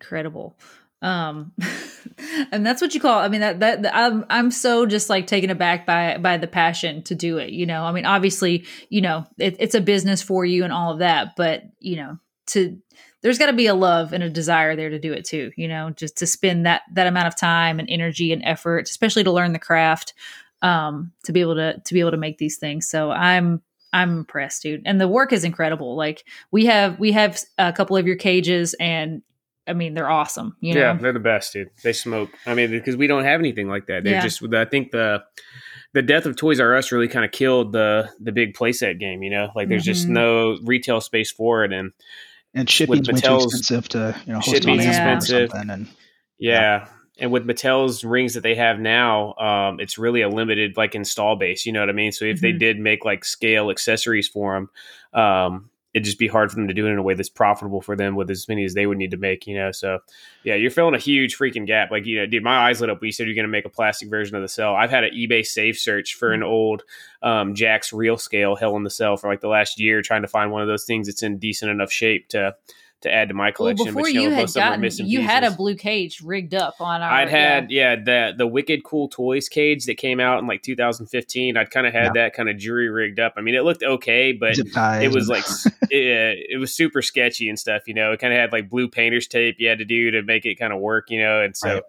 Incredible. 0.00 0.56
Um, 1.02 1.52
and 2.52 2.64
that's 2.64 2.80
what 2.80 2.94
you 2.94 3.00
call, 3.00 3.18
I 3.18 3.26
mean, 3.26 3.40
that, 3.40 3.58
that, 3.58 3.90
I'm, 3.92 4.24
I'm 4.30 4.52
so 4.52 4.86
just 4.86 5.10
like 5.10 5.26
taken 5.26 5.50
aback 5.50 5.84
by, 5.84 6.18
by 6.18 6.36
the 6.36 6.46
passion 6.46 7.02
to 7.02 7.16
do 7.16 7.38
it. 7.38 7.50
You 7.50 7.66
know, 7.66 7.82
I 7.82 7.90
mean, 7.90 8.06
obviously, 8.06 8.64
you 8.90 9.00
know, 9.00 9.26
it, 9.38 9.56
it's 9.58 9.74
a 9.74 9.80
business 9.80 10.22
for 10.22 10.44
you 10.44 10.62
and 10.62 10.72
all 10.72 10.92
of 10.92 11.00
that, 11.00 11.34
but 11.36 11.64
you 11.80 11.96
know, 11.96 12.16
to, 12.48 12.80
there's 13.22 13.38
got 13.38 13.46
to 13.46 13.52
be 13.52 13.66
a 13.66 13.74
love 13.74 14.12
and 14.12 14.22
a 14.22 14.30
desire 14.30 14.76
there 14.76 14.90
to 14.90 15.00
do 15.00 15.12
it 15.12 15.24
too, 15.24 15.50
you 15.56 15.66
know, 15.66 15.90
just 15.90 16.16
to 16.18 16.28
spend 16.28 16.64
that, 16.66 16.82
that 16.92 17.08
amount 17.08 17.26
of 17.26 17.36
time 17.36 17.80
and 17.80 17.90
energy 17.90 18.32
and 18.32 18.44
effort, 18.44 18.88
especially 18.88 19.24
to 19.24 19.32
learn 19.32 19.52
the 19.52 19.58
craft, 19.58 20.14
um, 20.62 21.10
to 21.24 21.32
be 21.32 21.40
able 21.40 21.56
to, 21.56 21.80
to 21.84 21.92
be 21.92 21.98
able 21.98 22.12
to 22.12 22.16
make 22.16 22.38
these 22.38 22.56
things. 22.56 22.88
So 22.88 23.10
I'm, 23.10 23.62
I'm 23.92 24.18
impressed, 24.18 24.62
dude. 24.62 24.82
And 24.84 25.00
the 25.00 25.08
work 25.08 25.32
is 25.32 25.44
incredible. 25.44 25.96
Like 25.96 26.24
we 26.50 26.66
have 26.66 26.98
we 26.98 27.12
have 27.12 27.40
a 27.58 27.72
couple 27.72 27.96
of 27.96 28.06
your 28.06 28.16
cages 28.16 28.74
and 28.80 29.22
I 29.66 29.72
mean 29.72 29.94
they're 29.94 30.10
awesome. 30.10 30.56
You 30.60 30.74
know? 30.74 30.80
Yeah, 30.80 30.94
they're 30.94 31.12
the 31.12 31.20
best, 31.20 31.52
dude. 31.52 31.70
They 31.82 31.92
smoke. 31.92 32.30
I 32.46 32.54
mean, 32.54 32.70
because 32.70 32.96
we 32.96 33.06
don't 33.06 33.24
have 33.24 33.40
anything 33.40 33.68
like 33.68 33.86
that. 33.86 34.04
They 34.04 34.12
yeah. 34.12 34.22
just 34.22 34.42
I 34.54 34.64
think 34.64 34.90
the 34.90 35.22
the 35.94 36.02
death 36.02 36.26
of 36.26 36.36
Toys 36.36 36.60
R 36.60 36.76
Us 36.76 36.92
really 36.92 37.08
kind 37.08 37.24
of 37.24 37.30
killed 37.30 37.72
the 37.72 38.10
the 38.20 38.32
big 38.32 38.54
playset 38.54 39.00
game, 39.00 39.22
you 39.22 39.30
know? 39.30 39.50
Like 39.54 39.68
there's 39.68 39.82
mm-hmm. 39.82 39.92
just 39.92 40.08
no 40.08 40.58
retail 40.64 41.00
space 41.00 41.30
for 41.30 41.64
it 41.64 41.72
and 41.72 41.92
and 42.54 42.68
shipping's 42.68 43.08
way 43.08 43.20
too 43.20 43.36
expensive 43.36 43.88
to, 43.90 44.14
you 44.26 44.32
know, 44.32 44.40
host 44.40 44.50
shipping's 44.50 44.86
expensive. 44.86 45.50
And, 45.54 45.88
yeah. 46.38 46.60
yeah 46.60 46.88
and 47.18 47.32
with 47.32 47.46
Mattel's 47.46 48.04
rings 48.04 48.34
that 48.34 48.42
they 48.42 48.54
have 48.54 48.78
now, 48.78 49.34
um, 49.34 49.80
it's 49.80 49.98
really 49.98 50.22
a 50.22 50.28
limited 50.28 50.76
like 50.76 50.94
install 50.94 51.36
base. 51.36 51.64
You 51.64 51.72
know 51.72 51.80
what 51.80 51.88
I 51.88 51.92
mean? 51.92 52.12
So 52.12 52.24
if 52.24 52.36
mm-hmm. 52.36 52.46
they 52.46 52.52
did 52.52 52.78
make 52.78 53.04
like 53.04 53.24
scale 53.24 53.70
accessories 53.70 54.28
for 54.28 54.54
them, 54.54 54.70
um, 55.20 55.70
it'd 55.94 56.04
just 56.04 56.18
be 56.18 56.28
hard 56.28 56.50
for 56.50 56.56
them 56.56 56.68
to 56.68 56.74
do 56.74 56.86
it 56.86 56.90
in 56.90 56.98
a 56.98 57.02
way 57.02 57.14
that's 57.14 57.30
profitable 57.30 57.80
for 57.80 57.96
them 57.96 58.16
with 58.16 58.30
as 58.30 58.46
many 58.48 58.66
as 58.66 58.74
they 58.74 58.86
would 58.86 58.98
need 58.98 59.12
to 59.12 59.16
make. 59.16 59.46
You 59.46 59.56
know, 59.56 59.72
so 59.72 60.00
yeah, 60.44 60.54
you're 60.54 60.70
filling 60.70 60.94
a 60.94 60.98
huge 60.98 61.38
freaking 61.38 61.66
gap. 61.66 61.90
Like 61.90 62.04
you 62.04 62.18
know, 62.18 62.26
dude, 62.26 62.44
my 62.44 62.68
eyes 62.68 62.82
lit 62.82 62.90
up 62.90 63.00
when 63.00 63.06
you 63.06 63.12
said 63.12 63.26
you're 63.26 63.34
going 63.34 63.44
to 63.44 63.50
make 63.50 63.64
a 63.64 63.70
plastic 63.70 64.10
version 64.10 64.36
of 64.36 64.42
the 64.42 64.48
cell. 64.48 64.76
I've 64.76 64.90
had 64.90 65.04
an 65.04 65.14
eBay 65.14 65.44
safe 65.44 65.78
search 65.78 66.14
for 66.14 66.32
an 66.32 66.40
mm-hmm. 66.40 66.50
old 66.50 66.82
um, 67.22 67.54
Jakks 67.54 67.94
real 67.94 68.18
scale 68.18 68.56
Hell 68.56 68.76
in 68.76 68.84
the 68.84 68.90
Cell 68.90 69.16
for 69.16 69.30
like 69.30 69.40
the 69.40 69.48
last 69.48 69.80
year, 69.80 70.02
trying 70.02 70.22
to 70.22 70.28
find 70.28 70.52
one 70.52 70.60
of 70.60 70.68
those 70.68 70.84
things 70.84 71.06
that's 71.06 71.22
in 71.22 71.38
decent 71.38 71.70
enough 71.70 71.90
shape 71.90 72.28
to 72.28 72.54
to 73.02 73.12
add 73.12 73.28
to 73.28 73.34
my 73.34 73.50
collection. 73.50 73.84
Well, 73.84 73.94
before 73.94 74.02
but, 74.02 74.12
you, 74.14 74.22
you 74.22 74.30
know, 74.30 74.36
had 74.36 74.52
gotten, 74.54 75.06
you 75.06 75.20
had 75.20 75.44
a 75.44 75.50
blue 75.50 75.74
cage 75.74 76.20
rigged 76.22 76.54
up 76.54 76.80
on 76.80 77.02
our. 77.02 77.10
I'd 77.10 77.28
had 77.28 77.70
yeah. 77.70 77.94
yeah, 77.94 77.96
the 77.96 78.34
the 78.38 78.46
Wicked 78.46 78.84
Cool 78.84 79.08
Toys 79.08 79.48
cage 79.48 79.84
that 79.84 79.96
came 79.96 80.18
out 80.18 80.38
in 80.38 80.46
like 80.46 80.62
2015. 80.62 81.56
I'd 81.56 81.70
kind 81.70 81.86
of 81.86 81.92
had 81.92 82.04
yeah. 82.04 82.22
that 82.22 82.34
kind 82.34 82.48
of 82.48 82.56
jury 82.56 82.88
rigged 82.88 83.20
up. 83.20 83.34
I 83.36 83.42
mean, 83.42 83.54
it 83.54 83.64
looked 83.64 83.82
okay, 83.82 84.32
but 84.32 84.54
it 84.58 85.12
was 85.12 85.28
like 85.28 85.44
it, 85.90 86.46
it 86.50 86.58
was 86.58 86.72
super 86.72 87.02
sketchy 87.02 87.48
and 87.48 87.58
stuff. 87.58 87.82
You 87.86 87.94
know, 87.94 88.12
it 88.12 88.20
kind 88.20 88.32
of 88.32 88.40
had 88.40 88.52
like 88.52 88.70
blue 88.70 88.88
painter's 88.88 89.26
tape 89.26 89.56
you 89.58 89.68
had 89.68 89.78
to 89.78 89.84
do 89.84 90.10
to 90.12 90.22
make 90.22 90.46
it 90.46 90.56
kind 90.56 90.72
of 90.72 90.80
work. 90.80 91.10
You 91.10 91.20
know, 91.20 91.42
and 91.42 91.56
so 91.56 91.74
right. 91.74 91.82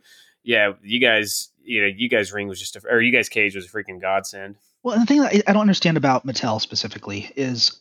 yeah, 0.44 0.74
you 0.84 1.00
guys, 1.00 1.50
you 1.64 1.82
know, 1.82 1.88
you 1.88 2.10
guys 2.10 2.34
ring 2.34 2.48
was 2.48 2.60
just 2.60 2.76
a, 2.76 2.82
or 2.90 3.02
you 3.02 3.14
guys 3.14 3.30
cage 3.30 3.56
was 3.56 3.66
a 3.66 3.70
freaking 3.70 4.02
godsend. 4.02 4.56
Well, 4.84 4.94
and 4.94 5.02
the 5.02 5.06
thing 5.06 5.22
that 5.22 5.50
I 5.50 5.54
don't 5.54 5.62
understand 5.62 5.98
about 5.98 6.26
Mattel 6.26 6.62
specifically 6.62 7.32
is 7.36 7.80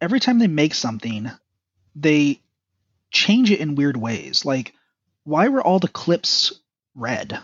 every 0.00 0.20
time 0.20 0.38
they 0.38 0.46
make 0.46 0.74
something, 0.74 1.30
they 1.94 2.40
change 3.10 3.50
it 3.50 3.60
in 3.60 3.74
weird 3.74 3.96
ways. 3.96 4.44
Like, 4.44 4.74
why 5.24 5.48
were 5.48 5.62
all 5.62 5.78
the 5.78 5.88
clips 5.88 6.52
red? 6.94 7.38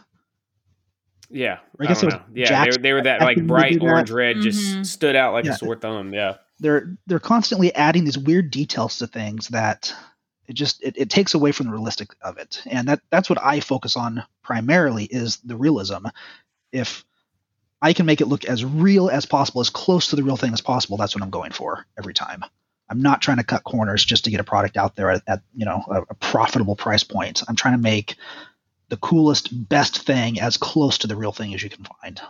Yeah, 1.31 1.59
I 1.81 1.87
guess 1.87 2.03
I 2.03 2.07
it 2.07 2.12
was 2.12 2.22
yeah. 2.35 2.64
They 2.64 2.70
were, 2.70 2.79
they 2.79 2.92
were 2.92 3.03
that 3.03 3.20
like 3.20 3.46
bright 3.46 3.83
orange 3.83 4.11
that. 4.11 4.14
red, 4.14 4.40
just 4.40 4.62
mm-hmm. 4.62 4.83
stood 4.83 5.16
out 5.16 5.33
like 5.33 5.44
yeah. 5.44 5.53
a 5.53 5.57
sore 5.57 5.77
thumb. 5.77 6.14
Yeah, 6.14 6.37
they're 6.61 6.96
they're 7.07 7.18
constantly 7.18 7.74
adding 7.74 8.05
these 8.05 8.18
weird 8.18 8.50
details 8.50 8.98
to 8.98 9.07
things 9.07 9.48
that 9.48 9.92
it 10.46 10.55
just 10.55 10.83
it, 10.83 10.96
it 10.96 11.11
takes 11.11 11.35
away 11.35 11.53
from 11.53 11.66
the 11.66 11.72
realistic 11.72 12.11
of 12.22 12.38
it, 12.38 12.62
and 12.66 12.88
that 12.88 13.00
that's 13.11 13.29
what 13.29 13.42
I 13.42 13.61
focus 13.61 13.96
on 13.96 14.22
primarily 14.42 15.05
is 15.05 15.38
the 15.38 15.57
realism. 15.57 16.07
If 16.72 17.05
I 17.81 17.92
can 17.92 18.07
make 18.07 18.20
it 18.20 18.29
look 18.29 18.44
as 18.44 18.64
real 18.64 19.11
as 19.11 19.27
possible, 19.27 19.61
as 19.61 19.70
close 19.70 20.09
to 20.09 20.16
the 20.16 20.22
real 20.22 20.37
thing 20.37 20.53
as 20.53 20.61
possible, 20.61 20.96
that's 20.96 21.14
what 21.14 21.22
I'm 21.22 21.31
going 21.31 21.53
for 21.53 21.87
every 21.98 22.14
time. 22.14 22.44
I'm 22.88 23.01
not 23.01 23.23
trying 23.23 23.38
to 23.38 23.44
cut 23.44 23.64
corners 23.64 24.05
just 24.05 24.25
to 24.25 24.31
get 24.31 24.40
a 24.40 24.44
product 24.44 24.77
out 24.77 24.97
there 24.97 25.11
at, 25.11 25.23
at 25.27 25.40
you 25.55 25.64
know 25.64 25.83
a, 25.88 26.03
a, 26.03 26.14
profitable 26.14 26.77
price 26.77 27.03
point. 27.03 27.42
I'm 27.49 27.57
trying 27.57 27.75
to 27.75 27.83
make 27.83 28.16
the 28.90 28.97
coolest, 28.99 29.68
best 29.68 30.07
thing 30.07 30.38
as 30.40 30.57
close 30.57 30.99
to 30.99 31.07
the 31.07 31.16
real 31.16 31.33
thing 31.33 31.55
as 31.55 31.62
you 31.62 31.70
can 31.70 31.87
find. 32.03 32.20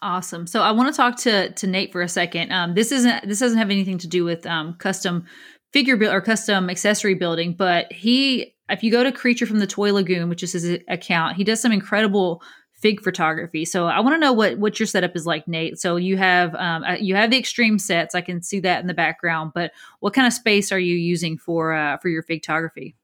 Awesome. 0.00 0.46
So 0.46 0.62
I 0.62 0.70
want 0.70 0.92
to 0.92 0.96
talk 0.96 1.16
to 1.18 1.50
to 1.50 1.66
Nate 1.66 1.92
for 1.92 2.02
a 2.02 2.08
second. 2.08 2.52
Um, 2.52 2.74
this 2.74 2.92
isn't 2.92 3.28
this 3.28 3.40
doesn't 3.40 3.58
have 3.58 3.70
anything 3.70 3.98
to 3.98 4.06
do 4.06 4.24
with 4.24 4.46
um, 4.46 4.74
custom 4.74 5.26
figure 5.72 5.96
build 5.96 6.14
or 6.14 6.20
custom 6.20 6.70
accessory 6.70 7.14
building, 7.14 7.54
but 7.54 7.92
he 7.92 8.54
if 8.68 8.82
you 8.82 8.90
go 8.90 9.02
to 9.02 9.10
Creature 9.10 9.46
from 9.46 9.58
the 9.58 9.66
Toy 9.66 9.92
Lagoon, 9.92 10.28
which 10.28 10.42
is 10.42 10.52
his 10.52 10.78
account, 10.88 11.36
he 11.36 11.44
does 11.44 11.60
some 11.60 11.72
incredible 11.72 12.42
fig 12.78 13.02
photography. 13.02 13.64
So 13.64 13.86
I 13.86 14.00
want 14.00 14.14
to 14.14 14.18
know 14.18 14.32
what 14.32 14.58
what 14.58 14.78
your 14.78 14.86
setup 14.86 15.16
is 15.16 15.26
like, 15.26 15.46
Nate. 15.48 15.78
So 15.78 15.96
you 15.96 16.16
have 16.16 16.54
um, 16.54 16.84
uh, 16.84 16.94
you 16.94 17.14
have 17.14 17.30
the 17.30 17.38
extreme 17.38 17.78
sets. 17.78 18.14
I 18.14 18.20
can 18.20 18.42
see 18.42 18.60
that 18.60 18.80
in 18.80 18.86
the 18.86 18.94
background, 18.94 19.52
but 19.54 19.72
what 20.00 20.14
kind 20.14 20.26
of 20.26 20.32
space 20.32 20.72
are 20.72 20.78
you 20.78 20.94
using 20.94 21.38
for 21.38 21.72
uh, 21.72 21.98
for 21.98 22.08
your 22.08 22.22
fig 22.22 22.42
photography? 22.42 22.94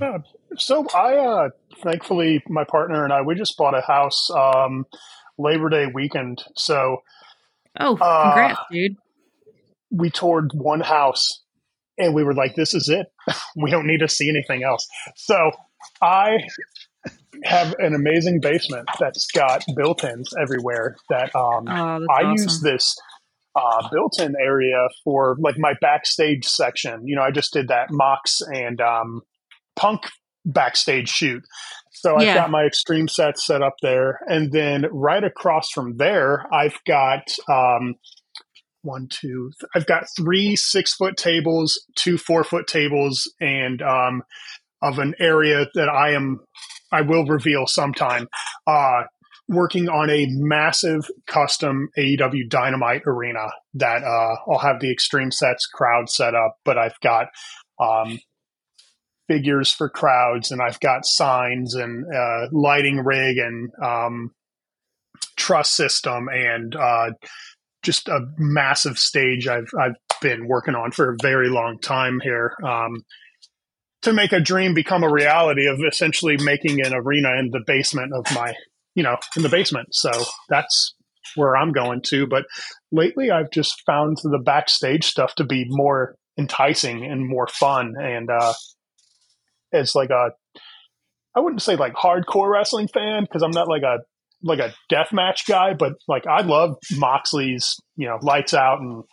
Uh, 0.00 0.18
so 0.56 0.86
I 0.94 1.16
uh, 1.16 1.48
thankfully 1.82 2.42
my 2.48 2.64
partner 2.64 3.04
and 3.04 3.12
I 3.12 3.22
we 3.22 3.34
just 3.34 3.56
bought 3.56 3.76
a 3.76 3.80
house 3.80 4.30
um, 4.30 4.86
Labor 5.38 5.68
Day 5.68 5.86
weekend. 5.92 6.42
So 6.56 7.02
oh, 7.78 7.96
uh, 7.96 8.32
congrats, 8.32 8.60
dude! 8.70 8.96
We 9.90 10.10
toured 10.10 10.52
one 10.52 10.80
house 10.80 11.42
and 11.96 12.14
we 12.14 12.24
were 12.24 12.34
like, 12.34 12.56
"This 12.56 12.74
is 12.74 12.88
it. 12.88 13.06
we 13.56 13.70
don't 13.70 13.86
need 13.86 14.00
to 14.00 14.08
see 14.08 14.28
anything 14.28 14.64
else." 14.64 14.88
So 15.16 15.52
I 16.02 16.38
have 17.44 17.74
an 17.78 17.94
amazing 17.94 18.40
basement 18.40 18.88
that's 18.98 19.26
got 19.32 19.64
built-ins 19.76 20.32
everywhere. 20.40 20.96
That 21.08 21.34
um, 21.34 21.68
oh, 21.68 22.06
I 22.10 22.24
awesome. 22.24 22.32
use 22.32 22.60
this 22.60 22.96
uh, 23.54 23.88
built-in 23.90 24.34
area 24.40 24.88
for 25.04 25.36
like 25.40 25.56
my 25.58 25.74
backstage 25.80 26.44
section. 26.46 27.06
You 27.06 27.16
know, 27.16 27.22
I 27.22 27.30
just 27.30 27.52
did 27.52 27.68
that 27.68 27.88
Mox 27.90 28.40
and 28.42 28.80
um, 28.80 29.22
Punk 29.76 30.02
backstage 30.44 31.08
shoot. 31.08 31.42
So 31.92 32.16
I've 32.16 32.22
yeah. 32.22 32.34
got 32.34 32.50
my 32.50 32.64
extreme 32.64 33.08
set 33.08 33.38
set 33.38 33.62
up 33.62 33.74
there, 33.82 34.20
and 34.26 34.52
then 34.52 34.86
right 34.90 35.22
across 35.22 35.70
from 35.70 35.96
there, 35.96 36.46
I've 36.52 36.78
got 36.86 37.28
um, 37.48 37.94
one, 38.82 39.08
two. 39.10 39.50
Th- 39.60 39.70
I've 39.74 39.86
got 39.86 40.06
three 40.16 40.56
six 40.56 40.94
foot 40.94 41.16
tables, 41.16 41.78
two 41.96 42.16
four 42.16 42.44
foot 42.44 42.66
tables, 42.66 43.30
and 43.40 43.82
um, 43.82 44.22
of 44.82 44.98
an 44.98 45.14
area 45.18 45.66
that 45.74 45.88
I 45.88 46.12
am 46.12 46.40
I 46.92 47.02
will 47.02 47.24
reveal 47.24 47.66
sometime. 47.66 48.28
Uh, 48.66 49.02
working 49.48 49.88
on 49.88 50.08
a 50.08 50.26
massive 50.30 51.10
custom 51.26 51.88
AEW 51.98 52.48
Dynamite 52.48 53.02
arena 53.04 53.50
that 53.74 54.04
uh, 54.04 54.36
I'll 54.48 54.58
have 54.58 54.80
the 54.80 54.92
extreme 54.92 55.32
sets 55.32 55.66
crowd 55.66 56.08
set 56.08 56.36
up, 56.36 56.56
but 56.64 56.78
I've 56.78 56.98
got 57.00 57.26
um, 57.80 58.20
figures 59.28 59.72
for 59.72 59.88
crowds 59.88 60.52
and 60.52 60.62
I've 60.62 60.78
got 60.78 61.04
signs 61.04 61.74
and 61.74 62.04
uh, 62.14 62.46
lighting 62.52 62.98
rig 62.98 63.38
and 63.38 63.70
um, 63.82 64.30
truss 65.36 65.70
system 65.70 66.28
and 66.32 66.76
uh, 66.76 67.10
just 67.82 68.08
a 68.08 68.20
massive 68.38 68.98
stage 68.98 69.48
I've 69.48 69.70
I've 69.80 69.94
been 70.20 70.46
working 70.46 70.74
on 70.74 70.92
for 70.92 71.12
a 71.12 71.16
very 71.22 71.48
long 71.48 71.78
time 71.80 72.20
here. 72.22 72.52
Um, 72.64 73.02
to 74.02 74.12
make 74.12 74.32
a 74.32 74.40
dream 74.40 74.74
become 74.74 75.02
a 75.02 75.12
reality 75.12 75.66
of 75.66 75.78
essentially 75.86 76.36
making 76.42 76.84
an 76.84 76.94
arena 76.94 77.38
in 77.38 77.50
the 77.50 77.62
basement 77.66 78.12
of 78.14 78.24
my, 78.34 78.54
you 78.94 79.02
know, 79.02 79.16
in 79.36 79.42
the 79.42 79.48
basement. 79.48 79.88
So 79.92 80.10
that's 80.48 80.94
where 81.36 81.56
I'm 81.56 81.72
going 81.72 82.02
to. 82.06 82.26
But 82.26 82.44
lately, 82.90 83.30
I've 83.30 83.50
just 83.50 83.82
found 83.84 84.16
the 84.22 84.38
backstage 84.38 85.04
stuff 85.04 85.34
to 85.36 85.44
be 85.44 85.64
more 85.68 86.16
enticing 86.38 87.04
and 87.04 87.28
more 87.28 87.46
fun. 87.46 87.94
And 88.00 88.30
uh, 88.30 88.54
it's 89.72 89.94
like 89.94 90.10
a, 90.10 90.30
I 91.34 91.40
wouldn't 91.40 91.62
say 91.62 91.76
like 91.76 91.94
hardcore 91.94 92.50
wrestling 92.50 92.88
fan 92.88 93.22
because 93.22 93.42
I'm 93.42 93.52
not 93.52 93.68
like 93.68 93.82
a 93.82 93.98
like 94.42 94.58
a 94.58 94.74
death 94.88 95.12
match 95.12 95.46
guy, 95.46 95.74
but 95.74 95.92
like 96.08 96.26
I 96.26 96.40
love 96.40 96.76
Moxley's, 96.92 97.76
you 97.96 98.08
know, 98.08 98.18
lights 98.22 98.54
out 98.54 98.80
and 98.80 99.04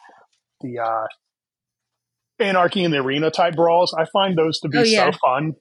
the 0.61 0.79
uh, 0.79 1.07
anarchy 2.39 2.83
in 2.83 2.91
the 2.91 2.97
arena 2.97 3.31
type 3.31 3.55
brawls. 3.55 3.93
I 3.93 4.05
find 4.05 4.37
those 4.37 4.59
to 4.59 4.69
be 4.69 4.77
oh, 4.77 4.83
yeah. 4.83 5.11
so 5.11 5.17
fun. 5.19 5.55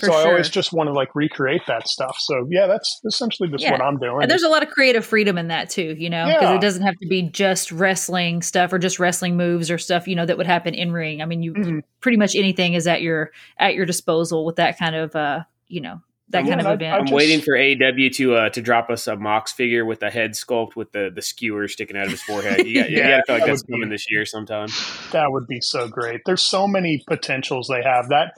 For 0.00 0.06
so 0.06 0.12
sure. 0.12 0.26
I 0.26 0.30
always 0.30 0.50
just 0.50 0.72
want 0.72 0.88
to 0.88 0.92
like 0.92 1.14
recreate 1.14 1.62
that 1.68 1.86
stuff. 1.86 2.16
So 2.18 2.48
yeah, 2.50 2.66
that's 2.66 3.00
essentially 3.06 3.48
just 3.48 3.62
yeah. 3.62 3.70
what 3.70 3.80
I'm 3.80 3.96
doing. 3.98 4.22
And 4.22 4.30
there's 4.30 4.42
a 4.42 4.48
lot 4.48 4.64
of 4.64 4.70
creative 4.70 5.06
freedom 5.06 5.38
in 5.38 5.48
that 5.48 5.70
too, 5.70 5.94
you 5.96 6.10
know, 6.10 6.26
because 6.26 6.42
yeah. 6.42 6.54
it 6.56 6.60
doesn't 6.60 6.82
have 6.82 6.96
to 6.96 7.06
be 7.06 7.22
just 7.30 7.70
wrestling 7.70 8.42
stuff 8.42 8.72
or 8.72 8.80
just 8.80 8.98
wrestling 8.98 9.36
moves 9.36 9.70
or 9.70 9.78
stuff, 9.78 10.08
you 10.08 10.16
know, 10.16 10.26
that 10.26 10.36
would 10.36 10.48
happen 10.48 10.74
in 10.74 10.90
ring. 10.90 11.22
I 11.22 11.26
mean, 11.26 11.44
you 11.44 11.52
mm-hmm. 11.52 11.78
pretty 12.00 12.18
much 12.18 12.34
anything 12.34 12.74
is 12.74 12.88
at 12.88 13.02
your 13.02 13.30
at 13.56 13.74
your 13.74 13.86
disposal 13.86 14.44
with 14.44 14.56
that 14.56 14.78
kind 14.78 14.96
of 14.96 15.14
uh, 15.14 15.44
you 15.68 15.80
know, 15.80 16.00
that 16.28 16.46
kind 16.46 16.60
of 16.60 16.66
I, 16.66 16.72
event. 16.74 16.94
I'm 16.94 17.06
just, 17.06 17.14
waiting 17.14 17.40
for 17.40 17.56
AW 17.56 18.08
to 18.14 18.34
uh, 18.34 18.48
to 18.50 18.62
drop 18.62 18.90
us 18.90 19.06
a 19.06 19.16
Mox 19.16 19.52
figure 19.52 19.84
with 19.84 20.02
a 20.02 20.10
head 20.10 20.32
sculpt 20.32 20.74
with 20.74 20.92
the 20.92 21.10
the 21.14 21.22
skewer 21.22 21.68
sticking 21.68 21.96
out 21.96 22.06
of 22.06 22.10
his 22.10 22.22
forehead. 22.22 22.66
You 22.66 22.80
got, 22.80 22.90
yeah, 22.90 22.96
you 22.96 23.02
got 23.02 23.16
to 23.16 23.22
feel 23.26 23.36
like 23.36 23.44
that 23.44 23.46
that's 23.48 23.62
coming 23.62 23.88
be, 23.88 23.94
this 23.94 24.06
year 24.10 24.24
sometime. 24.24 24.68
That 25.12 25.30
would 25.30 25.46
be 25.46 25.60
so 25.60 25.88
great. 25.88 26.22
There's 26.24 26.42
so 26.42 26.66
many 26.66 27.02
potentials 27.06 27.68
they 27.68 27.82
have. 27.82 28.08
That 28.08 28.32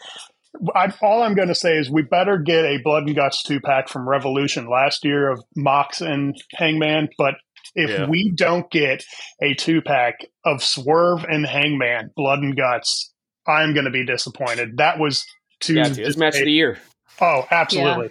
I, 0.74 0.92
all 1.02 1.22
I'm 1.22 1.34
going 1.34 1.48
to 1.48 1.54
say 1.54 1.76
is 1.76 1.90
we 1.90 2.02
better 2.02 2.38
get 2.38 2.64
a 2.64 2.78
Blood 2.82 3.04
and 3.04 3.14
Guts 3.14 3.42
two 3.42 3.60
pack 3.60 3.88
from 3.88 4.08
Revolution 4.08 4.68
last 4.68 5.04
year 5.04 5.30
of 5.30 5.42
Mox 5.54 6.00
and 6.00 6.34
Hangman. 6.54 7.08
But 7.16 7.34
if 7.74 7.90
yeah. 7.90 8.08
we 8.08 8.32
don't 8.34 8.70
get 8.70 9.04
a 9.42 9.54
two 9.54 9.80
pack 9.80 10.26
of 10.44 10.62
Swerve 10.62 11.24
and 11.24 11.46
Hangman, 11.46 12.10
Blood 12.16 12.40
and 12.40 12.56
Guts, 12.56 13.12
I'm 13.46 13.74
going 13.74 13.84
to 13.84 13.90
be 13.90 14.04
disappointed. 14.04 14.78
That 14.78 14.98
was 14.98 15.24
two. 15.60 15.74
Yeah, 15.74 15.88
it's 15.88 16.16
match 16.16 16.36
of 16.36 16.44
the 16.44 16.52
year. 16.52 16.78
Oh, 17.20 17.46
absolutely. 17.50 18.06
Yeah. 18.06 18.10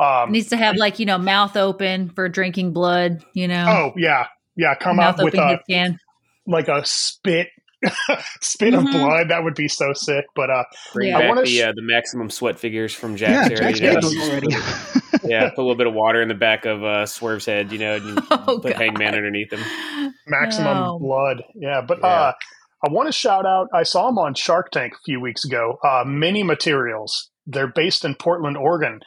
Um, 0.00 0.30
needs 0.30 0.50
to 0.50 0.56
have 0.56 0.76
like 0.76 1.00
you 1.00 1.06
know 1.06 1.18
mouth 1.18 1.56
open 1.56 2.10
for 2.10 2.28
drinking 2.28 2.72
blood. 2.72 3.24
You 3.34 3.48
know. 3.48 3.64
Oh 3.68 3.92
yeah, 3.96 4.26
yeah. 4.56 4.74
Come 4.76 4.96
mouth 4.96 5.18
up 5.18 5.24
with 5.24 5.34
a 5.34 5.60
can. 5.68 5.98
like 6.46 6.68
a 6.68 6.84
spit 6.84 7.48
spit 8.40 8.74
mm-hmm. 8.74 8.86
of 8.86 8.92
blood. 8.92 9.30
That 9.30 9.44
would 9.44 9.54
be 9.54 9.68
so 9.68 9.92
sick. 9.94 10.26
But 10.34 10.50
uh, 10.50 10.64
bring 10.92 11.08
yeah. 11.08 11.18
back 11.18 11.44
the 11.44 11.46
sh- 11.46 11.60
uh, 11.60 11.72
the 11.74 11.82
maximum 11.82 12.30
sweat 12.30 12.58
figures 12.58 12.94
from 12.94 13.16
Jakks 13.16 13.50
yeah, 13.50 13.60
area. 13.60 13.74
Jakks 13.74 14.04
already. 14.30 14.48
yeah, 15.24 15.50
put 15.50 15.58
a 15.58 15.62
little 15.62 15.76
bit 15.76 15.86
of 15.86 15.94
water 15.94 16.20
in 16.22 16.28
the 16.28 16.34
back 16.34 16.64
of 16.64 16.82
uh, 16.82 17.06
Swerve's 17.06 17.46
head. 17.46 17.72
You 17.72 17.78
know, 17.78 17.96
and 17.96 18.18
oh, 18.30 18.60
put 18.62 18.72
God. 18.72 18.76
Hangman 18.76 19.14
underneath 19.14 19.52
him. 19.52 20.12
Maximum 20.26 20.76
no. 20.76 20.98
blood. 20.98 21.42
Yeah, 21.54 21.80
but 21.86 21.98
yeah. 21.98 22.06
uh, 22.06 22.32
I 22.84 22.92
want 22.92 23.08
to 23.08 23.12
shout 23.12 23.46
out. 23.46 23.68
I 23.72 23.82
saw 23.82 24.08
him 24.08 24.18
on 24.18 24.34
Shark 24.34 24.70
Tank 24.70 24.94
a 24.94 25.02
few 25.04 25.20
weeks 25.20 25.44
ago. 25.44 25.78
Uh, 25.84 26.04
Mini 26.06 26.42
Materials. 26.42 27.30
They're 27.48 27.72
based 27.72 28.04
in 28.04 28.14
Portland, 28.14 28.56
Oregon. 28.56 29.00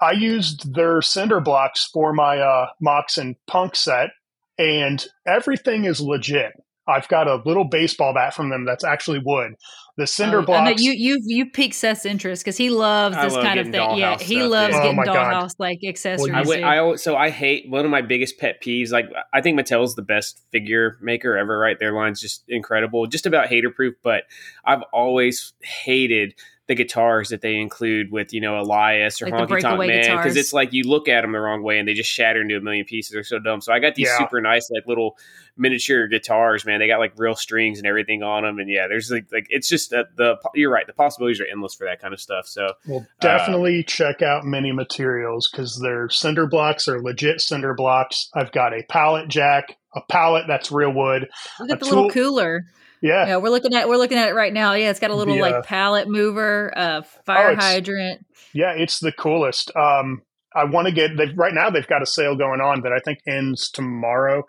I 0.00 0.12
used 0.12 0.74
their 0.74 1.00
cinder 1.00 1.40
blocks 1.40 1.88
for 1.92 2.12
my 2.12 2.38
uh, 2.38 2.66
Mox 2.80 3.18
and 3.18 3.36
Punk 3.46 3.76
set, 3.76 4.10
and 4.58 5.04
everything 5.26 5.84
is 5.84 6.00
legit. 6.00 6.52
I've 6.88 7.06
got 7.06 7.28
a 7.28 7.40
little 7.44 7.64
baseball 7.64 8.12
bat 8.12 8.34
from 8.34 8.48
them 8.48 8.64
that's 8.64 8.82
actually 8.82 9.20
wood. 9.24 9.52
The 9.96 10.06
cinder 10.06 10.38
oh, 10.38 10.42
blocks. 10.42 10.82
you 10.82 10.92
you 10.92 11.18
you 11.22 11.50
pique 11.50 11.74
Seth's 11.74 12.06
interest 12.06 12.42
because 12.42 12.56
he 12.56 12.70
loves 12.70 13.14
this 13.14 13.34
love 13.34 13.44
kind 13.44 13.60
of 13.60 13.66
thing. 13.66 13.98
Yeah, 13.98 14.18
he 14.18 14.42
loves 14.42 14.74
yeah. 14.74 14.82
getting 14.82 14.98
oh 14.98 15.02
dollhouse 15.02 15.52
like 15.58 15.80
accessories. 15.86 16.34
I, 16.34 16.42
went, 16.42 16.64
I 16.64 16.96
so 16.96 17.14
I 17.14 17.30
hate 17.30 17.68
one 17.68 17.84
of 17.84 17.90
my 17.90 18.00
biggest 18.00 18.38
pet 18.38 18.62
peeves. 18.62 18.90
Like 18.90 19.10
I 19.32 19.42
think 19.42 19.60
Mattel's 19.60 19.94
the 19.94 20.02
best 20.02 20.40
figure 20.50 20.98
maker 21.02 21.36
ever. 21.36 21.56
Right, 21.58 21.78
their 21.78 21.92
line's 21.92 22.20
just 22.20 22.42
incredible, 22.48 23.06
just 23.06 23.26
about 23.26 23.48
hater 23.48 23.70
proof. 23.70 23.94
But 24.02 24.24
I've 24.64 24.82
always 24.92 25.52
hated 25.60 26.34
the 26.72 26.84
guitars 26.84 27.28
that 27.28 27.42
they 27.42 27.56
include 27.56 28.10
with 28.10 28.32
you 28.32 28.40
know 28.40 28.58
Elias 28.58 29.20
or 29.20 29.28
like 29.28 29.48
Honky 29.48 29.60
Tonk 29.60 29.78
Man 29.78 30.16
because 30.16 30.36
it's 30.36 30.52
like 30.52 30.72
you 30.72 30.84
look 30.84 31.06
at 31.06 31.20
them 31.20 31.32
the 31.32 31.38
wrong 31.38 31.62
way 31.62 31.78
and 31.78 31.86
they 31.86 31.92
just 31.92 32.10
shatter 32.10 32.40
into 32.40 32.56
a 32.56 32.60
million 32.60 32.86
pieces. 32.86 33.12
They're 33.12 33.24
so 33.24 33.38
dumb. 33.38 33.60
So 33.60 33.72
I 33.72 33.78
got 33.78 33.94
these 33.94 34.08
yeah. 34.08 34.18
super 34.18 34.40
nice 34.40 34.70
like 34.70 34.86
little 34.86 35.18
miniature 35.56 36.08
guitars, 36.08 36.64
man. 36.64 36.80
They 36.80 36.86
got 36.86 36.98
like 36.98 37.12
real 37.16 37.34
strings 37.34 37.78
and 37.78 37.86
everything 37.86 38.22
on 38.22 38.42
them, 38.42 38.58
and 38.58 38.70
yeah, 38.70 38.88
there's 38.88 39.10
like 39.10 39.26
like 39.32 39.46
it's 39.50 39.68
just 39.68 39.92
uh, 39.92 40.04
the 40.16 40.36
you're 40.54 40.70
right. 40.70 40.86
The 40.86 40.94
possibilities 40.94 41.40
are 41.40 41.46
endless 41.46 41.74
for 41.74 41.86
that 41.86 42.00
kind 42.00 42.14
of 42.14 42.20
stuff. 42.20 42.46
So 42.46 42.72
well, 42.86 43.00
uh, 43.00 43.04
definitely 43.20 43.80
uh, 43.80 43.86
check 43.86 44.22
out 44.22 44.46
Mini 44.46 44.72
Materials 44.72 45.50
because 45.50 45.78
their 45.78 46.08
cinder 46.08 46.46
blocks 46.46 46.88
are 46.88 47.02
legit 47.02 47.42
cinder 47.42 47.74
blocks. 47.74 48.30
I've 48.34 48.52
got 48.52 48.72
a 48.72 48.82
pallet 48.88 49.28
jack, 49.28 49.76
a 49.94 50.00
pallet 50.08 50.44
that's 50.48 50.72
real 50.72 50.92
wood. 50.92 51.28
Look 51.60 51.70
at 51.70 51.80
the 51.80 51.86
tool- 51.86 51.96
little 51.96 52.10
cooler. 52.10 52.64
Yeah. 53.02 53.26
Yeah, 53.26 53.36
we're 53.38 53.50
looking 53.50 53.74
at 53.74 53.88
we're 53.88 53.96
looking 53.96 54.18
at 54.18 54.28
it 54.28 54.34
right 54.34 54.52
now. 54.52 54.74
Yeah, 54.74 54.90
it's 54.90 55.00
got 55.00 55.10
a 55.10 55.14
little 55.14 55.34
the, 55.34 55.42
uh, 55.42 55.50
like 55.50 55.64
pallet 55.66 56.08
mover, 56.08 56.72
uh 56.76 57.02
fire 57.26 57.50
oh, 57.50 57.56
hydrant. 57.56 58.24
Yeah, 58.54 58.72
it's 58.72 59.00
the 59.00 59.12
coolest. 59.12 59.74
Um 59.76 60.22
I 60.54 60.64
want 60.64 60.86
to 60.86 60.92
get 60.92 61.16
they 61.16 61.28
right 61.34 61.52
now 61.52 61.70
they've 61.70 61.86
got 61.86 62.02
a 62.02 62.06
sale 62.06 62.36
going 62.36 62.60
on 62.60 62.82
that 62.82 62.92
I 62.92 63.00
think 63.04 63.18
ends 63.26 63.70
tomorrow, 63.70 64.44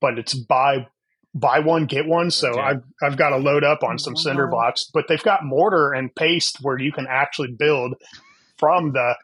but 0.00 0.18
it's 0.18 0.34
buy 0.34 0.86
buy 1.34 1.58
one 1.58 1.86
get 1.86 2.06
one. 2.06 2.30
So 2.30 2.50
okay. 2.50 2.60
I've 2.60 2.82
I've 3.02 3.16
got 3.16 3.30
to 3.30 3.36
load 3.36 3.64
up 3.64 3.82
on 3.82 3.98
some 3.98 4.16
cinder 4.16 4.46
blocks, 4.46 4.88
but 4.92 5.06
they've 5.08 5.22
got 5.22 5.44
mortar 5.44 5.92
and 5.92 6.14
paste 6.14 6.58
where 6.62 6.78
you 6.78 6.92
can 6.92 7.06
actually 7.08 7.52
build 7.58 7.94
from 8.58 8.92
the 8.92 9.16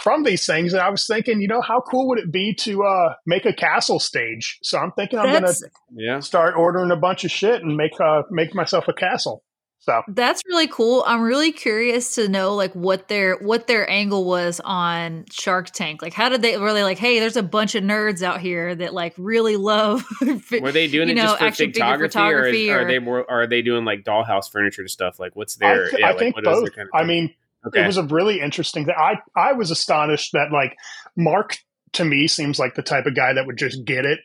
from 0.00 0.24
these 0.24 0.46
things. 0.46 0.72
And 0.72 0.82
I 0.82 0.90
was 0.90 1.06
thinking, 1.06 1.40
you 1.40 1.48
know, 1.48 1.60
how 1.60 1.80
cool 1.80 2.08
would 2.08 2.18
it 2.18 2.32
be 2.32 2.54
to 2.60 2.84
uh, 2.84 3.14
make 3.26 3.46
a 3.46 3.52
castle 3.52 4.00
stage? 4.00 4.58
So 4.62 4.78
I'm 4.78 4.92
thinking 4.92 5.18
I'm 5.18 5.30
going 5.30 5.44
to 5.44 5.70
yeah. 5.94 6.20
start 6.20 6.54
ordering 6.56 6.90
a 6.90 6.96
bunch 6.96 7.24
of 7.24 7.30
shit 7.30 7.62
and 7.62 7.76
make 7.76 8.00
uh, 8.00 8.22
make 8.30 8.54
myself 8.54 8.88
a 8.88 8.92
castle. 8.92 9.44
So 9.84 10.00
that's 10.08 10.42
really 10.46 10.66
cool. 10.66 11.04
I'm 11.06 11.20
really 11.20 11.52
curious 11.52 12.14
to 12.14 12.26
know 12.26 12.54
like 12.54 12.72
what 12.72 13.08
their 13.08 13.36
what 13.36 13.66
their 13.66 13.88
angle 13.90 14.24
was 14.24 14.58
on 14.64 15.26
Shark 15.30 15.70
Tank. 15.72 16.00
Like, 16.00 16.14
how 16.14 16.30
did 16.30 16.40
they 16.40 16.56
really 16.56 16.82
like? 16.82 16.96
Hey, 16.96 17.20
there's 17.20 17.36
a 17.36 17.42
bunch 17.42 17.74
of 17.74 17.84
nerds 17.84 18.22
out 18.22 18.40
here 18.40 18.74
that 18.74 18.94
like 18.94 19.12
really 19.18 19.58
love. 19.58 20.02
Were 20.22 20.72
they 20.72 20.88
doing 20.88 21.10
it 21.10 21.16
know, 21.16 21.36
just 21.38 21.38
for 21.38 21.66
photography, 21.66 22.08
photography 22.08 22.70
or, 22.70 22.78
is, 22.78 22.80
or, 22.80 22.80
are 22.80 22.90
they 22.90 22.98
more? 22.98 23.30
Are 23.30 23.46
they 23.46 23.60
doing 23.60 23.84
like 23.84 24.04
dollhouse 24.04 24.50
furniture 24.50 24.80
and 24.80 24.90
stuff? 24.90 25.20
Like, 25.20 25.36
what's 25.36 25.56
their? 25.56 25.84
I, 25.84 25.90
th- 25.90 26.00
yeah, 26.00 26.06
I 26.06 26.10
like, 26.12 26.18
think 26.18 26.36
both. 26.42 26.72
Kind 26.74 26.88
of 26.90 26.98
I 26.98 27.04
mean, 27.04 27.34
Okay. 27.66 27.82
It 27.82 27.86
was 27.86 27.96
a 27.96 28.04
really 28.04 28.40
interesting 28.40 28.84
thing. 28.84 28.94
I, 28.96 29.16
I 29.36 29.52
was 29.52 29.70
astonished 29.70 30.32
that 30.32 30.52
like 30.52 30.76
Mark 31.16 31.56
to 31.94 32.04
me 32.04 32.26
seems 32.28 32.58
like 32.58 32.74
the 32.74 32.82
type 32.82 33.06
of 33.06 33.14
guy 33.14 33.32
that 33.32 33.46
would 33.46 33.56
just 33.56 33.84
get 33.84 34.04
it. 34.04 34.20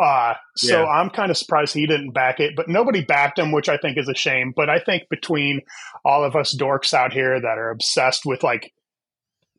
Uh, 0.00 0.34
so 0.56 0.82
yeah. 0.82 0.88
I'm 0.88 1.10
kind 1.10 1.30
of 1.30 1.36
surprised 1.36 1.72
he 1.72 1.86
didn't 1.86 2.10
back 2.10 2.40
it, 2.40 2.54
but 2.56 2.68
nobody 2.68 3.04
backed 3.04 3.38
him, 3.38 3.52
which 3.52 3.68
I 3.68 3.76
think 3.76 3.96
is 3.96 4.08
a 4.08 4.14
shame. 4.14 4.52
But 4.54 4.68
I 4.68 4.80
think 4.80 5.08
between 5.08 5.60
all 6.04 6.24
of 6.24 6.34
us 6.34 6.54
dorks 6.54 6.92
out 6.92 7.12
here 7.12 7.40
that 7.40 7.58
are 7.58 7.70
obsessed 7.70 8.26
with 8.26 8.42
like 8.42 8.72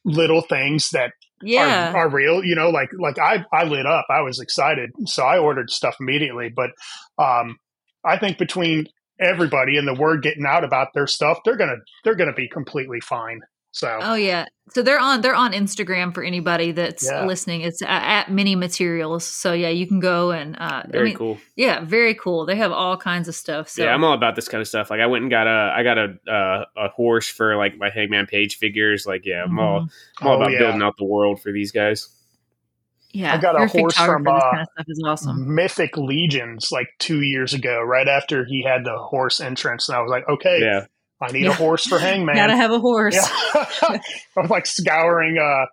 little 0.03 0.41
things 0.41 0.89
that 0.91 1.13
yeah. 1.41 1.93
are, 1.93 1.97
are 1.97 2.09
real, 2.09 2.43
you 2.43 2.55
know, 2.55 2.69
like 2.69 2.89
like 2.99 3.17
I 3.17 3.45
I 3.51 3.63
lit 3.63 3.85
up. 3.85 4.07
I 4.09 4.21
was 4.21 4.39
excited, 4.39 4.91
so 5.05 5.23
I 5.23 5.37
ordered 5.37 5.69
stuff 5.69 5.95
immediately. 5.99 6.49
But 6.49 6.71
um, 7.17 7.57
I 8.03 8.17
think 8.17 8.37
between 8.37 8.87
everybody 9.19 9.77
and 9.77 9.87
the 9.87 9.93
word 9.93 10.21
getting 10.21 10.45
out 10.45 10.63
about 10.63 10.93
their 10.93 11.07
stuff, 11.07 11.39
they're 11.45 11.57
gonna 11.57 11.77
they're 12.03 12.15
gonna 12.15 12.33
be 12.33 12.47
completely 12.47 12.99
fine. 12.99 13.41
So 13.75 13.99
oh 14.01 14.15
yeah, 14.15 14.45
so 14.69 14.81
they're 14.81 14.99
on 15.01 15.19
they're 15.19 15.35
on 15.35 15.51
Instagram 15.51 16.13
for 16.13 16.23
anybody 16.23 16.71
that's 16.71 17.05
yeah. 17.05 17.25
listening. 17.25 17.59
It's 17.59 17.81
at 17.81 18.31
Mini 18.31 18.55
Materials. 18.55 19.25
So 19.25 19.51
yeah, 19.51 19.67
you 19.67 19.85
can 19.85 19.99
go 19.99 20.31
and 20.31 20.55
uh, 20.55 20.83
very 20.87 21.01
I 21.01 21.09
mean, 21.09 21.17
cool. 21.17 21.37
Yeah, 21.57 21.83
very 21.83 22.15
cool. 22.15 22.45
They 22.45 22.55
have 22.55 22.71
all 22.71 22.95
kinds 22.95 23.27
of 23.27 23.35
stuff. 23.35 23.67
So 23.67 23.83
yeah, 23.83 23.93
I'm 23.93 24.01
all 24.05 24.13
about 24.13 24.37
this 24.37 24.47
kind 24.47 24.61
of 24.61 24.67
stuff. 24.69 24.89
Like 24.89 25.01
I 25.01 25.07
went 25.07 25.23
and 25.23 25.29
got 25.29 25.47
a 25.47 25.73
I 25.75 25.83
got 25.83 25.97
a 25.97 26.15
uh, 26.25 26.65
a 26.77 26.87
horse 26.87 27.27
for 27.27 27.57
like 27.57 27.77
my 27.77 27.89
Hangman 27.89 28.27
Page 28.27 28.57
figures. 28.57 29.05
Like 29.05 29.25
yeah, 29.25 29.43
I'm 29.43 29.49
mm-hmm. 29.49 29.59
all 29.59 29.87
I'm 30.21 30.27
all 30.27 30.33
oh, 30.33 30.37
about 30.37 30.53
yeah. 30.53 30.59
building 30.59 30.81
out 30.81 30.95
the 30.97 31.03
world 31.03 31.41
for 31.41 31.51
these 31.51 31.73
guys. 31.73 32.07
Yeah, 33.15 33.33
I 33.33 33.37
got 33.37 33.61
a 33.61 33.67
horse 33.67 33.95
from 33.95 34.27
uh, 34.27 34.39
kind 34.39 34.67
of 34.77 34.85
awesome. 35.05 35.55
Mythic 35.55 35.97
Legions 35.97 36.69
like 36.71 36.89
two 36.99 37.21
years 37.21 37.53
ago, 37.53 37.81
right 37.81 38.07
after 38.07 38.45
he 38.45 38.63
had 38.63 38.83
the 38.83 38.97
horse 38.97 39.39
entrance, 39.39 39.87
and 39.87 39.97
I 39.97 40.01
was 40.01 40.09
like, 40.09 40.27
okay, 40.27 40.59
yeah. 40.61 40.85
I 41.21 41.31
need 41.31 41.45
yeah. 41.45 41.51
a 41.51 41.53
horse 41.53 41.85
for 41.85 41.97
Hangman. 41.97 42.35
Gotta 42.35 42.57
have 42.57 42.71
a 42.71 42.79
horse. 42.79 43.15
Yeah. 43.15 43.99
I'm 44.37 44.49
like 44.49 44.65
scouring 44.65 45.37
uh, 45.37 45.65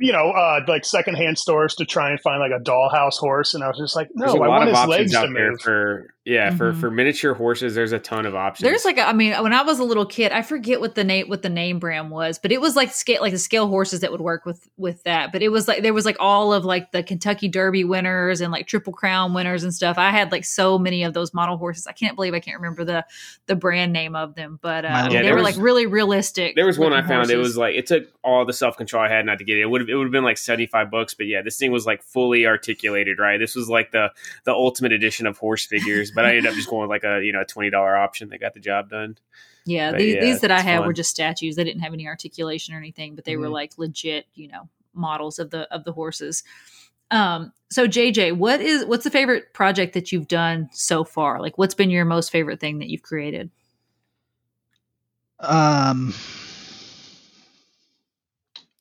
you 0.00 0.12
know, 0.12 0.30
uh, 0.30 0.60
like 0.66 0.84
secondhand 0.84 1.38
stores 1.38 1.74
to 1.76 1.84
try 1.84 2.10
and 2.10 2.20
find 2.20 2.40
like 2.40 2.58
a 2.58 2.62
dollhouse 2.62 3.16
horse, 3.18 3.54
and 3.54 3.62
I 3.62 3.68
was 3.68 3.78
just 3.78 3.96
like, 3.96 4.08
no, 4.14 4.26
I 4.26 4.48
want 4.48 4.68
his 4.68 4.86
legs 4.86 5.12
to 5.12 5.28
move. 5.28 5.60
For 5.60 6.14
yeah, 6.26 6.48
mm-hmm. 6.48 6.58
for 6.58 6.74
for 6.74 6.90
miniature 6.90 7.32
horses, 7.32 7.74
there's 7.74 7.92
a 7.92 7.98
ton 7.98 8.26
of 8.26 8.34
options. 8.34 8.68
There's 8.68 8.84
like, 8.84 8.98
I 8.98 9.14
mean, 9.14 9.32
when 9.42 9.54
I 9.54 9.62
was 9.62 9.78
a 9.78 9.84
little 9.84 10.04
kid, 10.04 10.32
I 10.32 10.42
forget 10.42 10.78
what 10.78 10.94
the 10.94 11.02
name 11.02 11.30
what 11.30 11.40
the 11.40 11.48
name 11.48 11.78
brand 11.78 12.10
was, 12.10 12.38
but 12.38 12.52
it 12.52 12.60
was 12.60 12.76
like 12.76 12.92
scale 12.92 13.22
like 13.22 13.32
the 13.32 13.38
scale 13.38 13.68
horses 13.68 14.00
that 14.00 14.12
would 14.12 14.20
work 14.20 14.44
with 14.44 14.68
with 14.76 15.02
that. 15.04 15.32
But 15.32 15.40
it 15.42 15.48
was 15.48 15.66
like 15.66 15.82
there 15.82 15.94
was 15.94 16.04
like 16.04 16.18
all 16.20 16.52
of 16.52 16.66
like 16.66 16.92
the 16.92 17.02
Kentucky 17.02 17.48
Derby 17.48 17.84
winners 17.84 18.42
and 18.42 18.52
like 18.52 18.66
Triple 18.66 18.92
Crown 18.92 19.32
winners 19.32 19.64
and 19.64 19.72
stuff. 19.72 19.96
I 19.96 20.10
had 20.10 20.30
like 20.30 20.44
so 20.44 20.78
many 20.78 21.04
of 21.04 21.14
those 21.14 21.32
model 21.32 21.56
horses. 21.56 21.86
I 21.86 21.92
can't 21.92 22.16
believe 22.16 22.34
I 22.34 22.40
can't 22.40 22.60
remember 22.60 22.84
the 22.84 23.06
the 23.46 23.56
brand 23.56 23.94
name 23.94 24.14
of 24.14 24.34
them, 24.34 24.58
but 24.60 24.84
uh, 24.84 25.08
yeah, 25.10 25.22
they 25.22 25.30
were 25.30 25.36
was, 25.36 25.44
like 25.44 25.56
really 25.56 25.86
realistic. 25.86 26.54
There 26.54 26.66
was 26.66 26.78
one 26.78 26.92
I 26.92 27.00
found. 27.00 27.30
Horses. 27.30 27.32
It 27.32 27.38
was 27.38 27.56
like 27.56 27.76
it 27.76 27.86
took 27.86 28.04
all 28.22 28.44
the 28.44 28.52
self 28.52 28.76
control 28.76 29.02
I 29.02 29.08
had 29.08 29.24
not 29.24 29.38
to 29.38 29.44
get 29.44 29.56
it. 29.56 29.62
It 29.62 29.70
would 29.70 29.88
it 29.88 29.96
would 29.96 30.04
have 30.04 30.12
been 30.12 30.24
like 30.24 30.36
seventy 30.36 30.66
five 30.66 30.90
bucks, 30.90 31.14
but 31.14 31.28
yeah, 31.28 31.40
this 31.40 31.56
thing 31.56 31.72
was 31.72 31.86
like 31.86 32.02
fully 32.02 32.46
articulated. 32.46 33.18
Right, 33.18 33.38
this 33.38 33.56
was 33.56 33.70
like 33.70 33.90
the 33.90 34.10
the 34.44 34.52
ultimate 34.52 34.92
edition 34.92 35.26
of 35.26 35.38
horse 35.38 35.64
figures. 35.64 36.09
But 36.14 36.24
I 36.24 36.30
ended 36.30 36.46
up 36.46 36.54
just 36.54 36.68
going 36.68 36.82
with 36.82 36.90
like 36.90 37.04
a 37.04 37.24
you 37.24 37.32
know 37.32 37.42
a 37.42 37.44
twenty 37.44 37.70
dollar 37.70 37.96
option 37.96 38.28
that 38.30 38.40
got 38.40 38.54
the 38.54 38.60
job 38.60 38.90
done. 38.90 39.18
Yeah, 39.66 39.92
these, 39.92 40.14
yeah, 40.14 40.20
these 40.20 40.40
that 40.40 40.50
I 40.50 40.60
had 40.60 40.78
fun. 40.78 40.86
were 40.86 40.92
just 40.92 41.10
statues. 41.10 41.56
They 41.56 41.64
didn't 41.64 41.82
have 41.82 41.92
any 41.92 42.06
articulation 42.06 42.74
or 42.74 42.78
anything, 42.78 43.14
but 43.14 43.24
they 43.24 43.32
mm-hmm. 43.32 43.42
were 43.42 43.48
like 43.48 43.78
legit, 43.78 44.26
you 44.34 44.48
know, 44.48 44.68
models 44.94 45.38
of 45.38 45.50
the 45.50 45.72
of 45.72 45.84
the 45.84 45.92
horses. 45.92 46.42
Um, 47.10 47.52
so 47.70 47.86
JJ, 47.86 48.36
what 48.36 48.60
is 48.60 48.84
what's 48.84 49.04
the 49.04 49.10
favorite 49.10 49.52
project 49.52 49.94
that 49.94 50.12
you've 50.12 50.28
done 50.28 50.68
so 50.72 51.04
far? 51.04 51.40
Like, 51.40 51.58
what's 51.58 51.74
been 51.74 51.90
your 51.90 52.04
most 52.04 52.30
favorite 52.30 52.60
thing 52.60 52.78
that 52.78 52.88
you've 52.88 53.02
created? 53.02 53.50
Um, 55.40 56.14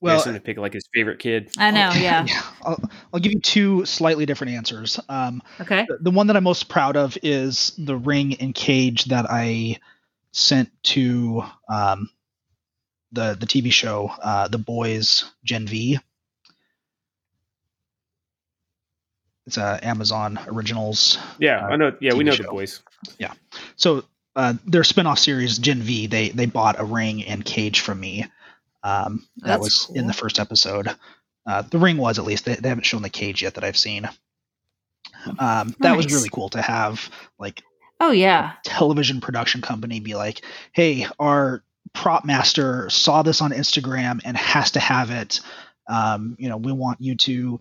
well, 0.02 0.22
to 0.22 0.40
pick 0.40 0.58
like 0.58 0.74
his 0.74 0.88
favorite 0.94 1.20
kid. 1.20 1.52
I 1.58 1.72
know, 1.72 1.92
yeah. 1.92 2.26
I'll, 2.62 2.82
I'll, 3.14 3.20
give 3.20 3.34
you 3.34 3.40
two 3.40 3.86
slightly 3.86 4.26
different 4.26 4.54
answers. 4.54 5.00
Um, 5.10 5.42
okay. 5.60 5.86
The, 5.88 5.98
the, 6.02 6.12
one 6.12 6.28
that 6.28 6.38
I'm 6.38 6.44
most 6.44 6.70
proud 6.70 6.96
of 6.96 7.18
is 7.22 7.74
the 7.78 7.98
ring 7.98 8.36
and 8.36 8.56
cage 8.56 9.06
that 9.06 9.26
I 9.30 9.80
sent 10.32 10.72
to 10.84 11.44
um, 11.70 12.10
the 13.12 13.36
the 13.40 13.46
TV 13.46 13.72
show, 13.72 14.12
uh, 14.22 14.48
The 14.48 14.58
Boys 14.58 15.26
Gen 15.44 15.68
V. 15.68 16.00
It's 19.48 19.58
a 19.58 19.80
Amazon 19.82 20.40
Originals. 20.48 21.18
Yeah, 21.40 21.66
uh, 21.66 21.70
I 21.70 21.76
know. 21.76 21.96
Yeah, 22.00 22.14
we 22.14 22.24
know 22.24 22.34
show. 22.34 22.44
the 22.44 22.50
boys. 22.50 22.82
Yeah. 23.18 23.34
So 23.78 24.04
uh, 24.36 24.54
their 24.66 24.84
spinoff 24.84 25.18
series 25.18 25.58
Gen 25.58 25.82
V, 25.82 26.08
they 26.08 26.30
they 26.30 26.46
bought 26.46 26.80
a 26.80 26.86
ring 26.86 27.24
and 27.26 27.44
cage 27.44 27.80
from 27.80 28.00
me. 28.00 28.28
Um, 28.84 29.28
that 29.38 29.60
was 29.60 29.90
in 29.94 30.08
the 30.08 30.14
first 30.14 30.40
episode. 30.40 30.90
Uh, 31.46 31.64
the 31.64 31.80
ring 31.80 31.98
was 31.98 32.20
at 32.20 32.26
least. 32.26 32.46
They, 32.46 32.56
they 32.56 32.70
haven't 32.70 32.86
shown 32.86 33.02
the 33.02 33.10
cage 33.10 33.42
yet 33.42 33.56
that 33.56 33.64
I've 33.64 33.78
seen. 33.78 34.08
Um, 35.38 35.76
that 35.80 35.98
was 35.98 36.14
really 36.14 36.30
cool 36.30 36.50
to 36.50 36.62
have 36.62 37.10
like 37.38 37.64
Oh 38.00 38.12
yeah. 38.12 38.54
television 38.64 39.20
production 39.20 39.62
company 39.62 40.00
be 40.00 40.16
like, 40.16 40.42
"Hey, 40.72 41.08
our 41.20 41.64
prop 41.94 42.24
master 42.24 42.90
saw 42.90 43.24
this 43.24 43.42
on 43.42 43.52
Instagram 43.52 44.22
and 44.24 44.38
has 44.38 44.72
to 44.72 44.80
have 44.80 45.12
it. 45.12 45.42
Um, 45.88 46.38
you 46.40 46.48
know, 46.48 46.58
we 46.58 46.72
want 46.72 47.02
you 47.02 47.16
to 47.16 47.60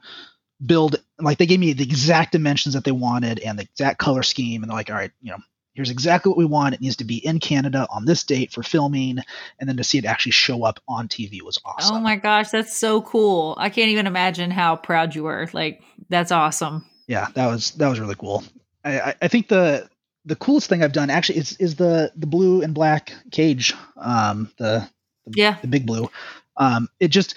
build." 0.65 0.97
Like 1.19 1.39
they 1.39 1.47
gave 1.47 1.59
me 1.59 1.73
the 1.73 1.83
exact 1.83 2.33
dimensions 2.33 2.75
that 2.75 2.85
they 2.85 2.93
wanted 2.93 3.41
and 3.41 3.59
the 3.59 3.65
exact 3.65 3.99
color 3.99 4.23
scheme, 4.23 4.63
and 4.63 4.71
they're 4.71 4.77
like, 4.77 4.91
"All 4.91 4.97
right, 4.97 5.13
you 5.21 5.33
know, 5.33 5.39
here's 5.79 5.91
exactly 5.91 6.29
what 6.29 6.37
we 6.37 6.45
want. 6.45 6.75
It 6.75 6.81
needs 6.81 6.97
to 6.97 7.05
be 7.05 7.25
in 7.25 7.39
Canada 7.39 7.87
on 7.89 8.05
this 8.05 8.25
date 8.25 8.51
for 8.53 8.65
filming, 8.65 9.19
and 9.61 9.69
then 9.69 9.77
to 9.77 9.85
see 9.85 9.99
it 9.99 10.05
actually 10.05 10.33
show 10.33 10.65
up 10.65 10.81
on 10.89 11.07
TV 11.07 11.41
was 11.41 11.59
awesome." 11.65 11.97
Oh 11.97 12.01
my 12.01 12.17
gosh, 12.17 12.49
that's 12.51 12.77
so 12.77 13.01
cool. 13.03 13.55
I 13.59 13.71
can't 13.71 13.91
even 13.91 14.09
imagine 14.09 14.51
how 14.51 14.75
proud 14.75 15.15
you 15.15 15.23
were. 15.23 15.49
Like 15.53 15.81
that's 16.09 16.33
awesome. 16.33 16.85
yeah 17.07 17.29
that 17.35 17.47
was 17.47 17.71
that 17.73 17.89
was 17.89 18.01
really 18.01 18.15
cool 18.17 18.43
I, 18.85 19.01
I, 19.01 19.15
I 19.23 19.29
think 19.29 19.49
the 19.49 19.89
the 20.25 20.37
coolest 20.37 20.69
thing 20.69 20.83
i've 20.83 20.93
done 20.93 21.11
actually 21.11 21.39
is 21.39 21.57
is 21.59 21.77
the 21.77 22.13
the 22.17 22.27
blue 22.27 22.61
and 22.63 22.75
black 22.75 23.13
cage 23.31 23.75
um 23.97 24.51
the 24.59 24.87
the, 25.27 25.33
Yeah. 25.37 25.57
the 25.63 25.69
big 25.69 25.87
blue 25.87 26.11
um 26.57 26.89
it 27.01 27.09
just 27.09 27.35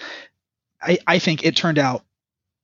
i 0.82 0.98
i 1.06 1.18
think 1.18 1.44
it 1.44 1.54
turned 1.56 1.78
out 1.78 2.04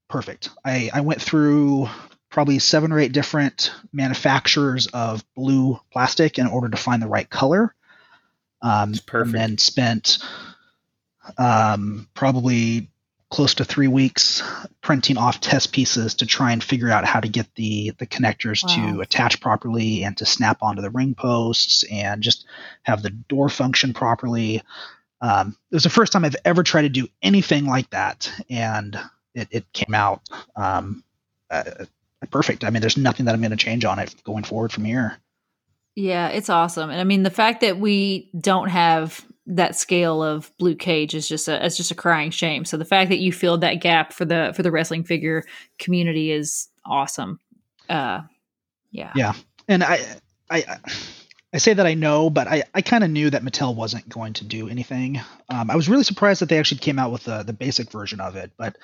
perfect 0.09 0.51
i 0.65 0.91
i 0.95 1.01
went 1.01 1.21
through 1.23 1.89
probably 2.31 2.59
seven 2.59 2.93
or 2.93 2.99
eight 2.99 3.13
different 3.13 3.73
manufacturers 3.93 4.87
of 4.89 5.25
blue 5.35 5.79
plastic 5.93 6.39
in 6.39 6.47
order 6.47 6.69
to 6.69 6.77
find 6.77 7.03
the 7.03 7.07
right 7.09 7.29
color 7.31 7.75
um 8.63 8.91
It's 8.91 9.01
perfect. 9.01 9.35
and 9.35 9.51
then 9.53 9.59
spent 9.59 10.19
um, 11.37 12.09
probably 12.15 12.89
close 13.31 13.55
to 13.55 13.65
three 13.65 13.89
weeks 13.89 14.43
printing 14.81 15.19
off 15.19 15.39
test 15.41 15.71
pieces 15.73 16.15
to 16.15 16.25
try 16.27 16.53
and 16.53 16.65
figure 16.65 16.89
out 16.91 17.05
how 17.05 17.21
to 17.21 17.29
get 17.29 17.47
the 17.57 17.93
the 17.99 18.07
connectors 18.07 18.65
Wow. 18.67 18.95
to 18.95 19.01
attach 19.03 19.41
properly 19.41 20.03
and 20.05 20.17
to 20.17 20.25
snap 20.27 20.63
onto 20.63 20.81
the 20.81 20.91
ring 20.91 21.15
posts 21.15 21.85
and 21.93 22.23
just 22.23 22.47
have 22.83 23.03
the 23.03 23.11
door 23.11 23.51
function 23.51 23.93
properly. 23.93 24.63
Um, 25.21 25.57
it 25.71 25.75
was 25.77 25.83
the 25.83 25.91
first 25.91 26.13
time 26.13 26.25
I've 26.25 26.37
ever 26.45 26.63
tried 26.63 26.83
to 26.83 26.89
do 26.89 27.09
anything 27.21 27.67
like 27.67 27.91
that, 27.91 28.33
and 28.49 28.99
it, 29.35 29.49
it 29.51 29.73
came 29.75 29.95
out 29.95 30.23
um, 30.57 31.05
uh, 31.51 31.85
perfect. 32.27 32.65
I 32.65 32.71
mean, 32.71 32.81
there's 32.81 32.97
nothing 32.97 33.27
that 33.27 33.35
I'm 33.35 33.41
going 33.41 33.51
to 33.51 33.57
change 33.57 33.85
on 33.85 33.99
it 33.99 34.15
going 34.25 34.45
forward 34.45 34.73
from 34.73 34.85
here. 34.85 35.19
Yeah, 35.99 36.29
it's 36.29 36.49
awesome. 36.49 36.91
And 36.91 37.01
I 37.01 37.05
mean 37.05 37.25
the 37.25 37.31
fact 37.31 37.61
that 37.63 37.81
we 37.81 38.31
don't 38.41 38.69
have 38.69 39.25
that 39.47 39.75
scale 39.75 40.23
of 40.23 40.49
blue 40.57 40.77
cage 40.77 41.13
is 41.13 41.27
just 41.29 41.49
a 41.49 41.67
it's 41.67 41.77
just 41.77 41.91
a 41.91 41.97
crying 41.97 42.31
shame. 42.31 42.65
So 42.65 42.77
the 42.77 42.85
fact 42.85 43.11
that 43.11 43.19
you 43.19 43.33
filled 43.33 43.63
that 43.63 43.81
gap 43.81 44.13
for 44.13 44.25
the 44.25 44.53
for 44.55 44.63
the 44.63 44.71
wrestling 44.71 45.03
figure 45.03 45.43
community 45.81 46.31
is 46.31 46.69
awesome. 46.87 47.41
Uh 47.89 48.21
yeah. 48.93 49.13
Yeah. 49.17 49.33
and 49.67 49.83
I, 49.83 49.99
I, 50.49 50.79
I 51.53 51.59
say 51.59 51.75
that 51.75 51.87
I 51.87 51.95
know, 51.95 52.31
but 52.31 52.47
I, 52.47 52.63
I 52.75 52.81
kind 52.81 53.03
of 53.03 53.11
knew 53.11 53.31
that 53.31 53.43
Mattel 53.43 53.75
wasn't 53.75 54.09
going 54.09 54.35
to 54.35 54.45
do 54.45 54.69
anything. 54.69 55.21
Um, 55.49 55.69
I 55.71 55.77
was 55.77 55.89
really 55.89 56.05
surprised 56.05 56.43
that 56.43 56.49
they 56.49 56.59
actually 56.59 56.79
came 56.79 56.99
out 56.99 57.11
with 57.11 57.25
the 57.25 57.43
the 57.43 57.53
basic 57.53 57.91
version 57.91 58.21
of 58.21 58.37
it, 58.37 58.53
but 58.57 58.79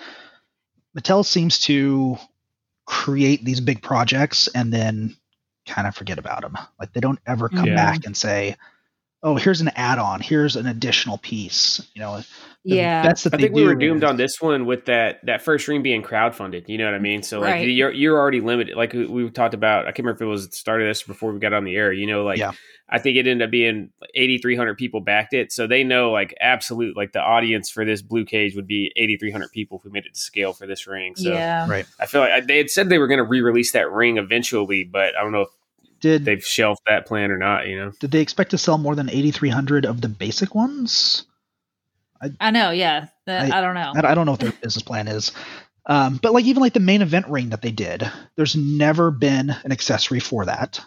Mattel 0.98 1.24
seems 1.24 1.60
to 1.60 2.18
create 2.86 3.44
these 3.44 3.60
big 3.60 3.82
projects 3.82 4.48
and 4.54 4.72
then 4.72 5.16
kind 5.66 5.86
of 5.88 5.94
forget 5.94 6.18
about 6.18 6.42
them. 6.42 6.56
Like 6.78 6.92
they 6.92 7.00
don't 7.00 7.18
ever 7.26 7.48
come 7.48 7.66
Yeah. 7.66 7.74
back 7.76 8.04
and 8.04 8.16
say, 8.16 8.56
"Oh, 9.22 9.36
here's 9.36 9.60
an 9.62 9.70
add-on. 9.76 10.20
Here's 10.20 10.56
an 10.56 10.66
additional 10.66 11.16
piece." 11.18 11.80
You 11.94 12.02
know, 12.02 12.18
the 12.18 12.76
Yeah. 12.76 13.02
bets 13.02 13.22
that 13.24 13.32
I 13.34 13.38
think 13.38 13.54
we 13.54 13.64
were 13.64 13.74
doomed 13.74 14.02
is- 14.04 14.10
on 14.10 14.16
this 14.18 14.40
one 14.40 14.66
with 14.66 14.84
that 14.86 15.24
that 15.24 15.40
first 15.42 15.66
ring 15.66 15.82
being 15.82 16.02
crowdfunded. 16.02 16.68
You 16.68 16.76
know 16.78 16.84
what 16.84 16.94
I 16.94 16.98
mean? 16.98 17.22
So 17.22 17.40
like 17.40 17.54
Right. 17.54 17.68
you're 17.68 17.92
you're 17.92 18.18
already 18.18 18.40
limited. 18.40 18.76
Like 18.76 18.92
we, 18.92 19.06
we 19.06 19.30
talked 19.30 19.54
about. 19.54 19.84
I 19.86 19.92
can't 19.92 20.00
remember 20.00 20.16
if 20.22 20.22
it 20.22 20.30
was 20.30 20.48
the 20.50 20.56
start 20.56 20.82
of 20.82 20.86
this 20.88 21.02
or 21.04 21.06
before 21.08 21.32
we 21.32 21.38
got 21.38 21.54
on 21.54 21.64
the 21.64 21.76
air. 21.76 21.92
You 21.92 22.06
know, 22.06 22.24
like 22.24 22.38
Yeah. 22.38 22.52
I 22.88 22.98
think 22.98 23.16
it 23.16 23.26
ended 23.26 23.46
up 23.46 23.50
being 23.50 23.90
8,300 24.14 24.76
people 24.76 25.00
backed 25.00 25.32
it. 25.32 25.52
So 25.52 25.66
they 25.66 25.84
know 25.84 26.10
like 26.10 26.34
absolute 26.40 26.96
like 26.96 27.12
the 27.12 27.20
audience 27.20 27.70
for 27.70 27.84
this 27.84 28.02
blue 28.02 28.24
cage 28.24 28.54
would 28.54 28.66
be 28.66 28.92
8,300 28.96 29.50
people 29.52 29.78
if 29.78 29.84
we 29.84 29.90
made 29.90 30.06
it 30.06 30.14
to 30.14 30.20
scale 30.20 30.52
for 30.52 30.66
this 30.66 30.86
ring. 30.86 31.16
So 31.16 31.32
yeah. 31.32 31.68
right. 31.68 31.86
I 31.98 32.06
feel 32.06 32.20
like 32.20 32.32
I, 32.32 32.40
they 32.40 32.58
had 32.58 32.70
said 32.70 32.88
they 32.88 32.98
were 32.98 33.06
going 33.06 33.18
to 33.18 33.24
re-release 33.24 33.72
that 33.72 33.90
ring 33.90 34.18
eventually, 34.18 34.84
but 34.84 35.16
I 35.16 35.22
don't 35.22 35.32
know 35.32 35.42
if 35.42 35.48
Did 36.00 36.24
they've 36.26 36.44
shelved 36.44 36.82
that 36.86 37.06
plan 37.06 37.30
or 37.30 37.38
not. 37.38 37.66
You 37.66 37.78
know? 37.78 37.92
did 38.00 38.10
they 38.10 38.20
expect 38.20 38.50
to 38.50 38.58
sell 38.58 38.76
more 38.76 38.94
than 38.94 39.08
8,300 39.08 39.86
of 39.86 40.02
the 40.02 40.08
basic 40.08 40.54
ones? 40.54 41.24
I 42.20 42.30
I 42.38 42.50
know, 42.50 42.70
yeah. 42.70 43.06
That, 43.26 43.50
I- 43.50 43.58
I, 43.58 43.60
don't 43.62 43.74
know. 43.74 43.92
I 43.96 44.12
I 44.12 44.14
don't 44.14 44.26
know 44.26 44.32
what 44.32 44.40
their 44.40 44.52
business 44.52 44.82
plan 44.82 45.08
is. 45.08 45.32
Um, 45.86 46.18
but 46.22 46.32
like 46.32 46.44
even 46.44 46.62
like 46.62 46.72
the 46.72 46.80
main 46.80 47.02
event 47.02 47.28
ring 47.28 47.50
that 47.50 47.62
they 47.62 47.70
did, 47.70 48.10
there's 48.36 48.56
never 48.56 49.10
been 49.10 49.50
an 49.64 49.72
accessory 49.72 50.20
for 50.20 50.44
that. 50.46 50.80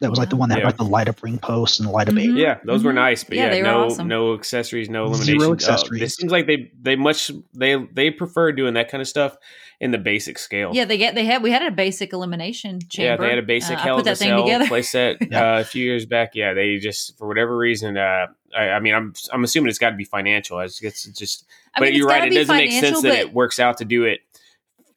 That 0.00 0.10
was 0.10 0.18
like 0.18 0.28
the 0.30 0.36
one 0.36 0.48
that 0.50 0.58
had 0.58 0.64
like 0.64 0.76
the 0.76 0.84
light 0.84 1.08
up 1.08 1.22
ring 1.22 1.38
post 1.38 1.80
and 1.80 1.88
the 1.88 1.92
light 1.92 2.08
up 2.08 2.14
Mhm. 2.14 2.36
Yeah, 2.38 2.58
those 2.64 2.84
were 2.84 2.92
Mhm. 2.92 2.96
nice, 2.96 3.24
but 3.24 3.36
Yeah, 3.36 3.44
yeah, 3.44 3.50
they 3.50 3.62
were 3.62 3.68
no 3.68 3.84
awesome. 3.86 4.08
no 4.08 4.34
accessories, 4.34 4.90
no 4.90 5.06
elimination. 5.06 5.42
Uh, 5.42 5.52
accessories. 5.52 6.02
it 6.02 6.10
seems 6.12 6.30
like 6.32 6.46
they 6.46 6.70
they 6.80 6.96
much 6.96 7.30
they 7.54 7.76
they 7.92 8.10
prefer 8.10 8.52
doing 8.52 8.74
that 8.74 8.90
kind 8.90 9.00
of 9.00 9.08
stuff 9.08 9.36
in 9.80 9.90
the 9.90 9.98
basic 9.98 10.38
scale. 10.38 10.70
Yeah, 10.74 10.84
they 10.86 10.96
get 10.98 11.14
they 11.14 11.24
had 11.24 11.42
we 11.42 11.50
had 11.50 11.62
a 11.62 11.70
basic 11.70 12.12
elimination 12.12 12.80
chamber. 12.88 13.10
Yeah, 13.10 13.16
they 13.16 13.28
had 13.30 13.38
a 13.38 13.42
basic 13.46 13.76
Uh, 13.78 13.80
Hell 13.82 13.96
put 13.96 14.06
in 14.06 14.08
a 14.08 14.10
that 14.12 14.18
thing 14.18 14.28
Cell 14.28 14.42
together. 14.44 14.64
playset 14.66 15.32
uh, 15.34 15.60
a 15.60 15.64
few 15.64 15.84
years 15.84 16.06
back. 16.06 16.34
Yeah, 16.34 16.52
they 16.54 16.76
just 16.78 17.16
for 17.18 17.26
whatever 17.28 17.56
reason. 17.56 17.96
Uh, 17.96 18.26
I, 18.56 18.70
I 18.70 18.80
mean, 18.80 18.94
I'm 18.94 19.12
I'm 19.32 19.44
assuming 19.44 19.68
it's 19.68 19.78
got 19.78 19.90
to 19.90 19.96
be 19.96 20.04
financial. 20.04 20.60
It's, 20.60 20.80
it's 20.82 21.04
just, 21.04 21.44
I 21.74 21.80
but 21.80 21.84
mean, 21.84 21.88
it's 21.90 21.98
you're 21.98 22.08
right. 22.08 22.30
It 22.30 22.34
doesn't 22.34 22.56
make 22.56 22.70
sense 22.72 23.02
that 23.02 23.14
it 23.18 23.32
works 23.34 23.58
out 23.60 23.78
to 23.78 23.84
do 23.84 24.04
it 24.04 24.20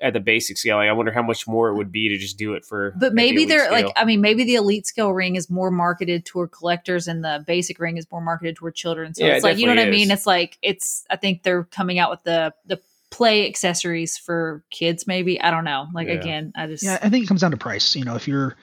at 0.01 0.13
the 0.13 0.19
basic 0.19 0.57
scale. 0.57 0.77
Like, 0.77 0.89
I 0.89 0.93
wonder 0.93 1.11
how 1.11 1.21
much 1.21 1.47
more 1.47 1.69
it 1.69 1.75
would 1.75 1.91
be 1.91 2.09
to 2.09 2.17
just 2.17 2.37
do 2.37 2.53
it 2.53 2.65
for. 2.65 2.93
But 2.97 3.07
at 3.07 3.13
maybe 3.13 3.45
they're 3.45 3.71
like. 3.71 3.87
I 3.95 4.05
mean, 4.05 4.21
maybe 4.21 4.43
the 4.43 4.55
elite 4.55 4.87
scale 4.87 5.11
ring 5.11 5.35
is 5.35 5.49
more 5.49 5.71
marketed 5.71 6.25
toward 6.25 6.51
collectors, 6.51 7.07
and 7.07 7.23
the 7.23 7.43
basic 7.45 7.79
ring 7.79 7.97
is 7.97 8.07
more 8.11 8.21
marketed 8.21 8.55
toward 8.55 8.75
children. 8.75 9.13
So 9.13 9.25
Yeah, 9.25 9.33
it's 9.35 9.43
it 9.43 9.47
like, 9.47 9.57
you 9.57 9.65
know 9.65 9.75
what 9.75 9.85
I 9.85 9.89
mean? 9.89 10.11
It's 10.11 10.25
like 10.27 10.57
it's. 10.61 11.05
I 11.09 11.15
think 11.15 11.43
they're 11.43 11.65
coming 11.65 11.99
out 11.99 12.09
with 12.09 12.23
the 12.23 12.53
the 12.65 12.79
play 13.09 13.47
accessories 13.47 14.17
for 14.17 14.63
kids. 14.71 15.07
Maybe 15.07 15.41
I 15.41 15.51
don't 15.51 15.63
know. 15.65 15.87
Like 15.93 16.07
Yeah. 16.07 16.13
again, 16.13 16.53
I 16.55 16.67
just 16.67 16.83
Yeah, 16.83 16.99
I 17.01 17.09
think 17.09 17.23
it 17.23 17.27
comes 17.27 17.41
down 17.41 17.51
to 17.51 17.57
price. 17.57 17.95
You 17.95 18.05
know, 18.05 18.15
if 18.15 18.27
you're 18.27 18.55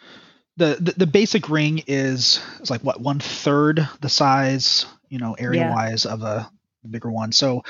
the 0.57 0.77
the, 0.81 0.95
the 0.97 1.07
basic 1.07 1.49
ring 1.49 1.83
is 1.87 2.41
is 2.61 2.71
like 2.71 2.83
what 2.83 3.01
one 3.01 3.21
third 3.21 3.87
the 4.01 4.09
size, 4.09 4.87
you 5.09 5.19
know, 5.19 5.35
area 5.35 5.69
wise 5.71 6.07
of 6.07 6.23
a 6.23 6.51
bigger 6.89 7.11
one. 7.11 7.33
So 7.33 7.65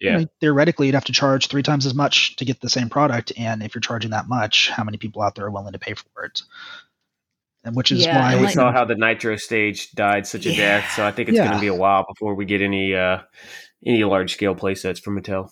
you 0.00 0.10
yeah, 0.10 0.16
know, 0.18 0.26
theoretically, 0.40 0.86
you'd 0.86 0.94
have 0.94 1.04
to 1.04 1.12
charge 1.12 1.48
three 1.48 1.62
times 1.62 1.86
as 1.86 1.94
much 1.94 2.36
to 2.36 2.44
get 2.44 2.60
the 2.60 2.70
same 2.70 2.88
product. 2.88 3.32
And 3.36 3.62
if 3.62 3.74
you're 3.74 3.80
charging 3.80 4.10
that 4.12 4.28
much, 4.28 4.70
how 4.70 4.82
many 4.84 4.96
people 4.96 5.22
out 5.22 5.34
there 5.34 5.44
are 5.46 5.50
willing 5.50 5.72
to 5.74 5.78
pay 5.78 5.94
for 5.94 6.24
it? 6.24 6.42
And 7.64 7.76
which 7.76 7.92
is 7.92 8.04
Yeah, 8.06 8.18
why 8.18 8.36
we 8.36 8.44
like- 8.46 8.54
saw 8.54 8.72
how 8.72 8.86
the 8.86 8.94
Nitro 8.94 9.36
stage 9.36 9.92
died 9.92 10.26
such 10.26 10.46
a 10.46 10.54
death. 10.56 10.92
So 10.96 11.04
I 11.06 11.10
think 11.12 11.28
it's 11.28 11.36
Yeah. 11.36 11.44
going 11.44 11.56
to 11.56 11.60
be 11.60 11.66
a 11.66 11.74
while 11.74 12.06
before 12.08 12.34
we 12.34 12.46
get 12.46 12.62
any 12.62 12.94
uh 12.94 13.18
any 13.86 14.04
large 14.04 14.32
scale 14.32 14.54
play 14.54 14.74
sets 14.74 14.98
from 15.00 15.20
Mattel. 15.20 15.50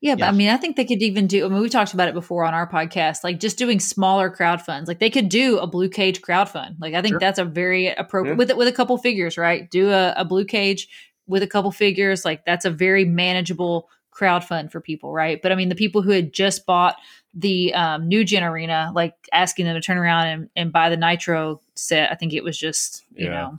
Yeah, 0.00 0.14
but 0.14 0.20
Yeah. 0.20 0.28
I 0.28 0.32
mean, 0.32 0.48
I 0.48 0.56
think 0.56 0.76
they 0.76 0.84
could 0.84 1.02
even 1.02 1.26
do. 1.26 1.44
I 1.44 1.48
mean, 1.48 1.60
we 1.60 1.68
talked 1.68 1.94
about 1.94 2.08
it 2.08 2.14
before 2.14 2.44
on 2.44 2.54
our 2.54 2.68
podcast, 2.68 3.24
like 3.24 3.40
just 3.40 3.56
doing 3.58 3.80
smaller 3.80 4.30
crowd 4.30 4.60
funds. 4.62 4.88
Like 4.88 4.98
they 4.98 5.10
could 5.10 5.28
do 5.28 5.58
a 5.58 5.66
blue 5.66 5.88
cage 5.88 6.20
crowd 6.22 6.48
fund. 6.48 6.76
Like 6.80 6.94
I 6.94 7.02
think 7.02 7.12
Sure. 7.14 7.20
that's 7.20 7.38
a 7.38 7.44
very 7.44 7.86
appropriate 7.88 8.34
Yeah. 8.34 8.38
with 8.38 8.50
it 8.50 8.56
with 8.56 8.68
a 8.68 8.72
couple 8.72 8.96
figures, 8.98 9.38
right? 9.38 9.70
Do 9.70 9.90
a, 9.90 10.12
a 10.16 10.24
blue 10.24 10.44
cage 10.44 10.88
with 11.26 11.42
a 11.42 11.46
couple 11.46 11.70
figures. 11.72 12.24
Like 12.24 12.44
that's 12.44 12.64
a 12.64 12.70
very 12.70 13.04
manageable 13.04 13.88
crowd 14.10 14.44
fund 14.44 14.72
for 14.72 14.80
people, 14.80 15.12
right? 15.12 15.40
But 15.42 15.52
I 15.52 15.54
mean, 15.54 15.68
the 15.68 15.74
people 15.74 16.02
who 16.02 16.10
had 16.10 16.32
just 16.32 16.64
bought 16.66 16.96
the 17.34 17.74
um, 17.74 18.08
new 18.08 18.24
gen 18.24 18.44
arena, 18.44 18.90
like 18.94 19.14
asking 19.32 19.66
them 19.66 19.74
to 19.74 19.80
turn 19.80 19.98
around 19.98 20.26
and, 20.28 20.50
and 20.56 20.72
buy 20.72 20.88
the 20.88 20.96
nitro 20.96 21.60
set, 21.74 22.10
I 22.10 22.14
think 22.14 22.32
it 22.32 22.42
was 22.42 22.58
just 22.58 23.04
you 23.14 23.26
Yeah. 23.26 23.30
know 23.32 23.58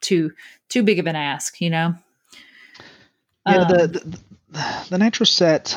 too 0.00 0.32
too 0.68 0.82
big 0.84 0.98
of 1.00 1.06
an 1.06 1.16
ask, 1.16 1.60
you 1.60 1.70
know. 1.70 1.94
Yeah, 3.46 3.62
Um, 3.62 3.68
the, 3.68 3.86
the 4.50 4.74
the 4.90 4.98
nitro 4.98 5.24
set. 5.24 5.76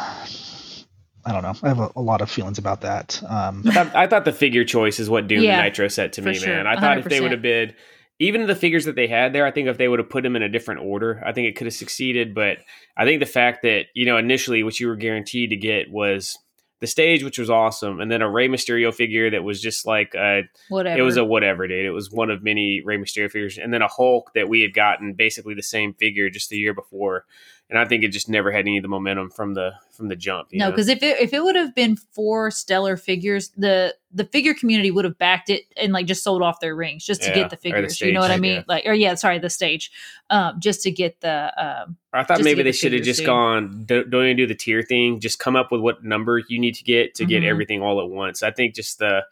I 1.23 1.33
don't 1.33 1.43
know. 1.43 1.53
I 1.61 1.67
have 1.67 1.79
a, 1.79 1.91
a 1.95 2.01
lot 2.01 2.21
of 2.21 2.31
feelings 2.31 2.57
about 2.57 2.81
that. 2.81 3.21
Um, 3.27 3.63
I 3.67 3.71
thought, 3.71 3.95
I 3.95 4.07
thought 4.07 4.25
the 4.25 4.31
figure 4.33 4.65
choice 4.65 4.99
is 4.99 5.07
what 5.09 5.27
doomed 5.27 5.43
Yeah, 5.43 5.57
the 5.57 5.63
Nitro 5.63 5.87
set 5.87 6.13
to 6.13 6.21
me, 6.23 6.33
sure. 6.33 6.55
man. 6.55 6.65
I 6.65 6.79
thought 6.79 6.97
if 6.97 7.05
they 7.05 7.21
would 7.21 7.31
have 7.31 7.43
been 7.43 7.75
even 8.21 8.45
the 8.45 8.55
figures 8.55 8.85
that 8.85 8.95
they 8.95 9.07
had 9.07 9.33
there, 9.33 9.47
I 9.47 9.51
think 9.51 9.67
if 9.67 9.79
they 9.79 9.87
would 9.87 9.97
have 9.97 10.09
put 10.09 10.21
them 10.21 10.35
in 10.35 10.43
a 10.43 10.49
different 10.49 10.81
order, 10.81 11.23
I 11.25 11.33
think 11.33 11.47
it 11.47 11.55
could 11.55 11.65
have 11.65 11.73
succeeded. 11.73 12.35
But 12.35 12.59
I 12.95 13.03
think 13.03 13.19
the 13.19 13.25
fact 13.25 13.63
that 13.63 13.87
you 13.95 14.05
know 14.05 14.17
initially 14.17 14.61
what 14.61 14.79
you 14.79 14.87
were 14.87 14.95
guaranteed 14.95 15.49
to 15.49 15.55
get 15.55 15.89
was 15.89 16.37
the 16.81 16.87
stage, 16.87 17.23
which 17.23 17.39
was 17.39 17.49
awesome, 17.49 17.99
and 17.99 18.11
then 18.11 18.21
a 18.21 18.29
Rey 18.29 18.47
Mysterio 18.47 18.93
figure 18.93 19.31
that 19.31 19.43
was 19.43 19.59
just 19.59 19.87
like 19.87 20.13
a 20.13 20.43
whatever. 20.69 20.99
It 20.99 21.03
was 21.03 21.17
a 21.17 21.25
whatever, 21.25 21.67
dude. 21.67 21.83
It 21.83 21.91
was 21.91 22.11
one 22.11 22.29
of 22.29 22.43
many 22.43 22.83
Rey 22.85 22.97
Mysterio 22.97 23.31
figures, 23.31 23.57
and 23.57 23.73
then 23.73 23.81
a 23.81 23.87
Hulk 23.87 24.31
that 24.35 24.47
we 24.47 24.61
had 24.61 24.75
gotten 24.75 25.13
basically 25.13 25.55
the 25.55 25.63
same 25.63 25.95
figure 25.95 26.29
just 26.29 26.51
the 26.51 26.57
year 26.57 26.75
before, 26.75 27.25
and 27.71 27.79
I 27.79 27.85
think 27.85 28.03
it 28.03 28.09
just 28.09 28.29
never 28.29 28.51
had 28.51 28.59
any 28.67 28.77
of 28.77 28.83
the 28.83 28.89
momentum 28.89 29.31
from 29.31 29.55
the 29.55 29.71
from 29.95 30.09
the 30.09 30.15
jump. 30.15 30.49
no, 30.53 30.69
because 30.69 30.89
if 30.89 31.01
it 31.01 31.19
if 31.19 31.33
it 31.33 31.41
would 31.43 31.55
have 31.55 31.73
been 31.73 31.95
four 31.95 32.51
stellar 32.51 32.97
figures, 32.97 33.49
the 33.57 33.95
the 34.13 34.25
figure 34.25 34.53
community 34.53 34.91
would 34.91 35.05
have 35.05 35.17
backed 35.17 35.49
it 35.49 35.63
and 35.77 35.93
like 35.93 36.05
just 36.05 36.21
sold 36.23 36.41
off 36.43 36.59
their 36.59 36.75
rings 36.75 37.05
just 37.05 37.21
to 37.23 37.29
Yeah, 37.29 37.35
get 37.35 37.49
the 37.49 37.55
or 37.55 37.57
the 37.57 37.57
figures. 37.61 37.95
stage, 37.95 38.07
you 38.07 38.13
know 38.13 38.19
what 38.19 38.29
I 38.31 38.37
mean? 38.37 38.55
yeah. 38.57 38.63
Like, 38.67 38.85
or 38.85 38.93
yeah, 38.93 39.15
sorry, 39.15 39.39
the 39.39 39.49
stage, 39.49 39.89
um, 40.29 40.59
just 40.59 40.81
to 40.83 40.91
get 40.91 41.21
the 41.21 41.53
um, 41.57 41.95
I 42.13 42.23
thought 42.25 42.43
maybe 42.43 42.61
they 42.61 42.71
the 42.71 42.77
should 42.77 42.91
have 42.93 43.03
just 43.03 43.19
dude. 43.21 43.25
gone. 43.27 43.83
Don't, 43.85 44.09
don't 44.09 44.25
even 44.25 44.35
do 44.37 44.45
the 44.47 44.53
tier 44.55 44.81
thing. 44.83 45.19
Just 45.21 45.39
come 45.39 45.55
up 45.55 45.71
with 45.71 45.79
what 45.81 46.03
number 46.03 46.39
you 46.49 46.59
need 46.59 46.75
to 46.75 46.83
get 46.83 47.15
to 47.15 47.25
get 47.25 47.41
Mhm. 47.43 47.47
everything 47.47 47.81
all 47.81 48.01
at 48.01 48.09
once. 48.09 48.43
I 48.43 48.51
think 48.51 48.75
just 48.75 48.99
the 48.99 49.23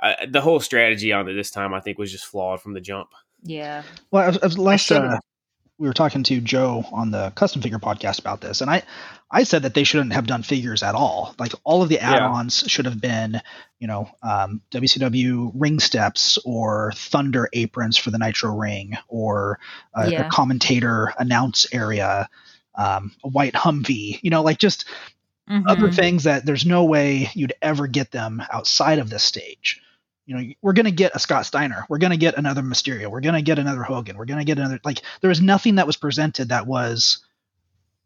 uh, 0.00 0.12
the 0.28 0.40
whole 0.40 0.60
strategy 0.60 1.12
on 1.12 1.28
it 1.28 1.34
this 1.34 1.50
time, 1.50 1.74
I 1.74 1.80
think, 1.80 1.98
was 1.98 2.12
just 2.12 2.24
flawed 2.26 2.60
from 2.60 2.74
the 2.74 2.80
jump. 2.80 3.10
yeah, 3.42 3.82
Well, 4.10 4.22
I 4.24 4.26
was, 4.28 4.38
I 4.38 4.46
was 4.46 4.58
last 4.58 4.86
should've- 4.86 5.04
uh, 5.04 5.18
we 5.78 5.88
were 5.88 5.94
talking 5.94 6.22
to 6.24 6.40
Joe 6.40 6.84
on 6.92 7.10
the 7.10 7.30
custom 7.34 7.60
figure 7.62 7.78
podcast 7.78 8.20
about 8.20 8.40
this, 8.40 8.60
and 8.60 8.70
I 8.70 8.82
I 9.30 9.42
said 9.42 9.62
that 9.62 9.74
they 9.74 9.82
shouldn't 9.84 10.12
have 10.12 10.26
done 10.26 10.42
figures 10.44 10.82
at 10.84 10.94
all. 10.94 11.34
Like 11.38 11.52
all 11.64 11.82
of 11.82 11.88
the 11.88 11.98
add-ons 11.98 12.64
should 12.68 12.84
have 12.84 13.00
been, 13.00 13.40
you 13.80 13.88
know, 13.88 14.08
um, 14.22 14.60
WCW 14.70 15.50
ring 15.54 15.80
steps 15.80 16.38
or 16.44 16.92
Thunder 16.94 17.48
aprons 17.52 17.96
for 17.96 18.10
the 18.12 18.18
Nitro 18.18 18.52
ring, 18.54 18.96
or 19.08 19.58
a, 19.94 20.10
Yeah. 20.10 20.20
a 20.20 20.30
commentator 20.30 21.12
announce 21.18 21.66
area, 21.72 22.28
um, 22.76 23.12
a 23.24 23.28
white 23.28 23.54
Humvee. 23.54 24.20
You 24.22 24.30
know, 24.30 24.42
like 24.42 24.58
just 24.58 24.84
other 25.66 25.88
Mhm. 25.88 25.94
things 25.94 26.24
that 26.24 26.46
there's 26.46 26.64
no 26.64 26.84
way 26.84 27.28
you'd 27.34 27.54
ever 27.60 27.86
get 27.88 28.12
them 28.12 28.42
outside 28.52 28.98
of 29.00 29.10
this 29.10 29.24
stage. 29.24 29.80
You 30.26 30.36
know, 30.36 30.44
we're 30.62 30.72
going 30.72 30.86
to 30.86 30.90
get 30.90 31.14
a 31.14 31.18
Scott 31.18 31.44
Steiner. 31.46 31.84
We're 31.88 31.98
going 31.98 32.12
to 32.12 32.16
get 32.16 32.38
another 32.38 32.62
Mysterio. 32.62 33.08
We're 33.10 33.20
going 33.20 33.34
to 33.34 33.42
get 33.42 33.58
another 33.58 33.82
Hogan. 33.82 34.16
We're 34.16 34.24
going 34.24 34.38
to 34.38 34.44
get 34.44 34.58
another. 34.58 34.80
Like, 34.84 35.02
there 35.20 35.28
was 35.28 35.40
nothing 35.42 35.74
that 35.74 35.86
was 35.86 35.96
presented 35.96 36.48
that 36.48 36.66
was 36.66 37.18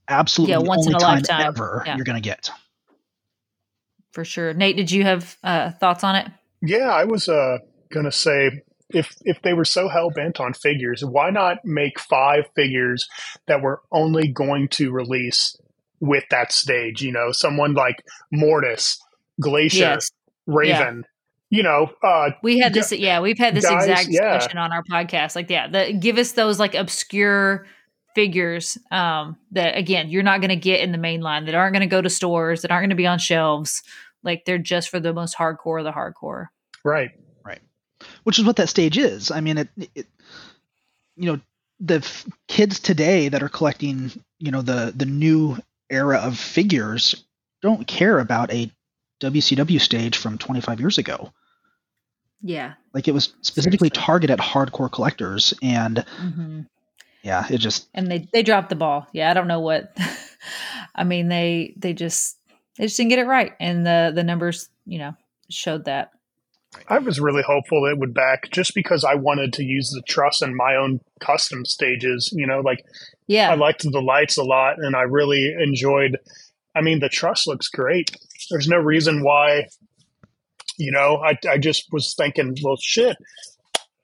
absolutely 0.09 0.53
Yeah, 0.55 0.59
the 0.59 0.65
once 0.65 0.87
only 0.87 0.91
in 0.91 0.97
a 0.97 0.99
time 0.99 1.15
lifetime. 1.19 1.47
ever 1.47 1.83
Yeah. 1.87 1.97
you're 1.97 2.05
going 2.05 2.21
to 2.21 2.29
get. 2.29 2.51
for 4.13 4.25
sure. 4.25 4.53
Nate, 4.55 4.77
did 4.77 4.91
you 4.91 5.05
have 5.05 5.37
uh, 5.45 5.71
thoughts 5.71 6.03
on 6.03 6.17
it? 6.17 6.27
Yeah, 6.61 6.89
I 6.93 7.05
was 7.05 7.29
uh, 7.29 7.59
gonna 7.93 8.11
say 8.11 8.63
if 8.91 9.15
if 9.25 9.41
they 9.43 9.53
were 9.53 9.65
so 9.65 9.89
hell 9.89 10.11
bent 10.11 10.41
on 10.41 10.55
figures, 10.55 11.05
why 11.05 11.31
not 11.31 11.59
make 11.65 12.01
five 12.01 12.49
figures 12.57 13.09
that 13.47 13.63
were 13.63 13.81
only 13.93 14.27
going 14.27 14.67
to 14.71 14.91
release 14.91 15.57
with 16.01 16.25
that 16.31 16.51
stage? 16.53 17.01
You 17.01 17.13
know, 17.13 17.31
someone 17.31 17.75
like 17.75 18.03
Mortis, 18.33 18.99
Glacier, 19.41 19.79
Yes, 19.79 20.11
Raven. 20.47 21.05
You 21.51 21.63
know, 21.63 21.91
uh, 22.03 22.31
we 22.43 22.59
had 22.59 22.75
Gu- 22.75 22.81
this. 22.81 22.93
Yeah, 22.93 23.21
we've 23.21 23.39
had 23.39 23.55
this 23.55 23.65
guys, 23.65 23.87
exact 23.87 24.09
yeah. 24.11 24.35
discussion 24.35 24.59
on 24.59 24.73
our 24.73 24.83
podcast. 24.83 25.35
Like, 25.35 25.49
yeah, 25.49 25.67
the, 25.69 25.93
give 25.95 26.19
us 26.19 26.33
those 26.33 26.59
like 26.59 26.75
obscure 26.75 27.67
figures 28.15 28.77
um, 28.91 29.37
that 29.53 29.77
again 29.77 30.09
you're 30.09 30.23
not 30.23 30.41
going 30.41 30.51
to 30.51 30.57
get 30.57 30.81
in 30.81 30.93
the 30.93 30.99
main 30.99 31.21
line 31.21 31.45
that 31.45 31.55
aren't 31.55 31.73
going 31.73 31.81
to 31.81 31.87
go 31.87 32.03
to 32.03 32.11
stores 32.11 32.63
that 32.63 32.71
aren't 32.71 32.83
going 32.83 32.91
to 32.91 32.97
be 32.97 33.07
on 33.07 33.19
shelves. 33.19 33.83
Like 34.23 34.45
they're 34.45 34.59
just 34.59 34.89
for 34.89 35.01
the 35.01 35.13
most 35.13 35.37
hardcore 35.37 35.79
of 35.79 35.85
the 35.85 35.93
hardcore. 35.93 36.49
Right. 36.85 37.11
Right. 37.45 37.61
which 38.25 38.39
is 38.39 38.45
what 38.45 38.57
that 38.57 38.69
stage 38.69 38.99
is. 38.99 39.31
I 39.31 39.41
mean, 39.41 39.59
it, 39.59 39.69
it 39.95 40.07
you 41.17 41.33
know, 41.33 41.41
the 41.81 41.97
f- 41.97 42.27
kids 42.47 42.81
today 42.81 43.29
that 43.29 43.43
are 43.43 43.49
collecting, 43.49 44.11
you 44.39 44.51
know, 44.51 44.63
the 44.63 44.93
the 44.95 45.07
new 45.07 45.57
era 45.89 46.19
of 46.19 46.39
figures 46.39 47.25
don't 47.63 47.87
care 47.87 48.19
about 48.19 48.53
a 48.53 48.71
WCW 49.21 49.81
stage 49.81 50.17
from 50.17 50.39
25 50.39 50.81
years 50.81 50.99
ago. 50.99 51.33
Yeah. 52.43 52.75
Like 52.95 53.09
it 53.09 53.13
was 53.13 53.35
specifically 53.43 53.89
Seriously. 53.89 54.05
targeted 54.05 54.41
at 54.41 54.47
hardcore 54.47 54.91
collectors, 54.91 55.55
and 55.63 55.99
hmm 56.17 56.61
yeah, 57.23 57.47
it 57.51 57.59
just 57.59 57.89
And 57.95 58.11
they 58.11 58.29
they 58.33 58.43
dropped 58.43 58.69
the 58.71 58.77
ball. 58.77 59.07
Yeah, 59.13 59.31
I 59.31 59.35
don't 59.35 59.49
know 59.49 59.61
what. 59.61 59.97
I 60.95 61.05
mean, 61.05 61.29
they 61.29 61.75
they 61.77 61.93
just 61.93 62.37
they 62.77 62.85
just 62.85 62.97
didn't 62.97 63.11
get 63.11 63.19
it 63.19 63.27
right, 63.27 63.53
and 63.61 63.85
the 63.87 64.13
the 64.15 64.25
numbers 64.25 64.69
you 64.87 64.99
know 64.99 65.15
showed 65.51 65.85
that. 65.87 66.13
I 66.87 66.99
was 66.99 67.19
really 67.19 67.43
hopeful 67.43 67.87
it 67.87 67.99
would 67.99 68.13
back 68.15 68.51
just 68.51 68.75
because 68.75 69.03
I 69.03 69.15
wanted 69.15 69.55
to 69.55 69.65
use 69.65 69.91
the 69.91 70.03
truss 70.07 70.43
in 70.43 70.55
my 70.55 70.77
own 70.77 71.01
custom 71.19 71.65
stages. 71.65 72.31
You 72.37 72.47
know, 72.47 72.61
like 72.61 72.85
Yeah. 73.27 73.51
I 73.51 73.55
liked 73.55 73.83
the 73.91 74.03
lights 74.03 74.37
a 74.37 74.45
lot 74.45 74.77
and 74.79 74.95
I 74.95 75.03
really 75.03 75.55
enjoyed 75.59 76.19
I 76.77 76.83
mean 76.83 77.01
the 77.01 77.09
truss 77.09 77.47
looks 77.47 77.69
great. 77.69 78.11
There's 78.51 78.69
no 78.69 78.77
reason 78.77 79.25
why 79.25 79.69
you 80.79 80.91
know, 80.93 81.17
I 81.17 81.37
I 81.51 81.59
just 81.59 81.93
was 81.93 82.15
thinking, 82.15 82.57
well 82.63 82.77
shit. 82.81 83.17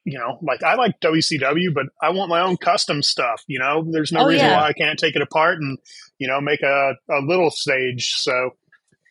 You 0.07 0.19
know, 0.19 0.39
like 0.43 0.63
I 0.63 0.75
like 0.75 1.01
WCW, 1.01 1.73
but 1.73 1.87
I 2.03 2.11
want 2.11 2.29
my 2.29 2.41
own 2.43 2.59
custom 2.59 3.03
stuff. 3.03 3.43
You 3.47 3.59
know, 3.59 3.87
there's 3.91 4.13
no 4.13 4.21
Oh, 4.21 4.27
reason 4.27 4.49
yeah. 4.49 4.61
why 4.61 4.69
I 4.69 4.73
can't 4.75 4.99
take 4.99 5.17
it 5.17 5.23
apart 5.23 5.61
and 5.61 5.79
you 6.19 6.29
know 6.29 6.43
make 6.43 6.61
a, 6.61 6.93
a 7.11 7.21
little 7.27 7.51
stage. 7.51 8.13
So 8.19 8.51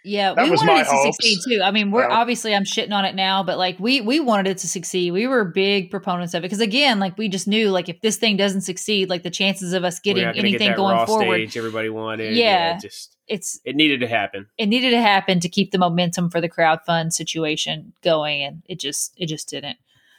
Yeah, 0.04 0.36
That 0.36 0.44
we 0.46 0.52
was 0.52 0.60
wanted 0.60 0.74
my 0.74 0.82
it 0.82 0.84
to 0.84 0.90
hopes. 0.92 1.18
succeed 1.18 1.40
too. 1.48 1.62
I 1.64 1.72
mean, 1.72 1.90
we're 1.90 2.08
Yeah. 2.08 2.16
obviously 2.16 2.54
I'm 2.54 2.64
shitting 2.66 2.92
on 2.94 3.06
it 3.06 3.16
now, 3.16 3.42
but 3.42 3.58
like 3.58 3.80
we 3.80 4.02
we 4.02 4.20
wanted 4.20 4.52
it 4.52 4.60
to 4.60 4.68
succeed. 4.68 5.12
We 5.14 5.26
were 5.26 5.46
big 5.46 5.90
proponents 5.90 6.36
of 6.36 6.42
it 6.42 6.44
because 6.44 6.60
again, 6.60 7.00
like 7.00 7.18
we 7.18 7.28
just 7.28 7.48
knew 7.48 7.72
like 7.72 7.90
if 7.90 8.00
this 8.02 8.18
thing 8.18 8.38
doesn't 8.38 8.62
succeed, 8.62 9.10
like 9.10 9.24
the 9.24 9.32
chances 9.32 9.74
of 9.74 9.84
us 9.84 10.00
getting 10.00 10.26
not 10.26 10.36
get 10.36 10.42
anything 10.46 10.76
going 10.76 11.04
forward, 11.08 11.26
stage 11.50 11.58
everybody 11.58 11.90
wanted. 11.90 12.36
Yeah. 12.36 12.78
just 12.78 13.13
it's 13.28 13.60
it 13.64 13.76
needed 13.76 14.00
to 14.02 14.08
happen. 14.08 14.48
it 14.58 14.68
needed 14.68 14.92
to 14.92 15.02
happen 15.02 15.40
to 15.40 15.50
keep 15.50 15.72
the 15.72 15.78
momentum 15.78 16.30
for 16.30 16.42
the 16.42 16.50
crowd 16.50 16.80
fund 16.86 17.14
situation 17.14 17.94
going, 18.04 18.42
and 18.42 18.64
it 18.68 18.80
just 18.80 19.14
it 19.18 19.28
just 19.28 19.50
didn't. 19.50 19.78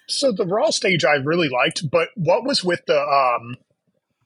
So 0.09 0.33
the 0.33 0.47
raw 0.47 0.71
stage 0.71 1.05
I 1.05 1.15
really 1.15 1.49
liked, 1.49 1.89
but 1.91 2.09
what 2.15 2.45
was 2.45 2.63
with 2.63 2.85
the 2.87 2.99
um 2.99 3.57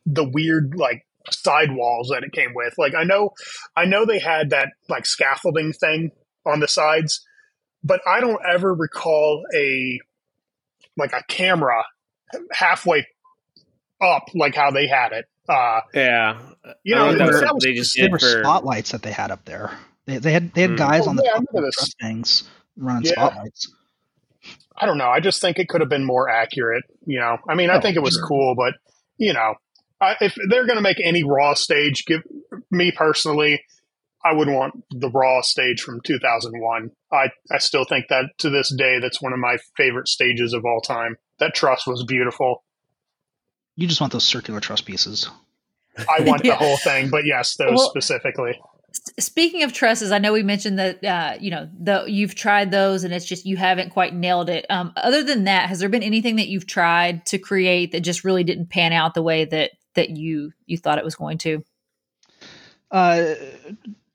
the 0.07 0.24
weird 0.24 0.74
like 0.76 1.07
sidewalls 1.31 2.09
that 2.09 2.24
it 2.24 2.33
came 2.33 2.53
with? 2.55 2.74
Like 2.79 2.95
I 2.95 3.05
know 3.05 3.31
I 3.76 3.85
know 3.85 4.05
they 4.05 4.18
had 4.18 4.51
that 4.51 4.68
like 4.89 5.07
scaffolding 5.07 5.72
thing 5.72 6.12
on 6.47 6.61
the 6.61 6.68
sides, 6.68 7.24
but 7.85 8.01
I 8.07 8.20
don't 8.20 8.41
ever 8.49 8.74
recall 8.74 9.45
a 9.55 10.01
like 10.97 11.12
a 11.12 11.22
camera 11.29 11.85
halfway 12.53 13.07
up 14.01 14.24
like 14.35 14.55
how 14.55 14.70
they 14.70 14.87
had 14.87 15.12
it. 15.12 15.26
Uh 15.49 15.81
Yeah, 15.95 16.41
You 16.85 16.95
know, 16.95 17.07
don't 17.07 17.19
that 17.19 17.27
was 17.29 17.41
that 17.41 17.55
was- 17.55 17.64
they 17.64 17.75
just 17.75 17.97
there 17.97 18.11
were 18.11 18.19
for 18.19 18.41
spotlights 18.43 18.93
that 18.93 19.03
they 19.03 19.12
had 19.12 19.31
up 19.31 19.45
there. 19.45 19.71
They, 20.07 20.19
they 20.19 20.33
had 20.33 20.53
they 20.55 20.62
had 20.62 20.71
Hmm. 20.71 20.77
guys 20.77 21.07
Oh, 21.07 21.11
on 21.11 21.16
the 21.16 21.23
yeah, 21.25 21.31
I 21.33 21.35
top 21.35 21.45
of 21.49 21.55
the 21.55 21.61
this. 21.77 21.95
things 22.01 22.45
running 22.77 23.05
Yeah. 23.05 23.12
spotlights. 23.12 23.73
I 24.77 24.87
don't 24.87 24.99
know. 24.99 25.09
I 25.09 25.21
just 25.21 25.41
think 25.41 25.59
it 25.59 25.69
could 25.69 25.81
have 25.81 25.91
been 25.91 26.05
more 26.05 26.29
accurate. 26.29 26.85
You 27.05 27.19
know, 27.21 27.39
I 27.49 27.55
mean, 27.55 27.69
I 27.71 27.77
Oh, 27.77 27.81
think 27.81 27.97
it 27.97 28.03
was 28.03 28.14
sure. 28.14 28.27
cool, 28.27 28.55
but 28.55 28.75
you 29.16 29.33
know, 29.33 29.55
I, 30.01 30.14
if 30.21 30.37
they're 30.49 30.66
going 30.66 30.77
to 30.77 30.83
make 30.83 30.99
any 31.03 31.25
Raw 31.25 31.55
stage, 31.55 32.05
give 32.07 32.23
me 32.71 32.93
personally, 32.93 33.61
I 34.25 34.33
would 34.33 34.49
want 34.49 34.85
the 34.91 35.11
Raw 35.11 35.41
stage 35.43 35.81
from 35.81 36.01
2001. 36.03 36.91
I 37.12 37.31
I 37.51 37.59
still 37.59 37.85
think 37.85 38.07
that 38.09 38.27
to 38.39 38.51
this 38.51 38.73
day, 38.77 39.01
that's 39.01 39.21
one 39.21 39.33
of 39.33 39.39
my 39.41 39.59
favorite 39.77 40.07
stages 40.09 40.53
of 40.53 40.64
all 40.64 40.81
time. 40.81 41.16
That 41.41 41.55
truss 41.55 41.87
was 41.87 42.05
beautiful. 42.05 42.62
You 43.77 43.87
just 43.89 44.01
want 44.01 44.12
those 44.12 44.25
circular 44.25 44.61
truss 44.61 44.81
pieces. 44.81 45.29
I 46.11 46.20
want 46.24 46.44
Yeah. 46.44 46.53
the 46.53 46.57
whole 46.57 46.76
thing, 46.78 47.11
but 47.11 47.24
yes, 47.26 47.57
those 47.57 47.70
Well- 47.76 47.90
specifically. 47.90 48.61
Speaking 49.18 49.62
of 49.62 49.72
trusses, 49.72 50.12
I 50.12 50.18
know 50.18 50.32
we 50.32 50.42
mentioned 50.42 50.78
that 50.78 51.05
uh, 51.05 51.36
you 51.40 51.51
know 51.51 51.68
the 51.78 52.05
you've 52.07 52.34
tried 52.34 52.70
those 52.70 53.05
and 53.05 53.12
it's 53.12 53.24
just 53.24 53.46
you 53.46 53.57
haven't 53.57 53.90
quite 53.90 54.14
nailed 54.14 54.49
it. 54.51 54.66
Um, 54.70 54.92
other 54.96 55.22
than 55.22 55.44
that, 55.44 55.68
has 55.68 55.78
there 55.78 55.88
been 55.88 56.03
anything 56.03 56.36
that 56.36 56.49
you've 56.49 56.66
tried 56.66 57.24
to 57.26 57.38
create 57.38 57.92
that 57.92 58.01
just 58.01 58.24
really 58.24 58.44
didn't 58.44 58.66
pan 58.70 58.92
out 58.92 59.14
the 59.14 59.22
way 59.22 59.44
that 59.44 59.72
that 59.94 60.11
you 60.11 60.53
you 60.66 60.76
thought 60.78 60.99
it 60.99 61.05
was 61.05 61.14
going 61.16 61.38
to? 61.38 61.64
Uh, 62.90 63.34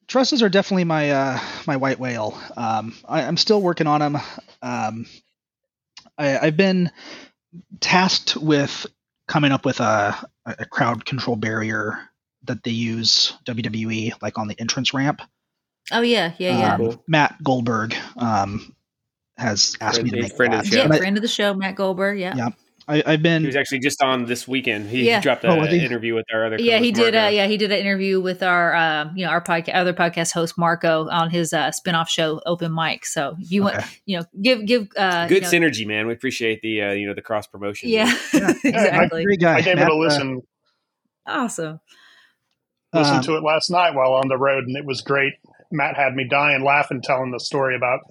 trusses 0.07 0.41
are 0.41 0.49
definitely 0.49 0.83
my 0.85 1.11
uh, 1.11 1.39
my 1.67 1.77
white 1.77 1.99
whale. 1.99 2.37
Um, 2.57 2.95
I, 3.07 3.23
I'm 3.23 3.37
still 3.37 3.61
working 3.61 3.87
on 3.87 3.99
them. 3.99 4.17
Um, 4.61 5.05
I, 6.17 6.37
I've 6.39 6.57
been 6.57 6.91
tasked 7.79 8.35
with 8.37 8.85
coming 9.33 9.51
up 9.51 9.65
with 9.65 9.79
a, 9.79 10.15
a 10.45 10.63
crowd 10.65 11.03
control 11.05 11.35
barrier 11.35 11.97
that 12.43 12.63
they 12.63 12.69
use 12.69 13.33
WWE 13.45 14.11
like 14.21 14.37
on 14.37 14.47
the 14.47 14.55
entrance 14.59 14.93
ramp. 14.93 15.23
Oh 15.91 16.01
yeah, 16.01 16.33
yeah, 16.37 16.59
yeah. 16.59 16.73
Um, 16.75 16.79
Cool. 16.79 17.03
Matt 17.07 17.43
Goldberg 17.43 17.95
um, 18.15 18.75
has 19.35 19.75
asked 19.81 20.03
me 20.03 20.11
to 20.11 20.17
Friend- 20.17 20.21
make 20.23 20.35
friend 20.37 20.53
of 20.53 20.59
that. 20.63 20.69
the 20.69 20.77
yeah, 20.77 20.83
show. 20.83 20.89
And 20.91 20.97
friend 20.99 21.17
of 21.17 21.23
the 21.23 21.27
show, 21.27 21.53
Matt 21.55 21.75
Goldberg. 21.75 22.19
Yeah, 22.19 22.35
Yeah. 22.35 22.49
I, 22.87 23.01
I've 23.05 23.21
been 23.23 23.41
He 23.41 23.47
was 23.47 23.55
actually 23.55 23.79
just 23.79 24.01
on 24.01 24.25
this 24.25 24.47
weekend. 24.47 24.89
He 24.89 25.05
Yeah. 25.07 25.21
dropped 25.21 25.45
Oh, 25.45 25.53
an 25.53 25.59
was 25.59 25.69
he? 25.69 25.83
interview 25.83 26.15
with 26.15 26.25
our 26.33 26.45
other. 26.45 26.57
yeah, 26.59 26.79
he 26.79 26.91
did. 26.91 27.15
Uh, 27.15 27.29
yeah, 27.31 27.47
he 27.47 27.55
did 27.55 27.71
an 27.71 27.79
interview 27.79 28.19
with 28.19 28.43
our, 28.43 28.75
um, 28.75 29.11
you 29.15 29.25
know, 29.25 29.31
our 29.31 29.41
podcast, 29.41 29.73
other 29.75 29.93
podcast 29.93 30.33
host 30.33 30.57
Marco 30.57 31.07
on 31.09 31.29
his 31.29 31.53
uh, 31.53 31.71
spinoff 31.71 32.09
show, 32.09 32.41
Open 32.45 32.73
Mic. 32.75 33.05
So 33.05 33.35
you 33.39 33.65
Okay. 33.65 33.77
want, 33.77 33.85
you 34.05 34.19
know, 34.19 34.25
give 34.41 34.65
give 34.65 34.87
uh, 34.97 35.27
Good 35.27 35.43
you 35.43 35.59
know, 35.59 35.67
synergy, 35.67 35.87
man. 35.87 36.07
We 36.07 36.13
appreciate 36.13 36.61
the 36.61 36.81
uh, 36.81 36.91
you 36.91 37.07
know 37.07 37.13
the 37.13 37.21
cross 37.21 37.47
promotion. 37.47 37.89
Yeah, 37.89 38.13
Yeah. 38.33 38.53
exactly. 38.63 39.23
great 39.23 39.39
guy. 39.39 39.55
I 39.57 39.61
gave 39.61 39.77
it 39.79 39.87
a 39.87 39.91
uh, 39.91 39.95
listen. 39.95 40.41
Awesome. 41.25 41.79
listened 42.93 43.17
um, 43.19 43.23
to 43.23 43.37
it 43.37 43.43
last 43.43 43.69
night 43.69 43.95
while 43.95 44.13
on 44.13 44.27
the 44.27 44.37
road, 44.37 44.65
and 44.65 44.75
it 44.75 44.85
was 44.85 44.99
great. 45.01 45.33
Matt 45.73 45.95
had 45.95 46.15
me 46.15 46.25
dying 46.29 46.63
laughing 46.63 47.01
telling 47.01 47.31
the 47.31 47.39
story 47.39 47.75
about 47.75 48.01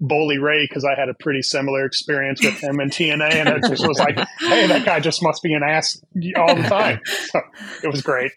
Bully 0.00 0.38
Ray 0.38 0.66
because 0.68 0.84
I 0.84 0.98
had 0.98 1.08
a 1.08 1.14
pretty 1.14 1.40
similar 1.40 1.86
experience 1.86 2.42
with 2.42 2.58
him 2.60 2.80
in 2.80 2.90
TNA, 2.90 3.32
and 3.32 3.48
it 3.48 3.64
just 3.68 3.86
was 3.86 3.98
like, 3.98 4.16
hey, 4.40 4.66
that 4.66 4.84
guy 4.84 5.00
just 5.00 5.22
must 5.22 5.42
be 5.42 5.54
an 5.54 5.62
ass 5.62 6.00
all 6.36 6.54
the 6.54 6.62
time. 6.62 7.00
So 7.06 7.40
it 7.84 7.88
was 7.88 8.02
great. 8.02 8.32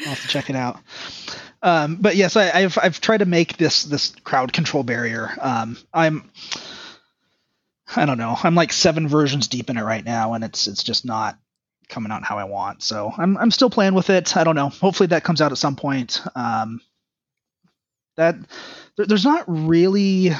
I'll 0.00 0.06
have 0.06 0.22
to 0.22 0.28
check 0.28 0.48
it 0.48 0.56
out. 0.56 0.80
Um, 1.62 1.96
but 2.00 2.16
yes, 2.16 2.36
I, 2.36 2.60
have 2.60 2.78
I've 2.80 3.00
tried 3.00 3.18
to 3.18 3.26
make 3.26 3.56
this 3.56 3.84
this 3.84 4.14
crowd 4.24 4.52
control 4.52 4.82
barrier. 4.82 5.30
Um, 5.40 5.76
I'm 5.92 6.30
I 7.94 8.06
don't 8.06 8.18
know. 8.18 8.36
I'm 8.42 8.54
like 8.54 8.72
seven 8.72 9.08
versions 9.08 9.48
deep 9.48 9.70
in 9.70 9.76
it 9.76 9.82
right 9.82 10.04
now, 10.04 10.34
and 10.34 10.44
it's 10.44 10.66
it's 10.66 10.82
just 10.82 11.04
not 11.04 11.38
coming 11.88 12.12
out 12.12 12.22
how 12.22 12.38
I 12.38 12.44
want. 12.44 12.82
So 12.82 13.12
I'm 13.16 13.36
I'm 13.36 13.50
still 13.50 13.70
playing 13.70 13.94
with 13.94 14.10
it. 14.10 14.36
I 14.36 14.44
don't 14.44 14.54
know. 14.54 14.68
Hopefully 14.68 15.08
that 15.08 15.24
comes 15.24 15.40
out 15.40 15.52
at 15.52 15.58
some 15.58 15.76
point. 15.76 16.22
Um, 16.34 16.80
that 18.18 18.36
there, 18.96 19.06
there's 19.06 19.24
not 19.24 19.44
really 19.46 20.30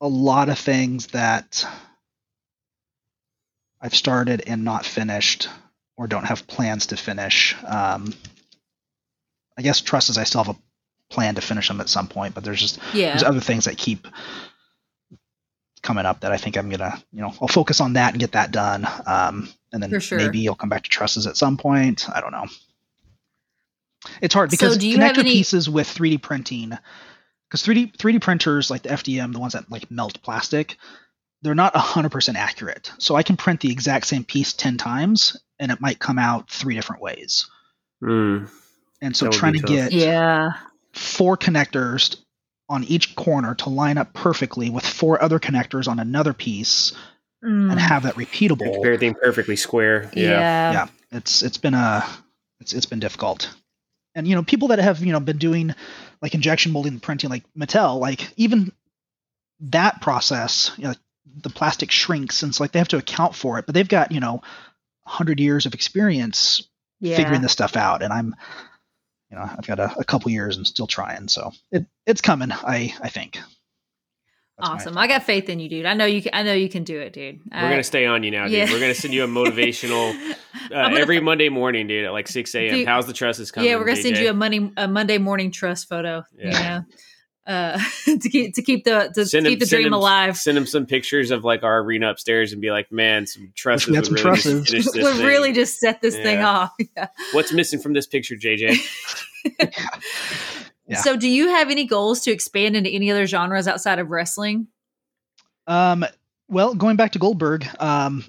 a 0.00 0.08
lot 0.08 0.48
of 0.48 0.58
things 0.58 1.06
that 1.08 1.64
I've 3.80 3.94
started 3.94 4.42
and 4.46 4.64
not 4.64 4.84
finished 4.84 5.48
or 5.96 6.06
don't 6.06 6.24
have 6.24 6.46
plans 6.46 6.86
to 6.86 6.96
finish. 6.96 7.54
Um, 7.64 8.12
I 9.56 9.62
guess 9.62 9.80
trust 9.80 10.10
is 10.10 10.18
I 10.18 10.24
still 10.24 10.42
have 10.42 10.56
a 10.56 11.14
plan 11.14 11.36
to 11.36 11.40
finish 11.40 11.68
them 11.68 11.80
at 11.80 11.88
some 11.88 12.08
point, 12.08 12.34
but 12.34 12.44
there's 12.44 12.60
just 12.60 12.78
yeah. 12.94 13.10
there's 13.10 13.22
other 13.22 13.40
things 13.40 13.66
that 13.66 13.76
keep 13.76 14.06
coming 15.82 16.06
up 16.06 16.20
that 16.20 16.32
I 16.32 16.36
think 16.36 16.56
I'm 16.56 16.70
gonna 16.70 17.02
you 17.12 17.20
know 17.20 17.32
I'll 17.40 17.48
focus 17.48 17.80
on 17.80 17.94
that 17.94 18.12
and 18.12 18.20
get 18.20 18.32
that 18.32 18.50
done. 18.50 18.86
Um, 19.06 19.48
and 19.72 19.82
then 19.82 20.00
sure. 20.00 20.18
maybe 20.18 20.48
I'll 20.48 20.54
come 20.54 20.68
back 20.68 20.84
to 20.84 20.90
trusses 20.90 21.26
at 21.26 21.36
some 21.36 21.56
point. 21.56 22.08
I 22.08 22.20
don't 22.20 22.32
know. 22.32 22.46
It's 24.20 24.34
hard 24.34 24.50
because 24.50 24.74
so 24.74 24.80
connector 24.80 25.18
any... 25.18 25.32
pieces 25.32 25.68
with 25.68 25.88
3D 25.88 26.22
printing, 26.22 26.70
because 27.48 27.62
3D 27.62 27.96
3D 27.96 28.20
printers 28.20 28.70
like 28.70 28.82
the 28.82 28.90
FDM, 28.90 29.32
the 29.32 29.40
ones 29.40 29.54
that 29.54 29.70
like 29.70 29.90
melt 29.90 30.22
plastic, 30.22 30.76
they're 31.42 31.54
not 31.54 31.74
100% 31.74 32.34
accurate. 32.34 32.92
So 32.98 33.16
I 33.16 33.22
can 33.22 33.36
print 33.36 33.60
the 33.60 33.70
exact 33.70 34.06
same 34.06 34.24
piece 34.24 34.52
10 34.52 34.76
times 34.76 35.36
and 35.58 35.72
it 35.72 35.80
might 35.80 35.98
come 35.98 36.18
out 36.18 36.50
three 36.50 36.74
different 36.74 37.02
ways. 37.02 37.48
Mm. 38.02 38.48
And 39.00 39.16
so 39.16 39.30
trying 39.30 39.54
to 39.54 39.60
get 39.60 39.92
yeah 39.92 40.52
four 40.92 41.36
connectors 41.36 42.16
on 42.68 42.84
each 42.84 43.14
corner 43.16 43.54
to 43.54 43.70
line 43.70 43.98
up 43.98 44.12
perfectly 44.12 44.68
with 44.70 44.84
four 44.84 45.22
other 45.22 45.38
connectors 45.38 45.88
on 45.88 45.98
another 45.98 46.32
piece 46.32 46.92
mm. 47.42 47.70
and 47.70 47.80
have 47.80 48.02
that 48.02 48.14
repeatable. 48.14 48.84
Everything 48.84 49.14
perfectly 49.14 49.56
square. 49.56 50.10
Yeah. 50.14 50.30
yeah. 50.30 50.72
Yeah. 50.72 50.86
It's 51.12 51.42
it's 51.42 51.58
been 51.58 51.74
a 51.74 52.04
it's 52.60 52.72
it's 52.72 52.86
been 52.86 53.00
difficult. 53.00 53.54
And 54.18 54.26
you 54.26 54.34
know, 54.34 54.42
people 54.42 54.68
that 54.68 54.80
have, 54.80 55.00
you 55.00 55.12
know, 55.12 55.20
been 55.20 55.38
doing 55.38 55.74
like 56.20 56.34
injection 56.34 56.72
molding 56.72 56.94
and 56.94 57.02
printing 57.02 57.30
like 57.30 57.44
Mattel, 57.56 58.00
like 58.00 58.28
even 58.36 58.72
that 59.60 60.00
process, 60.00 60.72
you 60.76 60.84
know, 60.84 60.94
the 61.40 61.50
plastic 61.50 61.92
shrinks 61.92 62.42
and 62.42 62.50
it's 62.50 62.58
like 62.58 62.72
they 62.72 62.80
have 62.80 62.88
to 62.88 62.96
account 62.96 63.36
for 63.36 63.60
it, 63.60 63.66
but 63.66 63.76
they've 63.76 63.88
got, 63.88 64.10
you 64.10 64.18
know, 64.18 64.42
100 65.04 65.38
years 65.38 65.66
of 65.66 65.74
experience 65.74 66.68
yeah. 66.98 67.16
figuring 67.16 67.42
this 67.42 67.52
stuff 67.52 67.76
out 67.76 68.02
and 68.02 68.12
I'm 68.12 68.34
you 69.30 69.36
know, 69.36 69.42
I've 69.42 69.66
got 69.66 69.78
a, 69.78 69.94
a 69.98 70.04
couple 70.04 70.30
years 70.30 70.56
and 70.56 70.66
still 70.66 70.86
trying. 70.86 71.28
So 71.28 71.52
it, 71.70 71.86
it's 72.06 72.22
coming. 72.22 72.50
I, 72.50 72.94
I 73.00 73.10
think. 73.10 73.38
That's 74.58 74.70
awesome. 74.70 74.98
I 74.98 75.06
got 75.06 75.22
faith 75.22 75.48
in 75.48 75.60
you, 75.60 75.68
dude. 75.68 75.86
I 75.86 75.94
know 75.94 76.04
you 76.04 76.20
can, 76.20 76.32
I 76.34 76.42
know 76.42 76.52
you 76.52 76.68
can 76.68 76.82
do 76.82 76.98
it, 77.00 77.12
dude. 77.12 77.40
We're 77.52 77.60
going 77.60 77.76
to 77.76 77.84
stay 77.84 78.06
on 78.06 78.22
you 78.24 78.30
now, 78.30 78.44
dude. 78.44 78.52
Yeah. 78.52 78.64
We're 78.72 78.80
going 78.80 78.92
to 78.94 79.00
send 79.00 79.14
you 79.14 79.24
a 79.24 79.26
motivational 79.28 80.14
uh, 80.72 80.96
every 80.96 81.20
Monday 81.20 81.48
morning, 81.48 81.86
dude, 81.86 82.06
at 82.06 82.12
like 82.12 82.26
6 82.26 82.54
a.m. 82.56 82.84
How's 82.84 83.06
the 83.06 83.12
trusses 83.12 83.52
coming? 83.52 83.70
Yeah, 83.70 83.76
we're 83.76 83.84
going 83.84 83.96
to 83.96 84.02
send 84.02 84.18
you 84.18 84.30
a 84.30 84.34
Monday, 84.34 84.70
a 84.76 84.88
Monday 84.88 85.18
morning 85.18 85.52
trust 85.52 85.88
photo. 85.88 86.24
Yeah. 86.36 86.82
uh, 87.46 87.78
to 88.04 88.28
keep 88.28 88.54
to 88.54 88.62
keep 88.62 88.84
the 88.84 89.10
to 89.14 89.26
send 89.26 89.46
keep 89.46 89.54
him, 89.54 89.58
the 89.60 89.66
dream 89.66 89.86
him, 89.86 89.92
alive. 89.92 90.36
Send 90.36 90.58
him 90.58 90.66
some 90.66 90.86
pictures 90.86 91.30
of 91.30 91.44
like 91.44 91.62
our 91.62 91.78
arena 91.78 92.10
upstairs 92.10 92.52
and 92.52 92.60
be 92.60 92.70
like, 92.70 92.92
"Man, 92.92 93.26
some 93.26 93.52
trusses 93.54 93.88
would, 93.88 94.06
some 94.06 94.14
really 94.14 94.22
trusses. 94.22 94.64
Just 94.64 94.94
would 95.02 95.16
really 95.18 95.52
just 95.52 95.78
set 95.78 96.02
this 96.02 96.16
yeah. 96.16 96.22
thing 96.22 96.38
off." 96.40 96.72
Yeah. 96.96 97.06
What's 97.32 97.52
missing 97.52 97.80
from 97.80 97.94
this 97.94 98.06
picture, 98.06 98.34
JJ? 98.34 98.76
Yeah. 100.88 101.00
So, 101.02 101.16
do 101.16 101.28
you 101.28 101.48
have 101.48 101.70
any 101.70 101.86
goals 101.86 102.20
to 102.20 102.30
expand 102.30 102.76
into 102.76 102.90
any 102.90 103.10
other 103.10 103.26
genres 103.26 103.68
outside 103.68 103.98
of 103.98 104.08
wrestling? 104.08 104.68
Um, 105.66 106.04
well, 106.48 106.74
going 106.74 106.96
back 106.96 107.12
to 107.12 107.18
Goldberg, 107.18 107.66
um, 107.78 108.24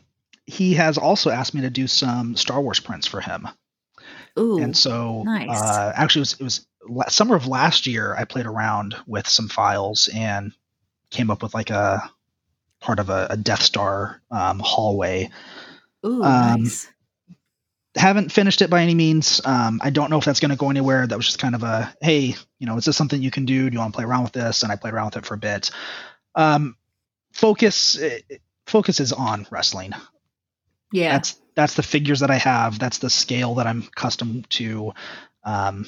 he 0.45 0.73
has 0.73 0.97
also 0.97 1.29
asked 1.29 1.53
me 1.53 1.61
to 1.61 1.69
do 1.69 1.87
some 1.87 2.35
Star 2.35 2.61
Wars 2.61 2.79
prints 2.79 3.07
for 3.07 3.21
him. 3.21 3.47
Ooh, 4.37 4.59
and 4.59 4.75
so 4.75 5.23
nice. 5.23 5.49
uh, 5.49 5.93
actually, 5.95 6.21
it 6.21 6.39
was, 6.39 6.65
it 6.81 6.89
was 6.89 7.13
summer 7.13 7.35
of 7.35 7.47
last 7.47 7.87
year. 7.87 8.15
I 8.15 8.25
played 8.25 8.45
around 8.45 8.95
with 9.07 9.27
some 9.27 9.47
files 9.47 10.09
and 10.13 10.51
came 11.09 11.29
up 11.29 11.41
with 11.41 11.53
like 11.53 11.69
a 11.69 12.09
part 12.79 12.99
of 12.99 13.09
a, 13.09 13.27
a 13.31 13.37
Death 13.37 13.61
Star 13.61 14.21
um, 14.31 14.59
hallway. 14.59 15.29
Ooh, 16.05 16.23
um, 16.23 16.63
nice. 16.63 16.87
Haven't 17.99 18.31
finished 18.31 18.61
it 18.61 18.69
by 18.69 18.81
any 18.81 18.95
means. 18.95 19.41
Um, 19.43 19.81
I 19.83 19.89
don't 19.89 20.09
know 20.09 20.17
if 20.17 20.25
that's 20.25 20.39
going 20.39 20.51
to 20.51 20.57
go 20.57 20.69
anywhere. 20.69 21.05
That 21.05 21.17
was 21.17 21.25
just 21.25 21.39
kind 21.39 21.53
of 21.53 21.63
a 21.63 21.93
hey, 22.01 22.35
you 22.57 22.65
know, 22.65 22.77
is 22.77 22.85
this 22.85 22.95
something 22.95 23.21
you 23.21 23.29
can 23.29 23.45
do? 23.45 23.69
Do 23.69 23.73
you 23.73 23.79
want 23.79 23.93
to 23.93 23.97
play 23.97 24.05
around 24.05 24.23
with 24.23 24.31
this? 24.31 24.63
And 24.63 24.71
I 24.71 24.77
played 24.77 24.93
around 24.93 25.07
with 25.07 25.17
it 25.17 25.25
for 25.25 25.33
a 25.33 25.37
bit. 25.37 25.71
Um, 26.33 26.77
focus 27.33 27.99
eh, 27.99 28.19
focus 28.65 28.99
is 28.99 29.11
on 29.11 29.45
wrestling. 29.51 29.91
Yeah, 30.93 31.11
that's 31.11 31.39
that's 31.55 31.73
the 31.73 31.83
figures 31.83 32.21
that 32.21 32.31
I 32.31 32.37
have. 32.37 32.79
That's 32.79 32.99
the 32.99 33.09
scale 33.09 33.55
that 33.55 33.67
I'm 33.67 33.83
accustomed 33.83 34.49
to. 34.51 34.93
Um, 35.43 35.85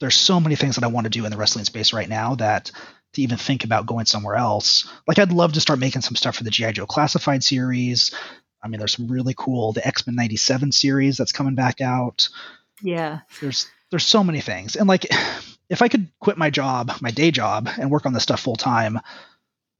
there's 0.00 0.14
so 0.14 0.38
many 0.38 0.54
things 0.54 0.76
that 0.76 0.84
I 0.84 0.88
want 0.88 1.06
to 1.06 1.10
do 1.10 1.24
in 1.24 1.30
the 1.32 1.36
wrestling 1.36 1.64
space 1.64 1.92
right 1.92 2.08
now 2.08 2.36
that 2.36 2.70
to 3.14 3.22
even 3.22 3.38
think 3.38 3.64
about 3.64 3.86
going 3.86 4.06
somewhere 4.06 4.36
else. 4.36 4.88
Like 5.06 5.18
I'd 5.18 5.32
love 5.32 5.54
to 5.54 5.60
start 5.60 5.78
making 5.78 6.02
some 6.02 6.14
stuff 6.14 6.36
for 6.36 6.44
the 6.44 6.50
GI 6.50 6.72
Joe 6.72 6.86
Classified 6.86 7.42
series. 7.42 8.14
I 8.62 8.68
mean, 8.68 8.78
there's 8.78 8.96
some 8.96 9.08
really 9.08 9.34
cool 9.36 9.72
the 9.72 9.86
X 9.86 10.06
Men 10.06 10.16
'97 10.16 10.72
series 10.72 11.16
that's 11.16 11.32
coming 11.32 11.54
back 11.54 11.80
out. 11.80 12.28
Yeah, 12.82 13.20
there's 13.40 13.68
there's 13.90 14.06
so 14.06 14.24
many 14.24 14.40
things, 14.40 14.76
and 14.76 14.88
like 14.88 15.06
if 15.68 15.82
I 15.82 15.88
could 15.88 16.08
quit 16.20 16.38
my 16.38 16.50
job, 16.50 16.92
my 17.00 17.10
day 17.10 17.30
job, 17.30 17.68
and 17.78 17.90
work 17.90 18.06
on 18.06 18.12
this 18.12 18.22
stuff 18.22 18.40
full 18.40 18.56
time, 18.56 19.00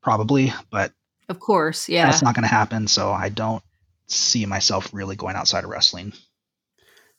probably. 0.02 0.52
But 0.70 0.92
of 1.28 1.40
course, 1.40 1.88
yeah, 1.88 2.06
that's 2.06 2.22
not 2.22 2.34
going 2.34 2.42
to 2.42 2.48
happen. 2.48 2.86
So 2.86 3.10
I 3.10 3.28
don't 3.28 3.62
see 4.06 4.46
myself 4.46 4.92
really 4.92 5.16
going 5.16 5.36
outside 5.36 5.64
of 5.64 5.70
wrestling. 5.70 6.12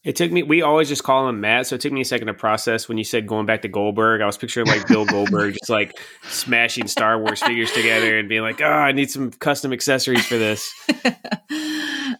It 0.01 0.15
took 0.15 0.31
me. 0.31 0.43
We 0.43 0.61
always 0.61 0.87
just 0.87 1.03
call 1.03 1.27
him 1.27 1.41
Matt, 1.41 1.67
so 1.67 1.75
it 1.75 1.81
took 1.81 1.91
me 1.91 1.99
a 2.01 2.05
second 2.05 2.27
to 2.27 2.33
process 2.33 2.87
when 2.87 2.97
you 2.97 3.03
said 3.03 3.27
going 3.27 3.45
back 3.45 3.63
to 3.63 3.67
Goldberg. 3.67 4.21
I 4.21 4.25
was 4.25 4.37
picturing 4.37 4.65
like 4.67 4.87
Bill 4.87 5.05
Goldberg 5.05 5.55
just 5.55 5.69
like 5.69 5.93
smashing 6.23 6.87
Star 6.87 7.19
Wars 7.19 7.41
figures 7.41 7.69
together 7.71 8.17
and 8.17 8.29
being 8.29 8.41
like, 8.41 8.61
"Oh, 8.61 8.65
I 8.65 8.93
need 8.93 9.11
some 9.11 9.29
custom 9.29 9.73
accessories 9.73 10.25
for 10.25 10.37
this." 10.37 10.73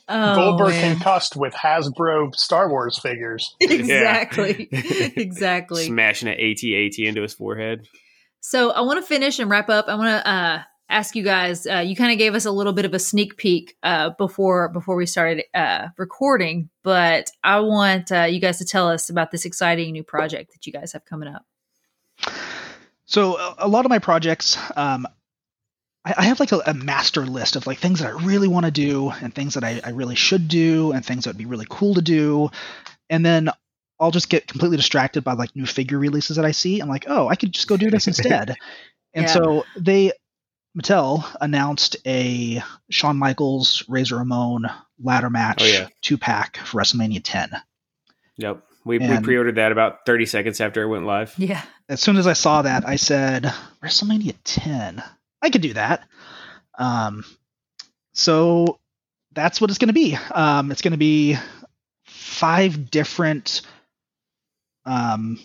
oh, 0.10 0.36
Goldberg 0.36 0.72
man. 0.72 0.96
concussed 0.96 1.38
with 1.38 1.54
Hasbro 1.54 2.36
Star 2.36 2.70
Wars 2.70 3.00
figures. 3.00 3.56
Exactly, 3.62 4.68
exactly. 4.72 5.86
Smashing 5.86 6.28
an 6.28 6.34
AT-AT 6.34 7.00
into 7.00 7.22
his 7.22 7.34
forehead. 7.34 7.88
So 8.42 8.72
I 8.72 8.82
want 8.82 9.00
to 9.00 9.06
finish 9.06 9.40
and 9.40 9.50
wrap 9.50 9.70
up. 9.70 9.88
I 9.88 9.96
want 9.96 10.10
to 10.10 10.30
uh, 10.30 10.62
ask 10.90 11.16
you 11.16 11.24
guys. 11.24 11.68
Uh, 11.68 11.80
you 11.80 11.96
kind 11.96 12.12
of 12.12 12.18
gave 12.18 12.36
us 12.36 12.46
a 12.46 12.52
little 12.52 12.74
bit 12.74 12.86
of 12.86 12.94
a 12.94 13.00
sneak 13.00 13.38
peek 13.38 13.78
uh, 13.84 14.10
before 14.12 14.70
before 14.70 14.96
we 14.96 15.06
started 15.06 15.44
uh, 15.54 15.90
recording, 15.98 16.70
but 16.84 17.32
I 17.44 17.60
want 17.60 18.12
uh, 18.12 18.24
you 18.24 18.40
guys 18.40 18.58
to 18.58 18.66
tell 18.66 18.90
us 18.90 19.10
about 19.10 19.32
this 19.32 19.46
exciting 19.46 19.92
new 19.92 20.04
project 20.04 20.54
that 20.54 20.66
you 20.66 20.74
guys 20.74 20.94
have 20.94 21.06
coming 21.06 21.34
up. 21.34 21.46
So 23.06 23.38
a 23.58 23.68
lot 23.68 23.86
of 23.86 23.90
my 23.90 24.00
projects, 24.00 24.58
um, 24.76 25.08
I, 26.06 26.14
I, 26.18 26.24
have 26.26 26.40
like 26.40 26.52
a, 26.52 26.62
a, 26.68 26.76
master 26.76 27.26
list 27.26 27.56
of 27.56 27.66
like 27.66 27.80
things 27.80 28.02
that 28.02 28.08
I 28.08 28.24
really 28.24 28.48
want 28.48 28.68
to 28.68 28.72
do 28.72 29.10
and 29.10 29.34
things 29.34 29.56
that 29.56 29.64
I, 29.64 29.82
I 29.84 29.90
really 29.90 30.14
should 30.14 30.48
do 30.48 30.92
and 30.92 31.04
things 31.04 31.24
that 31.24 31.32
would 31.32 31.38
be 31.38 31.48
really 31.48 31.66
cool 31.68 31.96
to 31.96 32.04
do, 32.04 32.52
and 33.10 33.26
then 33.26 33.50
I'll 34.00 34.12
just 34.12 34.30
get 34.30 34.48
completely 34.48 34.78
distracted 34.78 35.24
by 35.24 35.34
like 35.34 35.56
new 35.56 35.66
figure 35.66 35.98
releases 35.98 36.38
that 36.38 36.46
I 36.46 36.52
see. 36.52 36.80
I'm 36.80 36.88
like, 36.88 37.06
oh, 37.08 37.28
I 37.28 37.36
could 37.36 37.52
just 37.52 37.68
go 37.68 37.78
do 37.78 37.90
this 37.90 38.08
instead. 38.08 38.56
And 39.14 39.26
yeah. 39.26 39.34
so 39.34 39.66
they 39.76 40.12
Mattel 40.80 41.26
announced 41.42 41.98
a 42.06 42.62
Shawn 42.90 43.18
Michaels 43.18 43.84
Razor 43.88 44.18
Ramon 44.18 44.70
ladder 45.02 45.30
match 45.30 45.62
oh, 45.62 45.66
yeah. 45.66 45.88
two 46.02 46.18
pack 46.18 46.58
for 46.58 46.80
WrestleMania 46.80 47.22
10. 47.24 47.52
Yep. 48.38 48.64
We, 48.86 48.98
we 48.98 49.20
pre-ordered 49.20 49.56
that 49.56 49.72
about 49.72 50.06
30 50.06 50.26
seconds 50.26 50.62
after 50.62 50.82
it 50.82 50.88
went 50.88 51.06
live. 51.06 51.34
Yeah. 51.38 51.62
As 51.90 52.00
soon 52.00 52.18
as 52.18 52.28
I 52.28 52.34
saw 52.34 52.62
that, 52.62 52.88
I 52.88 52.96
said, 52.96 53.54
WrestleMania 53.84 54.36
10. 54.46 55.04
I 55.42 55.50
could 55.50 55.62
do 55.62 55.74
that. 55.74 56.08
Um, 56.78 57.26
so 58.14 58.80
that's 59.34 59.60
what 59.60 59.70
it's 59.70 59.80
going 59.80 59.90
to 59.90 59.94
be. 59.94 60.18
Um, 60.34 60.72
it's 60.72 60.82
going 60.82 60.94
to 60.94 60.98
be 60.98 61.38
five 62.06 62.90
different 62.90 63.62
um, 64.86 65.40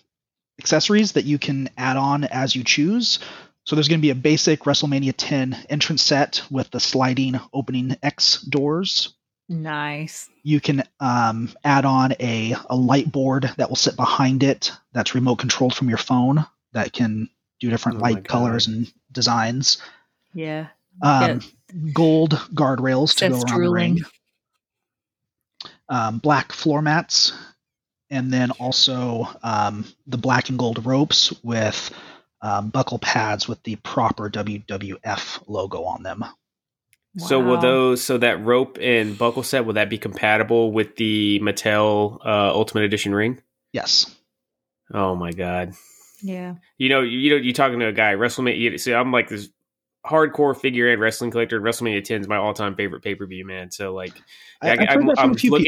accessories 0.58 1.12
that 1.12 1.24
you 1.24 1.38
can 1.38 1.68
add 1.76 1.96
on 1.96 2.24
as 2.24 2.54
you 2.54 2.62
choose. 2.64 3.18
So 3.64 3.76
there's 3.76 3.88
going 3.88 4.00
to 4.00 4.02
be 4.02 4.10
a 4.10 4.14
basic 4.14 4.60
WrestleMania 4.60 5.14
10 5.16 5.66
entrance 5.70 6.02
set 6.02 6.42
with 6.50 6.70
the 6.70 6.80
sliding 6.80 7.40
opening 7.52 7.96
X 8.02 8.42
doors. 8.42 9.14
Nice. 9.48 10.28
You 10.42 10.60
can 10.60 10.84
um, 11.00 11.50
add 11.64 11.84
on 11.84 12.12
a, 12.20 12.54
a 12.68 12.76
light 12.76 13.10
board 13.10 13.50
that 13.56 13.68
will 13.68 13.76
sit 13.76 13.96
behind 13.96 14.42
it 14.42 14.72
that's 14.92 15.14
remote 15.14 15.36
controlled 15.36 15.74
from 15.74 15.88
your 15.88 15.98
phone 15.98 16.46
that 16.72 16.92
can 16.92 17.28
do 17.60 17.70
different 17.70 17.98
oh 17.98 18.02
light 18.02 18.28
colors 18.28 18.66
and 18.66 18.92
designs. 19.12 19.78
Yeah. 20.34 20.68
Um, 21.02 21.40
yeah. 21.40 21.90
Gold 21.92 22.32
guardrails 22.54 23.16
to 23.16 23.28
go 23.28 23.34
around 23.36 23.46
drooling. 23.46 23.94
the 23.94 24.00
ring. 24.00 24.04
Um, 25.88 26.18
black 26.18 26.52
floor 26.52 26.80
mats, 26.80 27.32
and 28.10 28.32
then 28.32 28.50
also 28.52 29.28
um, 29.42 29.84
the 30.06 30.16
black 30.16 30.48
and 30.48 30.58
gold 30.58 30.84
ropes 30.86 31.32
with 31.42 31.90
um, 32.44 32.68
buckle 32.68 32.98
pads 32.98 33.48
with 33.48 33.62
the 33.62 33.76
proper 33.76 34.28
WWF 34.28 35.42
logo 35.48 35.82
on 35.84 36.02
them. 36.02 36.20
Wow. 36.20 37.26
So 37.26 37.40
will 37.40 37.58
those 37.58 38.04
so 38.04 38.18
that 38.18 38.44
rope 38.44 38.76
and 38.80 39.16
buckle 39.16 39.42
set 39.42 39.64
will 39.64 39.74
that 39.74 39.88
be 39.88 39.98
compatible 39.98 40.70
with 40.70 40.96
the 40.96 41.40
Mattel 41.42 42.18
uh, 42.24 42.50
Ultimate 42.52 42.84
Edition 42.84 43.14
ring? 43.14 43.40
Yes. 43.72 44.14
Oh 44.92 45.14
my 45.14 45.32
god. 45.32 45.72
Yeah. 46.22 46.56
You 46.76 46.90
know, 46.90 47.00
you 47.00 47.30
know, 47.30 47.36
you're 47.36 47.54
talking 47.54 47.78
to 47.80 47.86
a 47.86 47.92
guy 47.92 48.14
WrestleMania. 48.14 48.78
See, 48.78 48.92
I'm 48.92 49.10
like 49.10 49.28
this 49.28 49.48
hardcore 50.04 50.58
figure 50.58 50.92
and 50.92 51.00
wrestling 51.00 51.30
collector. 51.30 51.60
WrestleMania 51.60 52.04
10 52.04 52.22
is 52.22 52.28
my 52.28 52.36
all 52.36 52.52
time 52.52 52.74
favorite 52.74 53.02
pay 53.02 53.14
per 53.14 53.26
view, 53.26 53.46
man. 53.46 53.70
So 53.70 53.94
like, 53.94 54.12
i'm 54.60 54.80
I, 54.80 54.92
am 54.92 55.06
looking. 55.06 55.34
People. 55.34 55.60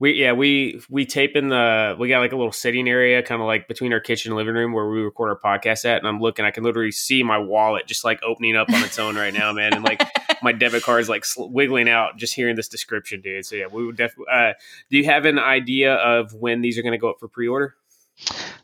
We 0.00 0.12
yeah 0.14 0.32
we 0.32 0.82
we 0.90 1.06
tape 1.06 1.36
in 1.36 1.48
the 1.48 1.96
we 1.98 2.08
got 2.08 2.18
like 2.18 2.32
a 2.32 2.36
little 2.36 2.52
sitting 2.52 2.88
area 2.88 3.22
kind 3.22 3.40
of 3.40 3.46
like 3.46 3.68
between 3.68 3.92
our 3.92 4.00
kitchen 4.00 4.32
and 4.32 4.36
living 4.36 4.54
room 4.54 4.72
where 4.72 4.88
we 4.88 5.00
record 5.00 5.30
our 5.30 5.38
podcast 5.38 5.84
at 5.84 5.98
and 5.98 6.08
I'm 6.08 6.20
looking 6.20 6.44
I 6.44 6.50
can 6.50 6.64
literally 6.64 6.90
see 6.90 7.22
my 7.22 7.38
wallet 7.38 7.86
just 7.86 8.04
like 8.04 8.20
opening 8.24 8.56
up 8.56 8.68
on 8.70 8.82
its 8.82 8.98
own 8.98 9.14
right 9.14 9.32
now 9.32 9.52
man 9.52 9.72
and 9.72 9.84
like 9.84 10.02
my 10.42 10.52
debit 10.52 10.82
card 10.82 11.00
is 11.00 11.08
like 11.08 11.24
wiggling 11.36 11.88
out 11.88 12.16
just 12.16 12.34
hearing 12.34 12.56
this 12.56 12.68
description 12.68 13.20
dude 13.20 13.46
so 13.46 13.54
yeah 13.54 13.66
we 13.70 13.86
would 13.86 13.96
definitely 13.96 14.26
uh, 14.32 14.52
do 14.90 14.96
you 14.96 15.04
have 15.04 15.26
an 15.26 15.38
idea 15.38 15.94
of 15.94 16.34
when 16.34 16.60
these 16.60 16.76
are 16.76 16.82
going 16.82 16.92
to 16.92 16.98
go 16.98 17.08
up 17.08 17.20
for 17.20 17.28
pre-order 17.28 17.76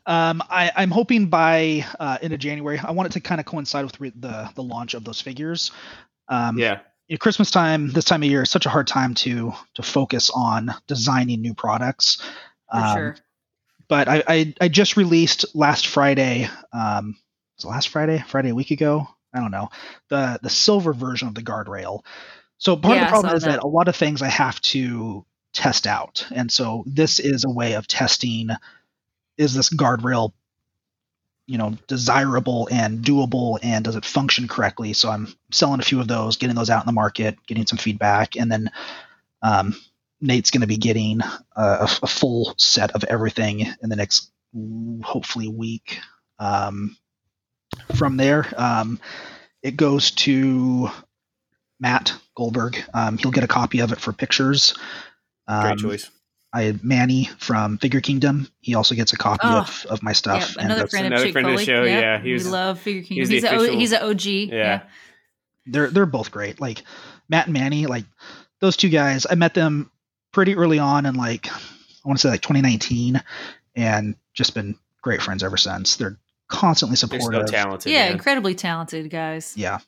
um, 0.05 0.41
I, 0.49 0.71
am 0.77 0.91
hoping 0.91 1.27
by 1.27 1.85
uh, 1.99 2.17
end 2.21 2.33
of 2.33 2.39
January. 2.39 2.79
I 2.79 2.91
want 2.91 3.07
it 3.07 3.13
to 3.13 3.19
kind 3.19 3.39
of 3.39 3.45
coincide 3.45 3.83
with 3.83 3.99
re- 3.99 4.13
the 4.15 4.49
the 4.55 4.63
launch 4.63 4.93
of 4.93 5.03
those 5.03 5.21
figures. 5.21 5.71
Um, 6.27 6.57
yeah. 6.57 6.79
Christmas 7.17 7.51
time, 7.51 7.89
this 7.91 8.05
time 8.05 8.23
of 8.23 8.29
year, 8.29 8.43
is 8.43 8.49
such 8.49 8.65
a 8.65 8.69
hard 8.69 8.87
time 8.87 9.13
to 9.15 9.53
to 9.75 9.83
focus 9.83 10.29
on 10.33 10.73
designing 10.87 11.41
new 11.41 11.53
products. 11.53 12.21
Um, 12.71 12.97
sure. 12.97 13.15
But 13.87 14.07
I, 14.07 14.23
I, 14.27 14.53
I 14.61 14.67
just 14.69 14.95
released 14.95 15.53
last 15.53 15.87
Friday. 15.87 16.47
Um, 16.71 17.17
was 17.57 17.65
last 17.65 17.89
Friday? 17.89 18.23
Friday 18.25 18.49
a 18.49 18.55
week 18.55 18.71
ago? 18.71 19.07
I 19.33 19.39
don't 19.39 19.51
know. 19.51 19.69
The 20.09 20.39
the 20.41 20.49
silver 20.49 20.93
version 20.93 21.27
of 21.27 21.35
the 21.35 21.43
guardrail. 21.43 22.03
So 22.57 22.77
part 22.77 22.95
yeah, 22.95 23.01
of 23.01 23.07
the 23.07 23.11
problem 23.11 23.35
is 23.35 23.43
that. 23.43 23.51
that 23.51 23.63
a 23.63 23.67
lot 23.67 23.87
of 23.87 23.95
things 23.95 24.21
I 24.21 24.29
have 24.29 24.61
to 24.61 25.25
test 25.53 25.87
out, 25.87 26.25
and 26.31 26.51
so 26.51 26.83
this 26.85 27.19
is 27.19 27.43
a 27.43 27.49
way 27.49 27.73
of 27.73 27.87
testing 27.87 28.49
is 29.37 29.53
this 29.53 29.69
guardrail 29.69 30.33
you 31.47 31.57
know 31.57 31.77
desirable 31.87 32.67
and 32.71 33.03
doable 33.03 33.59
and 33.61 33.83
does 33.83 33.95
it 33.95 34.05
function 34.05 34.47
correctly? 34.47 34.93
So 34.93 35.09
i'm 35.09 35.33
selling 35.51 35.79
a 35.79 35.83
few 35.83 35.99
of 35.99 36.07
those 36.07 36.37
getting 36.37 36.55
those 36.55 36.69
out 36.69 36.83
in 36.83 36.87
the 36.87 36.93
market 36.93 37.37
getting 37.47 37.65
some 37.65 37.77
feedback 37.77 38.35
and 38.35 38.51
then 38.51 38.71
um, 39.41 39.75
nate's 40.19 40.51
going 40.51 40.61
to 40.61 40.67
be 40.67 40.77
getting 40.77 41.21
a, 41.55 41.89
a, 42.03 42.07
full 42.07 42.53
set 42.57 42.91
of 42.91 43.03
everything 43.05 43.61
in 43.81 43.89
the 43.89 43.95
next 43.95 44.31
hopefully 45.03 45.47
week. 45.47 45.99
Um, 46.37 46.95
from 47.95 48.17
there 48.17 48.45
um, 48.55 48.99
it 49.63 49.77
goes 49.77 50.11
to 50.11 50.89
matt 51.79 52.13
goldberg. 52.35 52.83
Um, 52.93 53.17
he'll 53.17 53.31
get 53.31 53.43
a 53.43 53.47
copy 53.47 53.79
of 53.79 53.91
it 53.91 53.99
for 53.99 54.13
pictures. 54.13 54.75
Great 55.47 55.71
um, 55.71 55.77
choice 55.77 56.09
I 56.53 56.63
had 56.63 56.83
Manny 56.83 57.29
from 57.37 57.77
Figure 57.77 58.01
Kingdom. 58.01 58.47
He 58.59 58.75
also 58.75 58.93
gets 58.93 59.13
a 59.13 59.17
copy 59.17 59.39
oh, 59.43 59.59
of, 59.59 59.85
of 59.89 60.03
my 60.03 60.11
stuff. 60.11 60.55
Yeah, 60.57 60.65
another 60.65 60.87
friend, 60.87 61.07
another 61.07 61.31
friend 61.31 61.47
of 61.47 61.57
the 61.57 61.63
show. 61.63 61.83
Yeah, 61.83 61.99
yeah 61.99 62.21
he 62.21 62.33
was, 62.33 62.45
we 62.45 62.51
love 62.51 62.79
Figure 62.79 63.03
Kingdom. 63.03 63.29
He's, 63.29 63.43
he's, 63.43 63.51
a, 63.51 63.71
he's 63.71 63.91
an 63.93 64.01
OG. 64.03 64.25
Yeah. 64.25 64.47
yeah. 64.49 64.81
they're 65.65 65.89
they're 65.89 66.05
both 66.05 66.31
great. 66.31 66.59
Like 66.59 66.83
Matt 67.29 67.45
and 67.47 67.53
Manny, 67.53 67.85
like 67.85 68.05
those 68.59 68.75
two 68.75 68.89
guys. 68.89 69.25
I 69.29 69.35
met 69.35 69.53
them 69.53 69.91
pretty 70.33 70.55
early 70.55 70.79
on 70.79 71.05
in 71.05 71.15
like 71.15 71.47
I 71.47 71.59
want 72.03 72.19
to 72.19 72.27
say 72.27 72.29
like 72.29 72.41
2019, 72.41 73.21
and 73.75 74.15
just 74.33 74.53
been 74.53 74.75
great 75.01 75.21
friends 75.21 75.43
ever 75.43 75.57
since. 75.57 75.95
They're 75.95 76.17
constantly 76.49 76.97
supportive. 76.97 77.47
So 77.47 77.53
talented. 77.53 77.91
Yeah, 77.91 78.05
man. 78.05 78.13
incredibly 78.13 78.55
talented 78.55 79.09
guys. 79.09 79.53
Yeah 79.55 79.79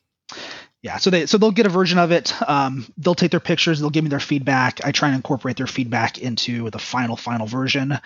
yeah 0.84 0.98
so 0.98 1.10
they 1.10 1.26
so 1.26 1.38
they'll 1.38 1.50
get 1.50 1.66
a 1.66 1.70
version 1.70 1.98
of 1.98 2.12
it. 2.12 2.32
Um, 2.48 2.86
they'll 2.98 3.16
take 3.16 3.32
their 3.32 3.40
pictures 3.40 3.80
they'll 3.80 3.90
give 3.90 4.04
me 4.04 4.10
their 4.10 4.20
feedback. 4.20 4.84
I 4.84 4.92
try 4.92 5.08
and 5.08 5.16
incorporate 5.16 5.56
their 5.56 5.66
feedback 5.66 6.18
into 6.18 6.70
the 6.70 6.78
final 6.78 7.16
final 7.16 7.46
version. 7.46 7.98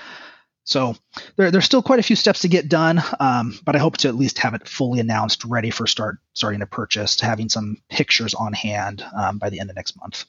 So 0.64 0.96
there, 1.36 1.50
there's 1.50 1.64
still 1.64 1.82
quite 1.82 1.98
a 1.98 2.02
few 2.02 2.14
steps 2.14 2.40
to 2.40 2.48
get 2.48 2.68
done 2.68 3.02
um, 3.20 3.58
but 3.64 3.74
i 3.74 3.78
hope 3.78 3.96
to 3.98 4.08
at 4.08 4.14
least 4.14 4.38
have 4.38 4.54
it 4.54 4.68
fully 4.68 5.00
announced 5.00 5.44
ready 5.44 5.70
for 5.70 5.86
start 5.86 6.18
starting 6.34 6.60
to 6.60 6.66
purchase 6.66 7.18
having 7.20 7.48
some 7.48 7.78
pictures 7.88 8.34
on 8.34 8.52
hand 8.52 9.04
um, 9.16 9.38
by 9.38 9.50
the 9.50 9.60
end 9.60 9.70
of 9.70 9.76
next 9.76 9.98
month 9.98 10.24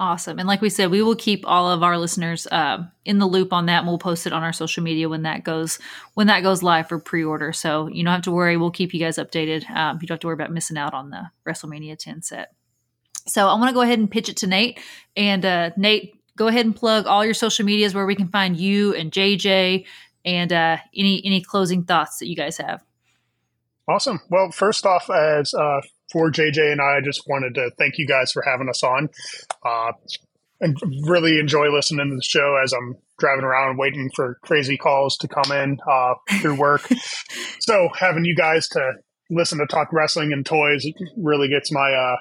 Awesome. 0.00 0.38
And 0.38 0.48
like 0.48 0.62
we 0.62 0.70
said, 0.70 0.90
we 0.90 1.02
will 1.02 1.14
keep 1.14 1.44
all 1.46 1.70
of 1.70 1.82
our 1.82 1.98
listeners 1.98 2.46
uh, 2.46 2.84
in 3.04 3.18
the 3.18 3.26
loop 3.26 3.52
on 3.52 3.66
that 3.66 3.80
and 3.80 3.86
we'll 3.86 3.98
post 3.98 4.26
it 4.26 4.32
on 4.32 4.42
our 4.42 4.52
social 4.54 4.82
media 4.82 5.10
when 5.10 5.24
that 5.24 5.44
goes 5.44 5.78
when 6.14 6.28
that 6.28 6.42
goes 6.42 6.62
live 6.62 6.88
for 6.88 6.98
pre-order. 6.98 7.52
So 7.52 7.86
you 7.86 8.02
don't 8.02 8.14
have 8.14 8.22
to 8.22 8.30
worry. 8.30 8.56
We'll 8.56 8.70
keep 8.70 8.94
you 8.94 9.00
guys 9.00 9.18
updated. 9.18 9.68
Um, 9.70 9.98
you 10.00 10.08
don't 10.08 10.14
have 10.14 10.20
to 10.20 10.28
worry 10.28 10.34
about 10.34 10.52
missing 10.52 10.78
out 10.78 10.94
on 10.94 11.10
the 11.10 11.30
WrestleMania 11.46 11.98
10 11.98 12.22
set. 12.22 12.54
So 13.26 13.46
I 13.46 13.54
want 13.56 13.68
to 13.68 13.74
go 13.74 13.82
ahead 13.82 13.98
and 13.98 14.10
pitch 14.10 14.30
it 14.30 14.38
to 14.38 14.46
Nate. 14.46 14.80
And 15.18 15.44
uh, 15.44 15.72
Nate, 15.76 16.14
go 16.34 16.46
ahead 16.46 16.64
and 16.64 16.74
plug 16.74 17.06
all 17.06 17.22
your 17.22 17.34
social 17.34 17.66
medias 17.66 17.94
where 17.94 18.06
we 18.06 18.14
can 18.14 18.28
find 18.28 18.56
you 18.56 18.94
and 18.94 19.12
JJ 19.12 19.84
and 20.24 20.50
uh, 20.50 20.78
any 20.96 21.22
any 21.26 21.42
closing 21.42 21.84
thoughts 21.84 22.20
that 22.20 22.26
you 22.26 22.36
guys 22.36 22.56
have. 22.56 22.82
Awesome. 23.86 24.20
Well, 24.30 24.50
first 24.50 24.86
off, 24.86 25.10
as 25.10 25.52
uh, 25.52 25.82
for 26.12 26.30
JJ 26.30 26.72
and 26.72 26.80
I, 26.80 26.96
I 26.96 27.00
just 27.00 27.22
wanted 27.26 27.54
to 27.54 27.70
thank 27.78 27.98
you 27.98 28.06
guys 28.06 28.32
for 28.32 28.42
having 28.42 28.68
us 28.68 28.82
on. 28.82 29.08
Uh, 29.64 29.92
and 30.60 30.76
really 31.06 31.38
enjoy 31.38 31.72
listening 31.72 32.10
to 32.10 32.16
the 32.16 32.22
show 32.22 32.60
as 32.62 32.72
I'm 32.72 32.96
driving 33.18 33.44
around 33.44 33.78
waiting 33.78 34.10
for 34.14 34.38
crazy 34.42 34.76
calls 34.76 35.16
to 35.18 35.28
come 35.28 35.50
in 35.52 35.78
uh, 35.90 36.14
through 36.40 36.56
work. 36.56 36.86
so 37.60 37.88
having 37.98 38.24
you 38.24 38.36
guys 38.36 38.68
to 38.68 38.92
listen 39.30 39.58
to 39.58 39.66
talk 39.66 39.92
wrestling 39.92 40.32
and 40.32 40.44
toys 40.44 40.84
really 41.16 41.48
gets 41.48 41.72
my 41.72 41.92
uh, 41.92 42.16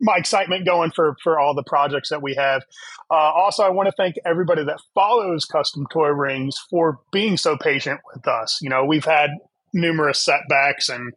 my 0.00 0.16
excitement 0.16 0.66
going 0.66 0.90
for 0.90 1.16
for 1.22 1.38
all 1.38 1.54
the 1.54 1.62
projects 1.62 2.08
that 2.10 2.22
we 2.22 2.34
have. 2.34 2.62
Uh, 3.10 3.14
also, 3.14 3.62
I 3.62 3.70
want 3.70 3.88
to 3.88 3.94
thank 3.96 4.16
everybody 4.24 4.64
that 4.64 4.80
follows 4.94 5.44
Custom 5.44 5.86
Toy 5.90 6.08
Rings 6.08 6.56
for 6.70 7.00
being 7.12 7.36
so 7.36 7.56
patient 7.56 8.00
with 8.14 8.26
us. 8.26 8.58
You 8.60 8.70
know, 8.70 8.84
we've 8.84 9.04
had 9.04 9.30
numerous 9.72 10.24
setbacks 10.24 10.88
and 10.88 11.12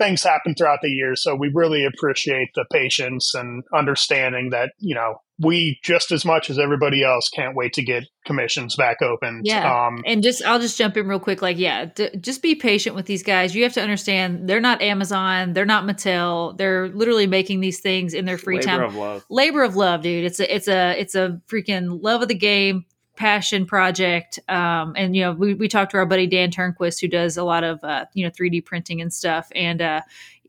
things 0.00 0.22
happen 0.24 0.54
throughout 0.54 0.80
the 0.82 0.88
year. 0.88 1.14
So 1.14 1.34
we 1.34 1.50
really 1.54 1.84
appreciate 1.84 2.48
the 2.54 2.64
patience 2.72 3.34
and 3.34 3.62
understanding 3.72 4.50
that, 4.50 4.72
you 4.78 4.94
know, 4.94 5.20
we 5.38 5.78
just 5.82 6.12
as 6.12 6.24
much 6.24 6.50
as 6.50 6.58
everybody 6.58 7.02
else 7.02 7.28
can't 7.28 7.56
wait 7.56 7.72
to 7.74 7.82
get 7.82 8.04
commissions 8.26 8.76
back 8.76 9.00
open. 9.00 9.40
Yeah. 9.44 9.86
Um, 9.86 10.02
and 10.04 10.22
just, 10.22 10.44
I'll 10.44 10.58
just 10.58 10.76
jump 10.76 10.96
in 10.96 11.08
real 11.08 11.18
quick. 11.18 11.40
Like, 11.40 11.58
yeah, 11.58 11.86
d- 11.86 12.10
just 12.20 12.42
be 12.42 12.54
patient 12.54 12.94
with 12.94 13.06
these 13.06 13.22
guys. 13.22 13.54
You 13.54 13.62
have 13.62 13.72
to 13.74 13.82
understand 13.82 14.48
they're 14.48 14.60
not 14.60 14.82
Amazon. 14.82 15.54
They're 15.54 15.64
not 15.64 15.84
Mattel. 15.84 16.58
They're 16.58 16.88
literally 16.88 17.26
making 17.26 17.60
these 17.60 17.80
things 17.80 18.12
in 18.12 18.26
their 18.26 18.36
free 18.36 18.56
Labor 18.56 18.66
time. 18.66 18.82
Of 18.82 18.94
love. 18.94 19.24
Labor 19.30 19.62
of 19.62 19.76
love, 19.76 20.02
dude. 20.02 20.24
It's 20.24 20.40
a, 20.40 20.54
it's 20.54 20.68
a, 20.68 21.00
it's 21.00 21.14
a 21.14 21.40
freaking 21.48 22.02
love 22.02 22.20
of 22.20 22.28
the 22.28 22.34
game 22.34 22.84
passion 23.20 23.66
project. 23.66 24.38
Um, 24.48 24.94
and 24.96 25.14
you 25.14 25.20
know, 25.20 25.32
we, 25.32 25.52
we 25.52 25.68
talked 25.68 25.90
to 25.90 25.98
our 25.98 26.06
buddy 26.06 26.26
Dan 26.26 26.50
Turnquist, 26.50 27.02
who 27.02 27.06
does 27.06 27.36
a 27.36 27.44
lot 27.44 27.64
of 27.64 27.84
uh, 27.84 28.06
you 28.14 28.24
know 28.24 28.30
3D 28.30 28.64
printing 28.64 29.02
and 29.02 29.12
stuff. 29.12 29.52
And 29.54 29.82
uh, 29.82 30.00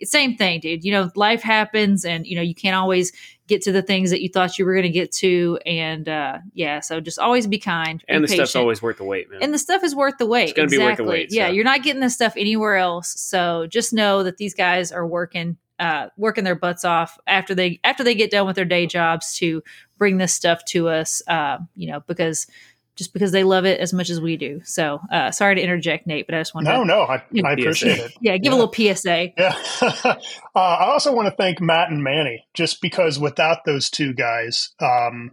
same 0.03 0.37
thing, 0.37 0.61
dude. 0.61 0.85
You 0.85 0.93
know, 0.93 1.11
life 1.15 1.43
happens, 1.43 2.05
and 2.05 2.25
you 2.25 2.33
know 2.33 2.41
you 2.41 2.55
can't 2.55 2.75
always 2.75 3.11
get 3.47 3.61
to 3.63 3.73
the 3.73 3.81
things 3.81 4.09
that 4.11 4.21
you 4.21 4.29
thought 4.29 4.57
you 4.57 4.65
were 4.65 4.73
going 4.73 4.83
to 4.83 4.89
get 4.89 5.11
to. 5.11 5.59
And 5.65 6.07
uh, 6.07 6.37
yeah, 6.53 6.79
so 6.79 7.01
just 7.01 7.19
always 7.19 7.45
be 7.45 7.59
kind. 7.59 7.99
Be 7.99 8.05
and 8.07 8.23
the 8.23 8.29
patient. 8.29 8.47
stuff's 8.47 8.55
always 8.55 8.81
worth 8.81 8.97
the 8.97 9.03
wait, 9.03 9.29
man. 9.29 9.43
And 9.43 9.53
the 9.53 9.59
stuff 9.59 9.83
is 9.83 9.93
worth 9.93 10.17
the 10.17 10.25
wait. 10.25 10.43
It's 10.43 10.53
going 10.53 10.69
to 10.69 10.75
exactly. 10.75 11.03
be 11.03 11.09
worth 11.09 11.09
the 11.09 11.23
wait. 11.23 11.33
Yeah, 11.33 11.49
you're 11.49 11.65
not 11.65 11.83
getting 11.83 11.99
this 12.01 12.13
stuff 12.13 12.35
anywhere 12.37 12.77
else. 12.77 13.19
So 13.19 13.67
just 13.67 13.91
know 13.91 14.23
that 14.23 14.37
these 14.37 14.53
guys 14.53 14.93
are 14.93 15.05
working 15.05 15.57
uh, 15.81 16.09
working 16.15 16.43
their 16.43 16.55
butts 16.55 16.85
off 16.85 17.17
after 17.25 17.55
they 17.55 17.79
after 17.83 18.03
they 18.03 18.13
get 18.13 18.31
done 18.31 18.45
with 18.45 18.55
their 18.55 18.65
day 18.65 18.85
jobs 18.85 19.35
to 19.37 19.63
bring 19.97 20.17
this 20.17 20.33
stuff 20.33 20.63
to 20.65 20.87
us. 20.87 21.21
Uh, 21.27 21.57
you 21.75 21.91
know, 21.91 22.01
because 22.07 22.47
just 22.95 23.13
because 23.13 23.31
they 23.31 23.43
love 23.43 23.65
it 23.65 23.79
as 23.79 23.93
much 23.93 24.11
as 24.11 24.21
we 24.21 24.37
do. 24.37 24.61
So 24.63 25.01
uh, 25.11 25.31
sorry 25.31 25.55
to 25.55 25.61
interject, 25.61 26.05
Nate, 26.05 26.27
but 26.27 26.35
I 26.35 26.39
just 26.39 26.53
want 26.53 26.65
no, 26.65 26.81
to. 26.81 26.85
No, 26.85 27.01
I, 27.01 27.23
you 27.31 27.41
know, 27.41 27.49
I 27.49 27.53
appreciate 27.53 27.97
it. 27.97 28.13
Yeah, 28.21 28.37
give 28.37 28.51
yeah. 28.53 28.59
a 28.59 28.61
little 28.61 28.95
PSA. 28.95 29.31
Yeah. 29.35 29.55
uh, 29.91 30.15
I 30.55 30.85
also 30.85 31.11
want 31.13 31.27
to 31.27 31.35
thank 31.35 31.59
Matt 31.59 31.89
and 31.89 32.03
Manny, 32.03 32.45
just 32.53 32.79
because 32.79 33.17
without 33.17 33.65
those 33.65 33.89
two 33.89 34.13
guys, 34.13 34.75
um, 34.79 35.31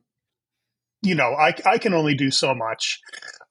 you 1.03 1.15
know, 1.15 1.35
I, 1.35 1.55
I 1.67 1.79
can 1.79 1.93
only 1.93 2.15
do 2.15 2.31
so 2.31 2.55
much. 2.55 3.01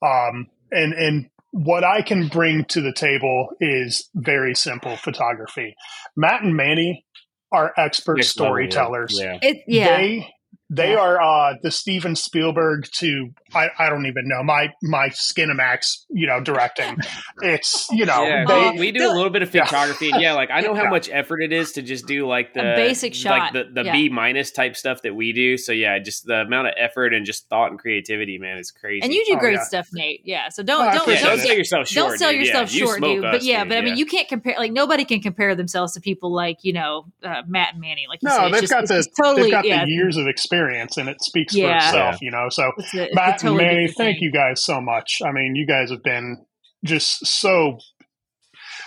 Um, 0.01 0.47
and, 0.71 0.93
and 0.93 1.29
what 1.51 1.83
I 1.83 2.01
can 2.01 2.27
bring 2.27 2.65
to 2.65 2.81
the 2.81 2.93
table 2.93 3.49
is 3.59 4.09
very 4.15 4.55
simple 4.55 4.95
photography. 4.97 5.75
Matt 6.15 6.43
and 6.43 6.55
Manny 6.55 7.05
are 7.51 7.73
expert 7.77 8.17
Next 8.17 8.29
storytellers. 8.29 9.13
Level, 9.13 9.39
yeah. 9.41 9.49
It, 9.49 9.63
yeah. 9.67 9.97
They 9.97 10.33
They 10.69 10.91
yeah. 10.91 10.99
are 10.99 11.21
uh, 11.21 11.53
the 11.63 11.71
Steven 11.71 12.15
Spielberg 12.15 12.87
to 12.95 13.29
I, 13.53 13.69
I 13.79 13.89
don't 13.89 14.05
even 14.05 14.27
know 14.27 14.43
my 14.43 14.73
my 14.83 15.09
Skinamax 15.09 16.05
you 16.09 16.27
know 16.27 16.41
directing. 16.41 16.97
it's 17.41 17.87
you 17.91 18.05
know 18.05 18.23
yeah, 18.23 18.43
they, 18.45 18.71
we, 18.71 18.79
we, 18.79 18.91
do 18.91 19.09
a 19.09 19.13
little 19.13 19.29
bit 19.29 19.43
of 19.43 19.49
photography. 19.49 20.07
Yeah, 20.07 20.19
yeah 20.19 20.33
like 20.33 20.49
I 20.51 20.61
know 20.61 20.75
how 20.75 20.89
much 20.89 21.09
effort 21.09 21.41
it 21.41 21.53
is 21.53 21.73
to 21.73 21.81
just 21.81 22.05
do 22.05 22.27
like 22.27 22.53
the 22.53 22.73
a 22.73 22.75
basic 22.75 23.13
shot, 23.13 23.53
like 23.53 23.53
the, 23.53 23.83
the 23.83 23.89
B 23.89 24.09
minus 24.09 24.51
type 24.51 24.75
stuff 24.75 25.01
that 25.03 25.15
we 25.15 25.31
do. 25.31 25.57
So 25.57 25.71
yeah, 25.71 25.99
just 25.99 26.25
the 26.25 26.41
amount 26.41 26.67
of 26.67 26.73
effort 26.77 27.13
and 27.13 27.25
just 27.25 27.47
thought 27.47 27.71
and 27.71 27.79
creativity, 27.79 28.37
man, 28.37 28.57
is 28.57 28.71
crazy. 28.71 29.03
And 29.03 29.13
you 29.13 29.25
do 29.25 29.35
oh, 29.35 29.39
great 29.39 29.59
stuff, 29.61 29.87
Nate. 29.93 30.21
Yeah, 30.25 30.49
so 30.49 30.63
don't 30.63 30.81
oh, 30.81 30.91
don't, 30.91 31.07
don't, 31.07 31.23
don't, 31.23 31.39
sell 31.39 31.55
yourself 31.55 31.87
short. 31.87 32.09
Don't 32.09 32.17
sell 32.17 32.31
dude. 32.31 32.45
yourself 32.45 32.69
short, 32.69 33.01
you 33.01 33.15
dude. 33.15 33.21
But 33.21 33.43
yeah, 33.43 33.63
but 33.63 33.77
I 33.77 33.81
mean, 33.81 33.97
you 33.97 34.05
can't 34.05 34.27
compare. 34.27 34.55
Like 34.57 34.71
nobody 34.71 35.05
can 35.05 35.21
compare 35.21 35.55
themselves 35.55 35.93
to 35.93 36.01
people 36.01 36.33
like 36.33 36.63
you 36.63 36.73
know 36.73 37.05
uh, 37.23 37.43
Matt 37.47 37.73
and 37.73 37.81
Manny. 37.81 38.05
Like 38.09 38.21
no, 38.21 38.31
say, 38.31 38.51
they've 38.51 38.61
just, 38.61 38.73
got 38.73 38.87
the 38.87 39.07
totally, 39.21 39.43
they've 39.43 39.51
got 39.51 39.65
yeah. 39.65 39.85
the 39.85 39.91
years 39.91 40.17
of 40.17 40.27
experience, 40.27 40.56
and 40.97 41.09
it 41.09 41.21
speaks 41.21 41.55
yeah. 41.55 41.79
for 41.79 41.87
itself. 41.87 42.21
You 42.21 42.31
know, 42.31 42.47
so 42.49 42.71
it's 42.77 42.93
a, 42.93 43.03
it's 43.05 43.15
Matt 43.15 43.39
totally 43.39 43.65
and 43.65 43.75
Manny, 43.75 43.87
thank 43.91 44.21
you 44.21 44.31
guys 44.31 44.63
so 44.63 44.81
much. 44.81 45.21
I 45.25 45.31
mean, 45.31 45.55
you 45.55 45.65
guys 45.65 45.89
have 45.91 46.03
been 46.03 46.45
just 46.83 47.25
so. 47.25 47.77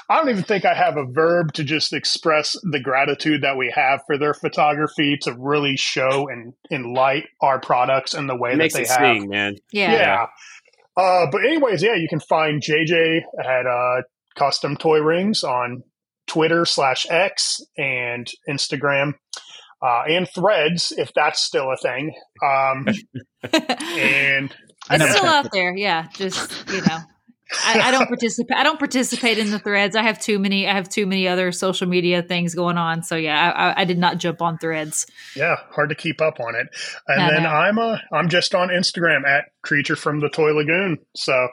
I 0.08 0.16
don't 0.16 0.28
even 0.28 0.42
think 0.42 0.64
I 0.64 0.74
have 0.74 0.96
a 0.96 1.04
verb 1.04 1.52
to 1.52 1.62
just 1.62 1.92
express 1.92 2.56
the 2.72 2.80
gratitude 2.80 3.42
that 3.42 3.56
we 3.56 3.72
have 3.72 4.00
for 4.08 4.18
their 4.18 4.34
photography 4.34 5.16
to 5.22 5.36
really 5.38 5.76
show 5.76 6.28
and 6.28 6.52
in 6.68 6.92
light 6.92 7.26
our 7.40 7.60
products 7.60 8.14
and 8.14 8.28
the 8.28 8.34
way 8.34 8.56
that 8.56 8.72
they 8.72 8.86
have. 8.86 8.98
Sing, 8.98 9.28
man. 9.28 9.54
Yeah. 9.72 9.92
Yeah. 9.92 10.26
Uh, 10.96 11.26
but 11.30 11.44
anyways, 11.44 11.82
yeah, 11.82 11.94
you 11.94 12.08
can 12.08 12.18
find 12.18 12.60
JJ 12.60 13.20
at 13.38 13.66
uh, 13.66 14.02
Custom 14.36 14.76
Toy 14.76 14.98
Rings 14.98 15.44
on 15.44 15.84
Twitter 16.26 16.64
slash 16.64 17.06
X 17.08 17.60
and 17.78 18.28
Instagram 18.48 19.14
uh, 19.82 20.02
and 20.08 20.28
Threads, 20.28 20.92
if 20.96 21.12
that's 21.14 21.40
still 21.40 21.70
a 21.70 21.76
thing. 21.76 22.14
Um, 22.44 22.86
and 23.52 24.54
it's 24.90 25.16
still 25.16 25.26
out 25.26 25.50
there. 25.52 25.74
Yeah, 25.76 26.08
just 26.14 26.68
you 26.70 26.82
know. 26.82 26.98
I, 27.64 27.80
I, 27.80 27.90
don't 27.90 28.06
participate. 28.06 28.56
I 28.56 28.62
don't 28.62 28.78
participate 28.78 29.38
in 29.38 29.50
the 29.50 29.58
threads. 29.58 29.96
I 29.96 30.02
have 30.02 30.20
too 30.20 30.38
many. 30.38 30.68
I 30.68 30.74
have 30.74 30.88
too 30.88 31.04
many 31.04 31.26
other 31.26 31.50
social 31.50 31.88
media 31.88 32.22
things 32.22 32.54
going 32.54 32.78
on. 32.78 33.02
So 33.02 33.16
yeah, 33.16 33.50
I, 33.50 33.82
I 33.82 33.84
did 33.84 33.98
not 33.98 34.18
jump 34.18 34.40
on 34.40 34.56
threads. 34.58 35.06
Yeah, 35.34 35.56
hard 35.70 35.88
to 35.88 35.96
keep 35.96 36.20
up 36.20 36.38
on 36.38 36.54
it. 36.54 36.68
And 37.08 37.28
then 37.28 37.46
I'm 37.46 37.78
a. 37.78 38.00
I'm 38.12 38.28
just 38.28 38.54
on 38.54 38.68
Instagram 38.68 39.26
at 39.26 39.46
creature 39.62 39.96
from 39.96 40.20
the 40.20 40.28
toy 40.28 40.52
lagoon. 40.52 40.98
So 41.16 41.48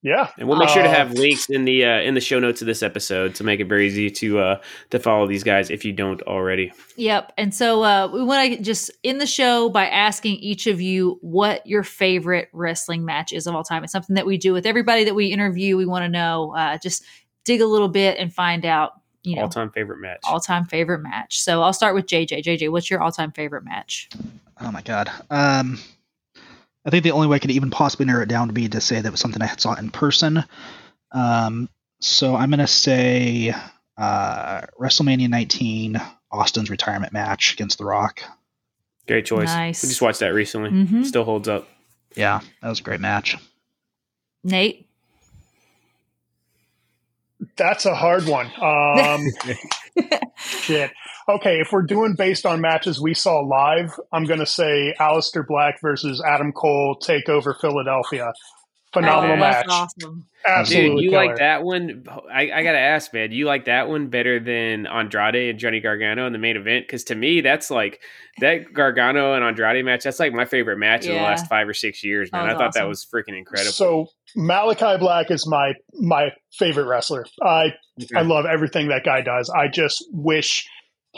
yeah, 0.00 0.30
and 0.38 0.48
we'll 0.48 0.58
make 0.58 0.68
sure 0.68 0.82
to 0.84 0.88
have 0.88 1.10
uh, 1.10 1.14
links 1.14 1.50
in 1.50 1.64
the 1.64 1.84
uh, 1.84 2.00
in 2.00 2.14
the 2.14 2.20
show 2.20 2.38
notes 2.38 2.60
of 2.60 2.66
this 2.66 2.84
episode 2.84 3.34
to 3.36 3.44
make 3.44 3.58
it 3.58 3.64
very 3.64 3.88
easy 3.88 4.08
to 4.10 4.38
uh, 4.38 4.60
to 4.90 5.00
follow 5.00 5.26
these 5.26 5.42
guys 5.42 5.70
if 5.70 5.84
you 5.84 5.92
don't 5.92 6.22
already. 6.22 6.72
Yep, 6.96 7.32
and 7.36 7.52
so 7.52 7.82
uh, 7.82 8.06
we 8.06 8.22
want 8.22 8.52
to 8.52 8.62
just 8.62 8.92
end 9.02 9.20
the 9.20 9.26
show 9.26 9.68
by 9.68 9.88
asking 9.88 10.36
each 10.36 10.68
of 10.68 10.80
you 10.80 11.18
what 11.20 11.66
your 11.66 11.82
favorite 11.82 12.48
wrestling 12.52 13.04
match 13.04 13.32
is 13.32 13.48
of 13.48 13.56
all 13.56 13.64
time. 13.64 13.82
It's 13.82 13.92
something 13.92 14.14
that 14.14 14.24
we 14.24 14.38
do 14.38 14.52
with 14.52 14.66
everybody 14.66 15.02
that 15.02 15.16
we 15.16 15.26
interview. 15.32 15.76
We 15.76 15.86
want 15.86 16.04
to 16.04 16.08
know, 16.08 16.54
uh, 16.56 16.78
just 16.78 17.04
dig 17.44 17.60
a 17.60 17.66
little 17.66 17.88
bit 17.88 18.18
and 18.18 18.32
find 18.32 18.64
out. 18.64 18.92
You 19.24 19.34
know, 19.34 19.42
all 19.42 19.48
time 19.48 19.72
favorite 19.72 19.98
match. 19.98 20.20
All 20.22 20.38
time 20.38 20.64
favorite 20.64 21.00
match. 21.00 21.40
So 21.40 21.60
I'll 21.60 21.72
start 21.72 21.96
with 21.96 22.06
JJ. 22.06 22.44
JJ, 22.44 22.70
what's 22.70 22.88
your 22.88 23.02
all 23.02 23.10
time 23.10 23.32
favorite 23.32 23.64
match? 23.64 24.08
Oh 24.60 24.70
my 24.70 24.80
god. 24.80 25.10
Um 25.28 25.80
I 26.88 26.90
think 26.90 27.04
the 27.04 27.10
only 27.10 27.26
way 27.26 27.36
I 27.36 27.38
could 27.38 27.50
even 27.50 27.68
possibly 27.68 28.06
narrow 28.06 28.22
it 28.22 28.30
down 28.30 28.48
would 28.48 28.54
be 28.54 28.66
to 28.70 28.80
say 28.80 28.98
that 28.98 29.10
was 29.10 29.20
something 29.20 29.42
I 29.42 29.46
had 29.46 29.60
saw 29.60 29.74
in 29.74 29.90
person. 29.90 30.42
Um, 31.12 31.68
so 32.00 32.34
I'm 32.34 32.48
going 32.48 32.60
to 32.60 32.66
say 32.66 33.54
uh, 33.98 34.62
WrestleMania 34.80 35.28
19, 35.28 36.00
Austin's 36.32 36.70
retirement 36.70 37.12
match 37.12 37.52
against 37.52 37.76
The 37.76 37.84
Rock. 37.84 38.22
Great 39.06 39.26
choice. 39.26 39.48
Nice. 39.48 39.82
We 39.82 39.90
just 39.90 40.00
watched 40.00 40.20
that 40.20 40.32
recently. 40.32 40.70
Mm-hmm. 40.70 41.02
Still 41.02 41.24
holds 41.24 41.46
up. 41.46 41.68
Yeah, 42.14 42.40
that 42.62 42.68
was 42.70 42.80
a 42.80 42.84
great 42.84 43.00
match. 43.00 43.36
Nate? 44.42 44.88
That's 47.56 47.84
a 47.84 47.94
hard 47.94 48.26
one. 48.26 48.50
Um, 48.62 49.26
shit. 50.38 50.90
Okay, 51.28 51.60
if 51.60 51.72
we're 51.72 51.82
doing 51.82 52.14
based 52.16 52.46
on 52.46 52.60
matches 52.60 53.00
we 53.00 53.12
saw 53.12 53.40
live, 53.40 53.92
I'm 54.12 54.24
going 54.24 54.40
to 54.40 54.46
say 54.46 54.94
Aleister 54.98 55.46
Black 55.46 55.78
versus 55.82 56.22
Adam 56.26 56.52
Cole 56.52 56.96
TakeOver 57.02 57.54
Philadelphia. 57.60 58.32
Phenomenal 58.94 59.36
oh, 59.36 59.40
match. 59.40 59.66
Awesome. 59.68 60.26
Absolutely. 60.46 60.88
Dude, 60.88 61.04
you 61.04 61.10
killer. 61.10 61.26
like 61.26 61.36
that 61.36 61.62
one? 61.62 62.06
I, 62.32 62.50
I 62.50 62.62
got 62.62 62.72
to 62.72 62.78
ask, 62.78 63.12
man, 63.12 63.32
you 63.32 63.44
like 63.44 63.66
that 63.66 63.90
one 63.90 64.08
better 64.08 64.40
than 64.40 64.86
Andrade 64.86 65.50
and 65.50 65.58
Johnny 65.58 65.80
Gargano 65.80 66.26
in 66.26 66.32
the 66.32 66.38
main 66.38 66.56
event? 66.56 66.86
Because 66.86 67.04
to 67.04 67.14
me, 67.14 67.42
that's 67.42 67.70
like 67.70 68.00
that 68.40 68.72
Gargano 68.72 69.34
and 69.34 69.44
Andrade 69.44 69.84
match, 69.84 70.04
that's 70.04 70.18
like 70.18 70.32
my 70.32 70.46
favorite 70.46 70.78
match 70.78 71.04
yeah. 71.04 71.12
of 71.12 71.18
the 71.18 71.22
last 71.24 71.46
five 71.48 71.68
or 71.68 71.74
six 71.74 72.02
years, 72.02 72.32
man. 72.32 72.48
I 72.48 72.54
thought 72.54 72.68
awesome. 72.68 72.82
that 72.82 72.88
was 72.88 73.04
freaking 73.04 73.36
incredible. 73.36 73.72
So 73.72 74.06
Malachi 74.34 74.96
Black 74.98 75.30
is 75.30 75.46
my 75.46 75.74
my 75.92 76.30
favorite 76.52 76.86
wrestler. 76.86 77.26
I 77.42 77.74
okay. 78.02 78.16
I 78.16 78.22
love 78.22 78.46
everything 78.46 78.88
that 78.88 79.04
guy 79.04 79.20
does. 79.20 79.50
I 79.50 79.68
just 79.68 80.02
wish 80.12 80.66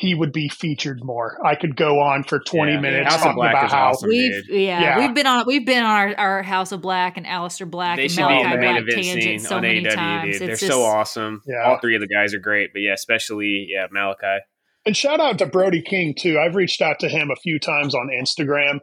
he 0.00 0.14
would 0.14 0.32
be 0.32 0.48
featured 0.48 1.04
more. 1.04 1.36
I 1.44 1.56
could 1.56 1.76
go 1.76 2.00
on 2.00 2.24
for 2.24 2.38
20 2.38 2.72
yeah, 2.72 2.80
minutes 2.80 3.12
House 3.12 3.22
talking 3.22 3.44
about 3.44 3.70
how 3.70 3.88
awesome, 3.90 4.08
we've 4.08 4.48
yeah, 4.48 4.80
yeah, 4.80 4.98
we've 4.98 5.14
been 5.14 5.26
on 5.26 5.44
we've 5.46 5.66
been 5.66 5.84
on 5.84 5.90
our, 5.90 6.14
our 6.16 6.42
House 6.42 6.72
of 6.72 6.80
Black 6.80 7.18
and 7.18 7.26
Aleister 7.26 7.70
Black 7.70 7.96
they 7.96 8.04
and 8.04 8.10
should 8.10 8.22
Malachi 8.22 8.38
be 8.38 8.44
in 8.44 8.50
the 8.50 8.56
main 8.56 8.84
Black 8.86 8.98
event 8.98 9.40
so 9.42 9.60
many 9.60 9.82
AEW, 9.82 9.94
times. 9.94 10.38
Dude. 10.38 10.48
They're 10.48 10.56
just, 10.56 10.66
so 10.66 10.82
awesome. 10.82 11.42
Yeah. 11.46 11.68
All 11.68 11.78
three 11.80 11.96
of 11.96 12.00
the 12.00 12.08
guys 12.08 12.32
are 12.32 12.38
great, 12.38 12.70
but 12.72 12.80
yeah, 12.80 12.94
especially 12.94 13.66
yeah, 13.68 13.88
Malachi. 13.92 14.42
And 14.86 14.96
shout 14.96 15.20
out 15.20 15.38
to 15.38 15.46
Brody 15.46 15.82
King 15.82 16.14
too. 16.18 16.38
I've 16.38 16.54
reached 16.54 16.80
out 16.80 17.00
to 17.00 17.08
him 17.08 17.30
a 17.30 17.36
few 17.36 17.58
times 17.58 17.94
on 17.94 18.08
Instagram. 18.08 18.80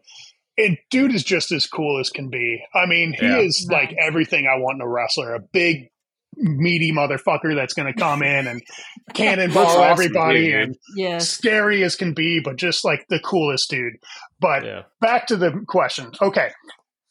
And 0.60 0.78
dude 0.92 1.14
is 1.14 1.24
just 1.24 1.52
as 1.52 1.66
cool 1.66 2.00
as 2.00 2.12
can 2.12 2.30
be. 2.30 2.62
I 2.76 2.86
mean, 2.86 3.14
he 3.20 3.26
yeah. 3.26 3.40
is 3.40 3.68
like 3.72 3.96
everything 4.00 4.46
I 4.48 4.60
want 4.60 4.76
in 4.76 4.82
a 4.82 4.88
wrestler. 4.88 5.34
A 5.34 5.40
big 5.40 5.90
meaty 6.38 6.92
motherfucker 6.92 7.56
that's 7.56 7.74
going 7.74 7.92
to 7.92 8.00
come 8.00 8.22
in 8.24 8.48
and 8.48 8.62
cannonball 9.14 9.66
awesome, 9.66 9.84
everybody 9.84 10.52
dude, 10.52 10.62
and 10.62 10.78
yeah. 10.96 11.18
scary 11.18 11.84
as 11.84 11.96
can 11.96 12.14
be, 12.14 12.40
but 12.40 12.56
just 12.56 12.86
like 12.86 13.06
the 13.10 13.20
coolest 13.20 13.70
dude. 13.70 13.94
But 14.40 14.66
yeah. 14.66 14.82
back 15.02 15.28
to 15.28 15.38
the 15.38 15.64
question. 15.68 16.12
Okay. 16.22 16.52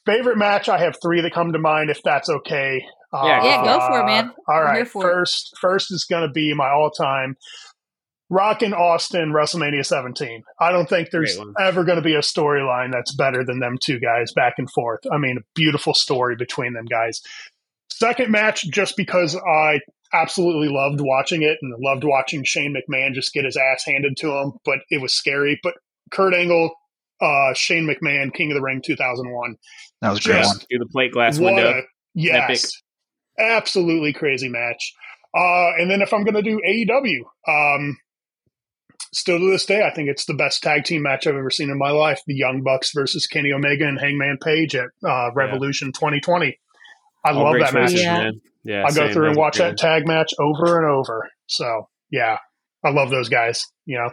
Favorite 0.06 0.38
match? 0.38 0.68
I 0.68 0.78
have 0.78 0.96
three 1.02 1.20
that 1.22 1.32
come 1.32 1.52
to 1.52 1.58
mind, 1.58 1.90
if 1.90 2.00
that's 2.02 2.28
okay. 2.28 2.84
Yeah, 3.12 3.20
uh, 3.20 3.44
yeah 3.44 3.64
go 3.64 3.86
for 3.86 4.00
it, 4.00 4.06
man. 4.06 4.32
All 4.48 4.62
right. 4.62 4.86
First, 4.86 5.52
it. 5.52 5.58
first 5.58 5.92
is 5.92 6.04
going 6.04 6.26
to 6.26 6.32
be 6.32 6.54
my 6.54 6.70
all 6.70 6.90
time 6.90 7.36
Rock 8.28 8.62
and 8.62 8.74
Austin 8.74 9.32
WrestleMania 9.32 9.86
17. 9.86 10.42
I 10.58 10.72
don't 10.72 10.88
think 10.88 11.10
there's 11.10 11.38
ever 11.60 11.84
going 11.84 11.96
to 11.96 12.02
be 12.02 12.14
a 12.14 12.20
storyline 12.20 12.90
that's 12.92 13.14
better 13.14 13.44
than 13.44 13.60
them 13.60 13.78
two 13.80 14.00
guys 14.00 14.32
back 14.32 14.54
and 14.58 14.68
forth. 14.70 15.00
I 15.12 15.18
mean, 15.18 15.38
a 15.38 15.44
beautiful 15.54 15.94
story 15.94 16.34
between 16.34 16.72
them 16.72 16.86
guys. 16.86 17.22
Second 17.98 18.30
match, 18.30 18.62
just 18.64 18.94
because 18.94 19.34
I 19.34 19.80
absolutely 20.12 20.68
loved 20.68 21.00
watching 21.00 21.42
it 21.42 21.56
and 21.62 21.74
loved 21.78 22.04
watching 22.04 22.44
Shane 22.44 22.74
McMahon 22.74 23.14
just 23.14 23.32
get 23.32 23.46
his 23.46 23.56
ass 23.56 23.84
handed 23.86 24.18
to 24.18 24.32
him, 24.32 24.52
but 24.66 24.80
it 24.90 25.00
was 25.00 25.14
scary. 25.14 25.58
But 25.62 25.74
Kurt 26.10 26.34
Angle, 26.34 26.74
uh, 27.22 27.54
Shane 27.54 27.88
McMahon, 27.88 28.34
King 28.34 28.50
of 28.50 28.56
the 28.56 28.60
Ring 28.60 28.82
2001. 28.84 29.56
That 30.02 30.10
was 30.10 30.20
great. 30.20 30.44
Through 30.44 30.78
the 30.78 30.88
plate 30.92 31.12
glass 31.12 31.38
window. 31.38 31.78
A, 31.78 31.82
yes. 32.14 32.44
Epic. 33.38 33.50
Absolutely 33.50 34.12
crazy 34.12 34.50
match. 34.50 34.92
Uh, 35.34 35.72
and 35.78 35.90
then 35.90 36.02
if 36.02 36.12
I'm 36.12 36.24
going 36.24 36.34
to 36.34 36.42
do 36.42 36.60
AEW, 36.68 37.20
um, 37.48 37.96
still 39.14 39.38
to 39.38 39.50
this 39.50 39.64
day, 39.64 39.82
I 39.82 39.94
think 39.94 40.10
it's 40.10 40.26
the 40.26 40.34
best 40.34 40.62
tag 40.62 40.84
team 40.84 41.00
match 41.00 41.26
I've 41.26 41.34
ever 41.34 41.50
seen 41.50 41.70
in 41.70 41.78
my 41.78 41.92
life. 41.92 42.20
The 42.26 42.34
Young 42.34 42.62
Bucks 42.62 42.92
versus 42.94 43.26
Kenny 43.26 43.52
Omega 43.52 43.88
and 43.88 43.98
Hangman 43.98 44.36
Page 44.42 44.76
at 44.76 44.88
uh, 45.02 45.30
Revolution 45.34 45.88
yeah. 45.94 45.98
2020. 45.98 46.58
I 47.26 47.32
All 47.32 47.44
love 47.44 47.58
that 47.58 47.74
match. 47.74 47.92
Yeah. 47.92 48.30
yeah, 48.64 48.84
I 48.86 48.92
go 48.92 49.12
through 49.12 49.28
and 49.28 49.36
watch 49.36 49.58
that 49.58 49.76
tag 49.76 50.06
match 50.06 50.32
over 50.38 50.78
and 50.78 50.86
over. 50.86 51.28
So 51.46 51.88
yeah, 52.10 52.38
I 52.84 52.90
love 52.90 53.10
those 53.10 53.28
guys. 53.28 53.64
You 53.84 53.98
know, 53.98 54.10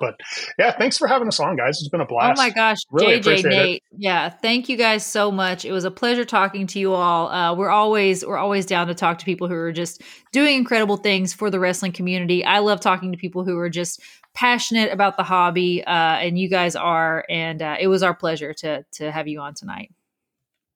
but 0.00 0.14
yeah, 0.58 0.76
thanks 0.76 0.96
for 0.98 1.08
having 1.08 1.26
us 1.26 1.40
on, 1.40 1.56
guys. 1.56 1.80
It's 1.80 1.88
been 1.88 2.00
a 2.00 2.06
blast. 2.06 2.38
Oh 2.38 2.42
my 2.42 2.50
gosh, 2.50 2.78
really 2.92 3.20
JJ 3.20 3.44
Nate. 3.44 3.76
It. 3.76 3.82
Yeah, 3.90 4.28
thank 4.28 4.68
you 4.68 4.76
guys 4.76 5.04
so 5.04 5.32
much. 5.32 5.64
It 5.64 5.72
was 5.72 5.84
a 5.84 5.90
pleasure 5.90 6.24
talking 6.24 6.66
to 6.68 6.78
you 6.78 6.94
all. 6.94 7.28
Uh, 7.28 7.54
we're 7.56 7.70
always 7.70 8.24
we're 8.24 8.38
always 8.38 8.66
down 8.66 8.86
to 8.86 8.94
talk 8.94 9.18
to 9.18 9.24
people 9.24 9.48
who 9.48 9.54
are 9.54 9.72
just 9.72 10.02
doing 10.32 10.56
incredible 10.56 10.96
things 10.96 11.34
for 11.34 11.50
the 11.50 11.58
wrestling 11.58 11.92
community. 11.92 12.44
I 12.44 12.60
love 12.60 12.80
talking 12.80 13.12
to 13.12 13.18
people 13.18 13.44
who 13.44 13.58
are 13.58 13.70
just 13.70 14.00
passionate 14.34 14.92
about 14.92 15.16
the 15.16 15.24
hobby, 15.24 15.82
uh, 15.84 15.90
and 15.90 16.38
you 16.38 16.48
guys 16.48 16.76
are. 16.76 17.24
And 17.28 17.60
uh, 17.60 17.76
it 17.80 17.88
was 17.88 18.02
our 18.02 18.14
pleasure 18.14 18.54
to 18.58 18.84
to 18.92 19.10
have 19.10 19.26
you 19.26 19.40
on 19.40 19.54
tonight. 19.54 19.92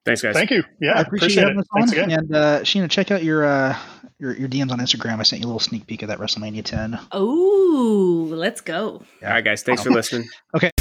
Thanks, 0.05 0.21
guys. 0.23 0.35
Thank 0.35 0.51
you. 0.51 0.65
Yeah, 0.81 0.93
I 0.99 1.03
appreciate, 1.03 1.45
appreciate 1.45 1.57
it. 1.59 1.67
Thanks 1.75 1.93
again. 1.93 2.11
And 2.11 2.35
uh, 2.35 2.61
Sheena, 2.63 2.91
check 2.91 3.11
out 3.13 3.23
your, 3.23 3.45
uh, 3.45 3.79
your 4.19 4.37
your 4.37 4.49
DMs 4.49 4.73
on 4.73 4.81
Instagram. 4.81 5.21
I 5.21 5.23
sent 5.23 5.41
you 5.41 5.47
a 5.47 5.49
little 5.49 5.61
sneak 5.61 5.87
peek 5.87 6.03
of 6.03 6.09
that 6.09 6.19
WrestleMania 6.19 6.65
10. 6.65 6.99
Oh, 7.13 8.27
let's 8.31 8.61
go. 8.61 9.03
Yeah. 9.21 9.29
All 9.29 9.35
right, 9.35 9.45
guys. 9.45 9.63
Thanks 9.63 9.83
for 9.85 9.91
listening. 9.91 10.29
Okay. 10.57 10.72